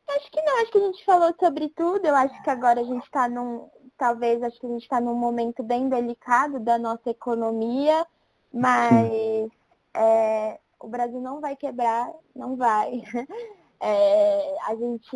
Acho 0.09 0.31
que 0.31 0.41
não, 0.41 0.61
acho 0.61 0.71
que 0.71 0.77
a 0.77 0.81
gente 0.81 1.05
falou 1.05 1.35
sobre 1.39 1.69
tudo. 1.69 2.05
Eu 2.05 2.15
acho 2.15 2.43
que 2.43 2.49
agora 2.49 2.81
a 2.81 2.83
gente 2.83 3.03
está 3.03 3.27
num. 3.27 3.67
Talvez 3.97 4.41
acho 4.43 4.59
que 4.59 4.65
a 4.65 4.69
gente 4.69 4.83
está 4.83 5.01
num 5.01 5.15
momento 5.15 5.63
bem 5.63 5.89
delicado 5.89 6.59
da 6.59 6.77
nossa 6.77 7.09
economia, 7.09 8.05
mas 8.53 9.49
é, 9.93 10.59
o 10.79 10.87
Brasil 10.87 11.19
não 11.19 11.39
vai 11.41 11.55
quebrar, 11.55 12.11
não 12.35 12.55
vai. 12.55 13.01
É, 13.81 14.57
a 14.65 14.75
gente 14.75 15.15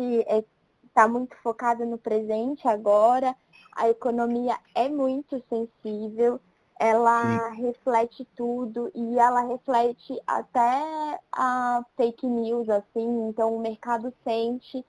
está 0.82 1.02
é, 1.02 1.06
muito 1.06 1.36
focado 1.42 1.84
no 1.84 1.98
presente 1.98 2.66
agora 2.66 3.36
a 3.74 3.88
economia 3.88 4.56
é 4.74 4.88
muito 4.88 5.42
sensível, 5.48 6.40
ela 6.78 7.50
Sim. 7.50 7.62
reflete 7.62 8.26
tudo 8.36 8.90
e 8.94 9.18
ela 9.18 9.40
reflete 9.42 10.20
até 10.26 11.18
a 11.32 11.84
fake 11.96 12.26
news, 12.26 12.68
assim, 12.68 13.28
então 13.28 13.54
o 13.54 13.60
mercado 13.60 14.12
sente. 14.22 14.84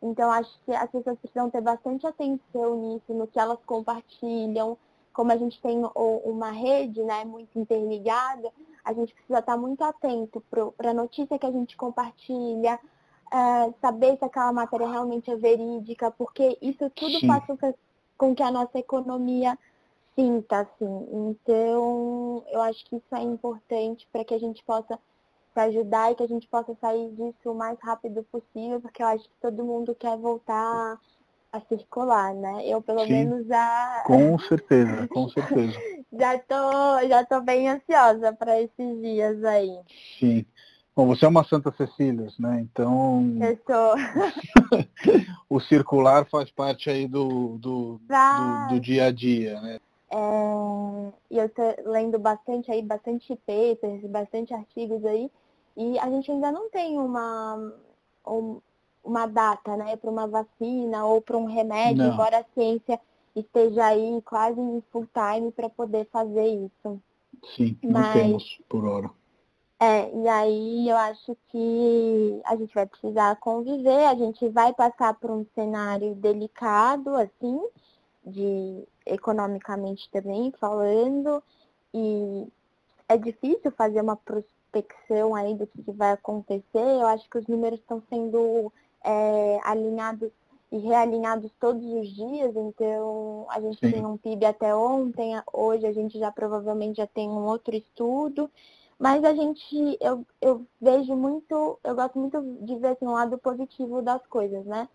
Então 0.00 0.30
acho 0.30 0.50
que 0.64 0.74
as 0.74 0.90
pessoas 0.90 1.18
precisam 1.18 1.50
ter 1.50 1.60
bastante 1.60 2.06
atenção 2.06 2.76
nisso, 2.76 3.12
no 3.14 3.26
que 3.26 3.38
elas 3.38 3.58
compartilham. 3.64 4.76
Como 5.12 5.30
a 5.30 5.36
gente 5.36 5.60
tem 5.60 5.82
uma 5.94 6.50
rede 6.50 7.02
né, 7.02 7.24
muito 7.24 7.58
interligada, 7.58 8.50
a 8.84 8.92
gente 8.92 9.14
precisa 9.14 9.38
estar 9.38 9.56
muito 9.56 9.82
atento 9.82 10.42
para 10.76 10.90
a 10.90 10.94
notícia 10.94 11.38
que 11.38 11.46
a 11.46 11.50
gente 11.50 11.76
compartilha, 11.76 12.78
é, 13.32 13.72
saber 13.80 14.18
se 14.18 14.24
aquela 14.24 14.52
matéria 14.52 14.88
realmente 14.88 15.30
é 15.30 15.36
verídica, 15.36 16.10
porque 16.10 16.58
isso 16.60 16.90
tudo 16.90 17.18
Sim. 17.18 17.26
faz 17.26 17.44
com 17.46 17.56
que 17.56 17.74
com 18.22 18.36
que 18.36 18.42
a 18.42 18.52
nossa 18.52 18.78
economia 18.78 19.58
sinta, 20.14 20.60
assim. 20.60 21.08
Então, 21.12 22.44
eu 22.52 22.62
acho 22.62 22.84
que 22.84 22.94
isso 22.96 23.14
é 23.14 23.22
importante 23.22 24.06
para 24.12 24.24
que 24.24 24.32
a 24.32 24.38
gente 24.38 24.62
possa 24.62 24.96
se 25.52 25.60
ajudar 25.60 26.12
e 26.12 26.14
que 26.14 26.22
a 26.22 26.28
gente 26.28 26.46
possa 26.48 26.72
sair 26.80 27.10
disso 27.10 27.50
o 27.50 27.54
mais 27.54 27.78
rápido 27.80 28.22
possível, 28.24 28.80
porque 28.80 29.02
eu 29.02 29.06
acho 29.08 29.24
que 29.24 29.34
todo 29.40 29.64
mundo 29.64 29.94
quer 29.94 30.16
voltar 30.16 31.00
a 31.52 31.60
circular, 31.60 32.34
né? 32.34 32.66
Eu 32.66 32.80
pelo 32.80 33.04
Sim, 33.04 33.12
menos 33.12 33.46
já. 33.46 34.02
Com 34.06 34.38
certeza, 34.38 35.06
com 35.08 35.28
certeza. 35.28 35.78
já 36.12 36.38
tô, 36.38 37.08
já 37.08 37.24
tô 37.26 37.40
bem 37.42 37.68
ansiosa 37.68 38.32
para 38.32 38.60
esses 38.60 39.00
dias 39.02 39.44
aí. 39.44 39.78
Sim. 40.18 40.46
Bom, 40.96 41.06
você 41.06 41.24
é 41.24 41.28
uma 41.28 41.44
Santa 41.44 41.70
Cecília, 41.72 42.28
né? 42.38 42.60
Então. 42.60 43.22
Eu 43.40 43.58
sou. 43.66 44.84
o 45.48 45.60
circular 45.60 46.26
faz 46.30 46.50
parte 46.50 46.88
aí 46.88 47.06
do, 47.06 47.58
do, 47.58 48.00
do, 48.00 48.68
do, 48.68 48.80
dia 48.80 49.06
a 49.06 49.10
dia, 49.10 49.60
né? 49.60 49.78
É, 50.10 51.12
eu 51.30 51.46
estou 51.46 51.74
lendo 51.86 52.18
bastante 52.18 52.70
aí, 52.70 52.82
bastante 52.82 53.34
papers, 53.46 54.04
bastante 54.10 54.52
artigos 54.52 55.02
aí, 55.06 55.30
e 55.74 55.98
a 55.98 56.10
gente 56.10 56.30
ainda 56.30 56.52
não 56.52 56.68
tem 56.68 56.98
uma, 56.98 57.72
uma 59.04 59.26
data, 59.26 59.76
né, 59.76 59.96
para 59.96 60.10
uma 60.10 60.26
vacina 60.26 61.04
ou 61.04 61.20
para 61.20 61.36
um 61.36 61.44
remédio, 61.44 62.04
não. 62.04 62.12
embora 62.12 62.38
a 62.38 62.44
ciência 62.54 63.00
esteja 63.34 63.86
aí 63.86 64.22
quase 64.22 64.60
em 64.60 64.82
full 64.92 65.08
time 65.12 65.50
para 65.50 65.68
poder 65.68 66.06
fazer 66.12 66.46
isso. 66.46 67.00
Sim, 67.56 67.76
não 67.82 68.00
Mas, 68.00 68.12
temos 68.12 68.60
por 68.68 68.84
hora. 68.84 69.10
É, 69.80 70.14
e 70.14 70.28
aí 70.28 70.88
eu 70.88 70.96
acho 70.96 71.36
que 71.48 72.40
a 72.44 72.54
gente 72.54 72.72
vai 72.72 72.86
precisar 72.86 73.34
conviver, 73.36 74.06
a 74.06 74.14
gente 74.14 74.48
vai 74.48 74.72
passar 74.72 75.14
por 75.14 75.30
um 75.30 75.44
cenário 75.56 76.14
delicado, 76.14 77.16
assim, 77.16 77.60
de 78.24 78.84
economicamente 79.04 80.08
também 80.12 80.52
falando, 80.60 81.42
e 81.92 82.46
é 83.08 83.16
difícil 83.16 83.72
fazer 83.72 84.00
uma 84.00 84.14
prospecção 84.14 85.34
aí 85.34 85.54
do 85.56 85.66
que 85.66 85.82
vai 85.90 86.12
acontecer. 86.12 86.62
Eu 86.74 87.08
acho 87.08 87.28
que 87.28 87.38
os 87.38 87.46
números 87.48 87.80
estão 87.80 88.00
sendo 88.08 88.72
é, 89.04 89.60
alinhados 89.64 90.30
e 90.70 90.78
realinhados 90.78 91.50
todos 91.60 91.84
os 91.84 92.08
dias, 92.08 92.56
então 92.56 93.46
a 93.50 93.60
gente 93.60 93.78
Sim. 93.78 93.90
tem 93.90 94.06
um 94.06 94.16
PIB 94.16 94.46
até 94.46 94.74
ontem, 94.74 95.38
hoje 95.52 95.86
a 95.86 95.92
gente 95.92 96.18
já 96.18 96.32
provavelmente 96.32 96.96
já 96.96 97.06
tem 97.06 97.28
um 97.28 97.44
outro 97.44 97.76
estudo. 97.76 98.50
Mas 98.98 99.24
a 99.24 99.34
gente, 99.34 99.98
eu, 100.00 100.24
eu 100.40 100.64
vejo 100.80 101.16
muito, 101.16 101.76
eu 101.82 101.94
gosto 101.94 102.16
muito 102.18 102.40
de 102.60 102.76
ver 102.76 102.88
assim, 102.88 103.04
um 103.04 103.12
lado 103.12 103.36
positivo 103.36 104.00
das 104.00 104.24
coisas, 104.28 104.64
né? 104.64 104.88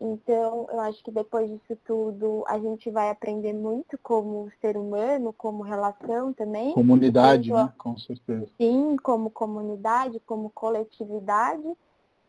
Então, 0.00 0.66
eu 0.72 0.80
acho 0.80 1.04
que 1.04 1.10
depois 1.10 1.46
disso 1.50 1.78
tudo, 1.84 2.42
a 2.48 2.58
gente 2.58 2.90
vai 2.90 3.10
aprender 3.10 3.52
muito 3.52 3.98
como 4.02 4.50
ser 4.62 4.78
humano, 4.78 5.30
como 5.36 5.62
relação 5.62 6.32
também. 6.32 6.72
Comunidade, 6.72 7.52
né? 7.52 7.70
Com 7.76 7.98
certeza. 7.98 8.46
Sim, 8.56 8.96
como 8.96 9.28
comunidade, 9.28 10.18
como 10.20 10.48
coletividade. 10.48 11.76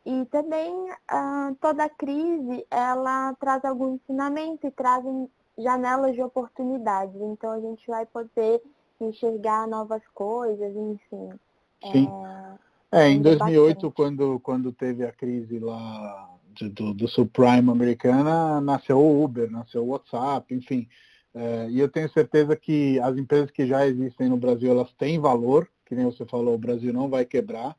E 0.05 0.25
também 0.25 0.89
ah, 1.07 1.53
toda 1.61 1.87
crise, 1.89 2.65
ela 2.71 3.33
traz 3.35 3.63
algum 3.63 3.95
ensinamento 3.95 4.65
e 4.65 4.71
traz 4.71 5.05
janelas 5.57 6.15
de 6.15 6.23
oportunidades. 6.23 7.15
Então, 7.21 7.51
a 7.51 7.59
gente 7.59 7.85
vai 7.87 8.05
poder 8.05 8.61
enxergar 8.99 9.67
novas 9.67 10.01
coisas, 10.13 10.75
enfim. 10.75 11.29
Sim. 11.91 12.07
É, 12.91 13.03
é 13.03 13.09
em 13.09 13.21
2008, 13.21 13.91
quando, 13.91 14.39
quando 14.39 14.71
teve 14.71 15.05
a 15.05 15.11
crise 15.11 15.59
lá 15.59 16.29
do, 16.59 16.93
do 16.93 17.07
subprime 17.07 17.69
americana, 17.69 18.59
nasceu 18.61 18.97
o 18.97 19.23
Uber, 19.23 19.49
nasceu 19.49 19.83
o 19.83 19.89
WhatsApp, 19.89 20.53
enfim. 20.53 20.87
É, 21.33 21.69
e 21.69 21.79
eu 21.79 21.89
tenho 21.89 22.09
certeza 22.09 22.55
que 22.55 22.99
as 22.99 23.17
empresas 23.17 23.49
que 23.51 23.65
já 23.65 23.87
existem 23.87 24.29
no 24.29 24.37
Brasil, 24.37 24.71
elas 24.71 24.91
têm 24.93 25.19
valor, 25.19 25.67
que 25.85 25.95
nem 25.95 26.05
você 26.05 26.25
falou, 26.25 26.55
o 26.55 26.59
Brasil 26.59 26.91
não 26.91 27.09
vai 27.09 27.25
quebrar. 27.25 27.75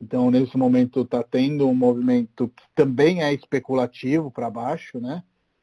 Então, 0.00 0.30
nesse 0.30 0.56
momento, 0.56 1.02
está 1.02 1.22
tendo 1.22 1.68
um 1.68 1.74
movimento 1.74 2.48
que 2.48 2.62
também 2.74 3.22
é 3.22 3.34
especulativo 3.34 4.30
para 4.30 4.48
baixo, 4.48 4.98
né? 4.98 5.22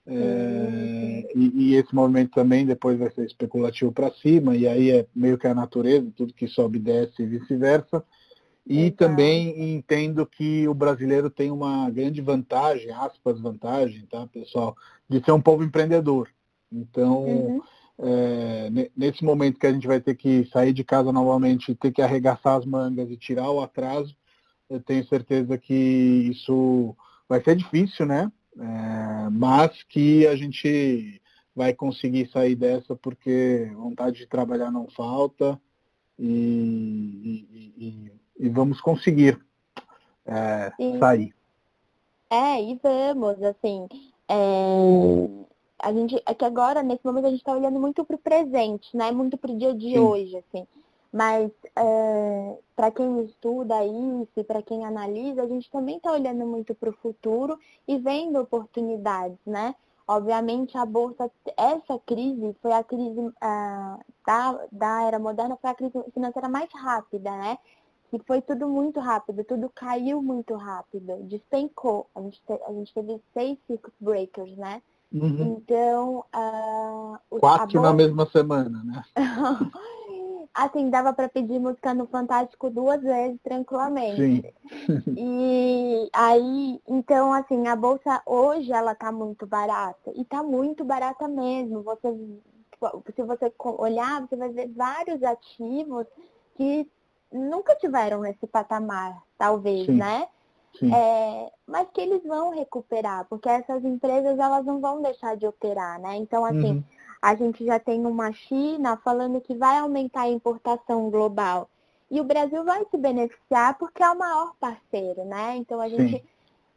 É, 0.09 1.29
e, 1.35 1.71
e, 1.71 1.75
esse 1.75 1.93
movimento 1.93 2.31
também 2.31 2.65
depois 2.65 2.97
vai 2.97 3.11
ser 3.11 3.25
especulativo 3.25 3.91
para 3.91 4.09
cima, 4.13 4.55
e 4.55 4.65
aí 4.65 4.89
é 4.89 5.05
meio 5.13 5.38
que 5.38 5.47
a 5.47 5.53
natureza, 5.53 6.09
tudo 6.15 6.33
que 6.33 6.47
sobe 6.47 6.79
desce 6.79 7.23
e 7.23 7.25
vice-versa. 7.25 8.03
E 8.65 8.91
também 8.91 9.75
entendo 9.75 10.25
que 10.25 10.67
o 10.67 10.73
brasileiro 10.73 11.29
tem 11.29 11.51
uma 11.51 11.89
grande 11.89 12.21
vantagem, 12.21 12.91
aspas, 12.91 13.39
vantagem, 13.39 14.05
tá, 14.05 14.27
pessoal, 14.27 14.75
de 15.09 15.23
ser 15.23 15.31
um 15.31 15.41
povo 15.41 15.63
empreendedor. 15.63 16.29
Então, 16.71 17.23
uhum. 17.23 17.61
é, 17.99 18.89
nesse 18.95 19.23
momento 19.23 19.59
que 19.59 19.67
a 19.67 19.71
gente 19.71 19.88
vai 19.88 20.01
ter 20.01 20.15
que 20.15 20.45
sair 20.51 20.73
de 20.73 20.83
casa 20.83 21.11
novamente, 21.11 21.75
ter 21.75 21.91
que 21.91 22.01
arregaçar 22.01 22.57
as 22.57 22.65
mangas 22.65 23.09
e 23.09 23.17
tirar 23.17 23.49
o 23.49 23.61
atraso, 23.61 24.15
eu 24.70 24.82
tenho 24.82 25.05
certeza 25.07 25.57
que 25.57 25.74
isso 25.74 26.95
vai 27.28 27.43
ser 27.43 27.55
difícil, 27.55 28.05
né? 28.05 28.32
É, 28.59 29.30
mas 29.30 29.84
que 29.84 30.26
a 30.28 30.36
gente 30.36 31.22
vai 31.55 31.74
conseguir 31.74 32.30
sair 32.32 32.55
dessa 32.55 32.95
porque 32.95 33.72
vontade 33.76 34.18
de 34.18 34.28
trabalhar 34.28 34.72
não 34.72 34.88
falta 34.89 35.59
e, 36.18 37.47
e, 37.53 37.74
e, 37.78 38.11
e 38.45 38.49
vamos 38.49 38.82
conseguir 38.82 39.39
é, 40.26 40.72
sair. 40.99 41.34
É, 42.30 42.61
e 42.61 42.80
vamos, 42.82 43.41
assim, 43.41 43.88
é, 44.28 45.45
a 45.80 45.93
gente, 45.93 46.22
é 46.26 46.34
que 46.34 46.43
agora, 46.43 46.84
nesse 46.84 47.05
momento, 47.05 47.26
a 47.26 47.30
gente 47.30 47.39
está 47.39 47.53
olhando 47.53 47.80
muito 47.80 48.03
para 48.03 48.15
o 48.15 48.20
presente, 48.20 48.95
né? 48.95 49.11
Muito 49.11 49.38
para 49.38 49.51
o 49.51 49.57
dia 49.57 49.74
de 49.74 49.91
Sim. 49.91 49.99
hoje, 49.99 50.38
assim. 50.38 50.68
Mas 51.18 51.49
é, 51.76 52.59
para 52.76 52.91
quem 52.91 53.24
estuda 53.24 53.84
isso, 53.84 54.43
para 54.45 54.61
quem 54.61 54.86
analisa, 54.86 55.41
a 55.41 55.47
gente 55.47 55.68
também 55.72 55.97
está 55.97 56.11
olhando 56.11 56.45
muito 56.45 56.76
para 56.76 56.91
o 56.91 56.97
futuro 57.01 57.57
e 57.88 57.97
vendo 57.97 58.39
oportunidades, 58.39 59.39
né? 59.43 59.74
Obviamente 60.07 60.78
a 60.78 60.86
bolsa, 60.86 61.32
essa 61.57 61.97
crise 62.05 62.55
foi 62.61 62.72
a 62.72 62.84
crise 62.84 63.20
uh, 63.20 63.99
da, 64.28 64.59
da 64.72 65.03
era 65.07 65.18
moderna, 65.18 65.57
foi 65.59 65.72
a 65.72 65.74
crise 65.74 65.91
financeira 66.13 66.47
mais 66.47 66.70
rápida, 66.72 67.32
né? 67.32 67.57
Que 68.11 68.20
foi 68.20 68.39
tudo 68.39 68.68
muito 68.68 68.99
rápido, 68.99 69.43
tudo 69.43 69.72
caiu 69.74 70.22
muito 70.22 70.53
rápido, 70.53 71.18
despencou. 71.24 72.05
A 72.13 72.22
gente, 72.22 72.39
te, 72.45 72.53
a 72.63 72.72
gente 72.74 72.93
teve 72.93 73.20
seis 73.34 73.57
circuit 73.65 73.95
breakers, 73.99 74.55
né? 74.55 74.84
Uhum. 75.11 75.57
Então. 75.57 76.24
Uh, 76.32 77.39
Quatro 77.39 77.82
bolsa... 77.82 77.82
na 77.82 77.93
mesma 77.93 78.28
semana, 78.28 78.84
né? 78.84 79.03
assim, 80.58 80.89
dava 80.89 81.14
para 81.14 81.30
pedir 81.30 81.60
música 81.60 81.93
no 81.93 82.08
Fantástico 82.08 82.70
duas 82.70 83.01
vezes 83.01 83.39
tranquilamente. 83.43 84.16
Sim. 84.16 84.43
e 85.16 86.10
aí, 86.12 86.82
então, 86.88 87.32
assim, 87.32 87.68
a 87.68 87.76
bolsa 87.76 88.22
hoje 88.26 88.72
ela 88.74 88.95
tá 88.95 89.12
muito 89.12 89.45
barata. 89.45 90.12
E 90.16 90.26
tá 90.26 90.41
muito 90.41 90.84
barata 90.84 91.28
mesmo. 91.28 91.84
Você, 91.84 92.12
se 93.16 93.24
você 93.24 93.53
olhar, 93.60 94.22
você 94.22 94.36
vai 94.36 94.49
ver 94.49 94.70
vários 94.70 95.22
ativos 95.22 96.08
que 96.55 96.89
nunca 97.32 97.76
tiveram 97.76 98.22
nesse 98.22 98.47
patamar, 98.47 99.22
talvez, 99.38 99.86
Sim. 99.86 99.97
né? 99.97 100.28
É, 100.93 101.51
mas 101.66 101.88
que 101.91 102.01
eles 102.01 102.22
vão 102.24 102.51
recuperar, 102.51 103.26
porque 103.28 103.49
essas 103.49 103.84
empresas 103.84 104.38
elas 104.38 104.64
não 104.64 104.80
vão 104.80 105.01
deixar 105.01 105.36
de 105.36 105.47
operar, 105.47 105.99
né? 105.99 106.18
Então, 106.18 106.45
assim, 106.45 106.74
uhum 106.74 106.84
a 107.28 107.36
gente 107.36 107.65
já 107.65 107.78
tem 107.78 108.05
uma 108.05 108.32
China 108.32 108.95
falando 109.03 109.41
que 109.41 109.53
vai 109.53 109.80
aumentar 109.80 110.21
a 110.21 110.30
importação 110.30 111.09
global. 111.09 111.69
E 112.09 112.21
o 112.21 112.23
Brasil 112.23 112.63
vai 112.63 112.86
se 112.89 112.95
beneficiar 112.95 113.78
porque 113.78 114.01
é 114.01 114.09
o 114.09 114.17
maior 114.17 114.53
parceiro, 114.57 115.25
né? 115.25 115.57
Então 115.57 115.82
a 115.82 115.89
gente. 115.89 116.23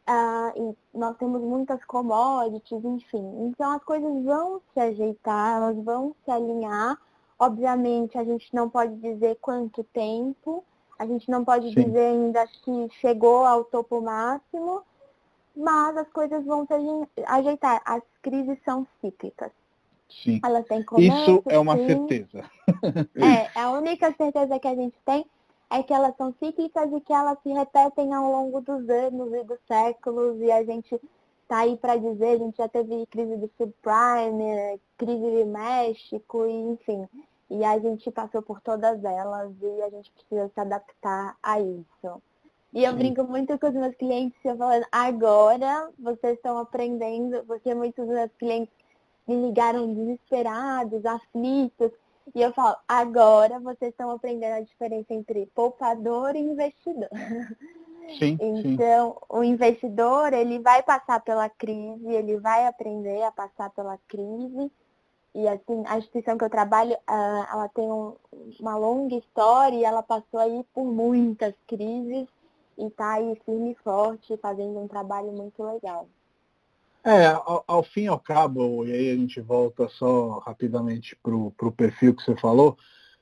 Uh, 0.01 0.75
nós 0.93 1.15
temos 1.15 1.41
muitas 1.41 1.81
commodities, 1.85 2.83
enfim. 2.83 3.45
Então 3.45 3.71
as 3.71 3.81
coisas 3.85 4.25
vão 4.25 4.61
se 4.73 4.79
ajeitar, 4.81 5.55
elas 5.55 5.77
vão 5.85 6.13
se 6.25 6.31
alinhar. 6.31 6.99
Obviamente 7.39 8.17
a 8.17 8.23
gente 8.25 8.53
não 8.53 8.69
pode 8.69 8.93
dizer 8.97 9.37
quanto 9.39 9.85
tempo, 9.85 10.65
a 10.99 11.05
gente 11.05 11.31
não 11.31 11.45
pode 11.45 11.69
Sim. 11.73 11.85
dizer 11.85 12.07
ainda 12.07 12.45
que 12.45 12.89
chegou 12.99 13.45
ao 13.45 13.63
topo 13.63 14.01
máximo, 14.01 14.81
mas 15.55 15.95
as 15.95 16.09
coisas 16.09 16.43
vão 16.43 16.67
se 16.67 16.73
ajeitar. 17.25 17.81
As 17.85 18.03
crises 18.21 18.59
são 18.65 18.85
cíclicas. 18.99 19.60
Sim. 20.11 20.39
Têm 20.67 20.83
começo, 20.83 21.15
Isso 21.15 21.43
é 21.47 21.57
uma 21.57 21.77
sim. 21.77 21.87
certeza. 21.87 22.43
é, 23.15 23.59
a 23.59 23.71
única 23.71 24.13
certeza 24.15 24.59
que 24.59 24.67
a 24.67 24.75
gente 24.75 24.95
tem 25.05 25.25
é 25.69 25.81
que 25.81 25.93
elas 25.93 26.15
são 26.17 26.33
cíclicas 26.37 26.91
e 26.91 26.99
que 27.01 27.13
elas 27.13 27.37
se 27.41 27.49
repetem 27.49 28.13
ao 28.13 28.29
longo 28.29 28.59
dos 28.61 28.87
anos 28.89 29.33
e 29.33 29.43
dos 29.43 29.59
séculos 29.67 30.39
e 30.41 30.51
a 30.51 30.63
gente 30.63 30.99
está 31.43 31.59
aí 31.59 31.77
para 31.77 31.95
dizer, 31.97 32.29
a 32.29 32.37
gente 32.37 32.57
já 32.57 32.67
teve 32.67 33.05
crise 33.07 33.37
do 33.37 33.49
subprime, 33.57 34.79
crise 34.97 35.31
de 35.31 35.45
México, 35.45 36.45
e, 36.45 36.51
enfim. 36.51 37.07
E 37.49 37.63
a 37.65 37.77
gente 37.79 38.09
passou 38.11 38.41
por 38.41 38.61
todas 38.61 39.03
elas 39.03 39.51
e 39.61 39.81
a 39.81 39.89
gente 39.89 40.11
precisa 40.11 40.49
se 40.53 40.59
adaptar 40.59 41.35
a 41.43 41.59
isso. 41.59 42.21
E 42.73 42.85
eu 42.85 42.91
Sim. 42.91 42.97
brinco 42.97 43.23
muito 43.25 43.57
com 43.59 43.67
os 43.67 43.73
meus 43.73 43.93
clientes, 43.95 44.37
eu 44.45 44.55
falando, 44.55 44.85
agora 44.91 45.89
vocês 45.99 46.35
estão 46.35 46.57
aprendendo, 46.57 47.43
porque 47.45 47.73
muitos 47.73 48.05
dos 48.05 48.15
meus 48.15 48.31
clientes 48.39 48.73
me 49.27 49.35
ligaram 49.35 49.93
desesperados, 49.93 51.05
aflitos. 51.05 51.91
E 52.33 52.41
eu 52.41 52.53
falo, 52.53 52.75
agora 52.87 53.59
vocês 53.59 53.91
estão 53.91 54.11
aprendendo 54.11 54.53
a 54.53 54.61
diferença 54.61 55.13
entre 55.13 55.47
poupador 55.53 56.35
e 56.35 56.39
investidor. 56.39 57.09
Sim, 58.19 58.37
então, 58.41 59.13
sim. 59.13 59.25
o 59.29 59.43
investidor, 59.43 60.33
ele 60.33 60.59
vai 60.59 60.83
passar 60.83 61.21
pela 61.21 61.47
crise, 61.49 62.07
ele 62.07 62.37
vai 62.37 62.67
aprender 62.67 63.23
a 63.23 63.31
passar 63.31 63.69
pela 63.69 63.97
crise. 64.07 64.69
E 65.33 65.47
assim, 65.47 65.83
a 65.85 65.97
instituição 65.97 66.37
que 66.37 66.43
eu 66.43 66.49
trabalho, 66.49 66.97
ela 67.07 67.69
tem 67.69 67.89
um, 67.89 68.15
uma 68.59 68.75
longa 68.75 69.15
história 69.15 69.77
e 69.77 69.83
ela 69.85 70.03
passou 70.03 70.39
aí 70.39 70.65
por 70.73 70.83
muitas 70.83 71.53
crises 71.67 72.27
e 72.77 72.85
está 72.85 73.13
aí 73.13 73.39
firme 73.45 73.71
e 73.71 73.75
forte, 73.75 74.35
fazendo 74.37 74.79
um 74.79 74.87
trabalho 74.87 75.31
muito 75.31 75.63
legal. 75.63 76.07
É, 77.03 77.25
ao, 77.27 77.63
ao, 77.67 77.83
fim 77.83 78.01
e 78.03 78.07
ao 78.07 78.19
cabo, 78.19 78.85
e 78.85 78.91
aí 78.91 79.09
a 79.09 79.15
gente 79.15 79.41
volta 79.41 79.87
só 79.89 80.37
rapidamente 80.39 81.15
para 81.15 81.35
o 81.35 81.71
perfil 81.71 82.15
que 82.15 82.23
você 82.23 82.35
falou, 82.35 82.77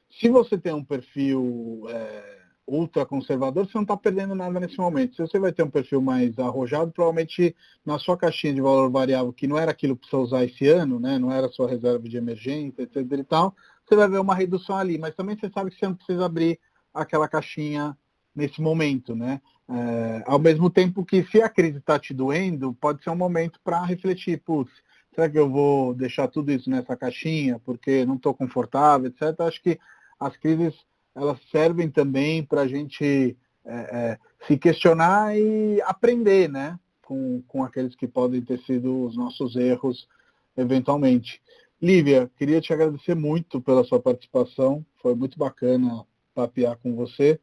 se 0.10 0.28
você 0.28 0.58
tem 0.58 0.74
um 0.74 0.84
perfil 0.84 1.86
é, 1.88 2.40
ultra 2.68 3.06
conservador, 3.06 3.66
você 3.66 3.72
não 3.76 3.84
está 3.84 3.96
perdendo 3.96 4.36
nada 4.36 4.60
nesse 4.60 4.78
momento. 4.78 5.16
Se 5.16 5.22
você 5.22 5.40
vai 5.40 5.52
ter 5.52 5.64
um 5.64 5.70
perfil 5.70 6.02
mais 6.02 6.38
arrojado, 6.40 6.92
provavelmente 6.92 7.56
na 7.86 7.98
sua 7.98 8.18
caixinha 8.18 8.54
de 8.54 8.62
valor 8.62 8.90
variável, 8.90 9.32
que 9.32 9.48
não 9.48 9.58
era 9.58 9.72
aquilo 9.72 9.96
que 9.96 10.10
você 10.10 10.16
usar 10.16 10.44
esse 10.44 10.68
ano, 10.68 11.00
né, 11.00 11.18
não 11.18 11.32
era 11.32 11.50
sua 11.50 11.70
reserva 11.70 12.08
de 12.08 12.18
emergência, 12.18 12.84
etc. 12.84 12.98
e 13.12 13.24
tal, 13.24 13.56
você 13.88 13.96
vai 13.96 14.08
ver 14.08 14.20
uma 14.20 14.36
redução 14.36 14.78
ali, 14.78 14.98
mas 14.98 15.16
também 15.16 15.38
você 15.38 15.50
sabe 15.50 15.72
que 15.72 15.80
você 15.80 15.88
não 15.88 15.96
precisa 15.96 16.26
abrir 16.26 16.60
aquela 16.94 17.28
caixinha 17.28 17.98
nesse 18.40 18.62
momento, 18.62 19.14
né? 19.14 19.42
É, 19.68 20.24
ao 20.26 20.40
mesmo 20.40 20.70
tempo 20.70 21.06
que 21.06 21.24
se 21.26 21.42
a 21.42 21.50
crise 21.50 21.78
está 21.78 22.00
te 22.00 22.14
doendo, 22.14 22.74
pode 22.74 23.04
ser 23.04 23.10
um 23.10 23.16
momento 23.16 23.60
para 23.64 23.84
refletir, 23.84 24.42
putz, 24.42 24.72
será 25.14 25.30
que 25.30 25.38
eu 25.38 25.50
vou 25.50 25.94
deixar 25.94 26.28
tudo 26.30 26.52
isso 26.52 26.70
nessa 26.70 26.96
caixinha 26.96 27.60
porque 27.60 28.06
não 28.06 28.16
estou 28.16 28.34
confortável, 28.34 29.08
etc. 29.08 29.40
Acho 29.42 29.62
que 29.62 29.78
as 30.20 30.36
crises 30.38 30.74
elas 31.14 31.38
servem 31.52 31.90
também 31.90 32.44
para 32.44 32.62
a 32.62 32.68
gente 32.68 33.38
é, 33.66 33.76
é, 33.76 34.18
se 34.48 34.58
questionar 34.58 35.38
e 35.38 35.82
aprender, 35.82 36.50
né? 36.50 36.80
Com, 37.02 37.44
com 37.48 37.64
aqueles 37.64 37.96
que 37.96 38.08
podem 38.08 38.42
ter 38.42 38.60
sido 38.60 39.04
os 39.04 39.18
nossos 39.18 39.56
erros 39.56 40.08
eventualmente. 40.56 41.42
Lívia, 41.82 42.30
queria 42.38 42.62
te 42.62 42.72
agradecer 42.72 43.16
muito 43.16 43.60
pela 43.60 43.84
sua 43.84 44.00
participação, 44.00 44.86
foi 45.02 45.16
muito 45.16 45.38
bacana 45.38 46.06
papear 46.34 46.78
com 46.78 46.96
você. 46.96 47.40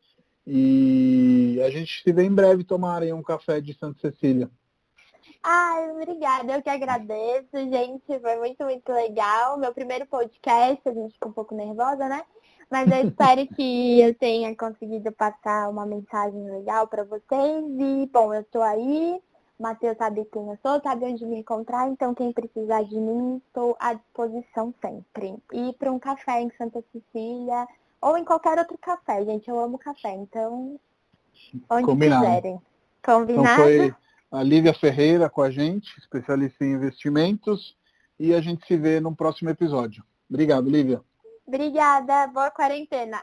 E 0.47 1.61
a 1.65 1.71
gente 1.71 2.03
se 2.03 2.13
vê 2.13 2.25
em 2.25 2.35
breve 2.35 2.63
tomar 2.63 3.03
um 3.03 3.23
café 3.23 3.61
de 3.61 3.75
Santa 3.75 3.99
Cecília. 4.01 4.49
Ai, 5.43 5.91
obrigada. 5.91 6.55
Eu 6.55 6.63
que 6.63 6.71
agradeço, 6.71 7.51
gente. 7.53 8.21
Foi 8.21 8.37
muito, 8.37 8.65
muito 8.65 8.93
legal. 8.93 9.59
Meu 9.59 9.73
primeiro 9.73 10.07
podcast, 10.07 10.89
a 10.89 10.93
gente 10.93 11.15
ficou 11.15 11.31
um 11.31 11.35
pouco 11.35 11.55
nervosa, 11.55 12.09
né? 12.09 12.23
Mas 12.71 12.91
eu 12.91 13.07
espero 13.09 13.47
que 13.49 14.01
eu 14.01 14.15
tenha 14.15 14.55
conseguido 14.57 15.11
passar 15.13 15.69
uma 15.69 15.87
mensagem 15.87 16.51
legal 16.51 16.87
para 16.87 17.05
vocês. 17.05 17.65
E, 17.79 18.11
bom, 18.13 18.33
eu 18.33 18.43
estou 18.43 18.63
aí. 18.63 19.21
Matheus 19.59 19.97
sabe 19.97 20.25
quem 20.27 20.49
eu 20.49 20.59
sou, 20.63 20.81
sabe 20.83 21.07
onde 21.07 21.25
me 21.25 21.39
encontrar, 21.39 21.89
então 21.89 22.15
quem 22.15 22.31
precisar 22.31 22.83
de 22.83 22.97
mim, 22.97 23.41
estou 23.47 23.75
à 23.81 23.95
disposição 23.95 24.75
sempre. 24.83 25.35
E 25.51 25.73
para 25.73 25.91
um 25.91 25.99
café 25.99 26.43
em 26.43 26.51
Santa 26.59 26.85
Cecília, 26.93 27.67
ou 28.01 28.17
em 28.17 28.25
qualquer 28.25 28.59
outro 28.59 28.79
café, 28.79 29.25
gente. 29.25 29.49
Eu 29.49 29.59
amo 29.59 29.79
café, 29.79 30.11
então 30.13 30.79
onde 31.71 31.85
Combinado. 31.85 32.25
quiserem. 32.25 32.61
Combinado? 33.05 33.43
Então 33.43 33.57
foi 33.57 33.95
a 34.31 34.43
Lívia 34.43 34.75
Ferreira 34.75 35.31
com 35.31 35.43
a 35.43 35.51
gente, 35.51 35.99
especialista 35.99 36.65
em 36.65 36.73
investimentos, 36.73 37.77
e 38.19 38.35
a 38.35 38.41
gente 38.41 38.67
se 38.67 38.77
vê 38.77 39.01
no 39.01 39.15
próximo 39.15 39.51
episódio. 39.51 40.05
Obrigado, 40.29 40.69
Lívia. 40.69 41.01
Obrigada, 41.47 42.27
boa 42.27 42.51
quarentena. 42.51 43.23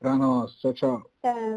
Para 0.00 0.16
nós. 0.16 0.54
Tchau, 0.54 0.72
tchau. 0.72 1.10
Tchau. 1.22 1.56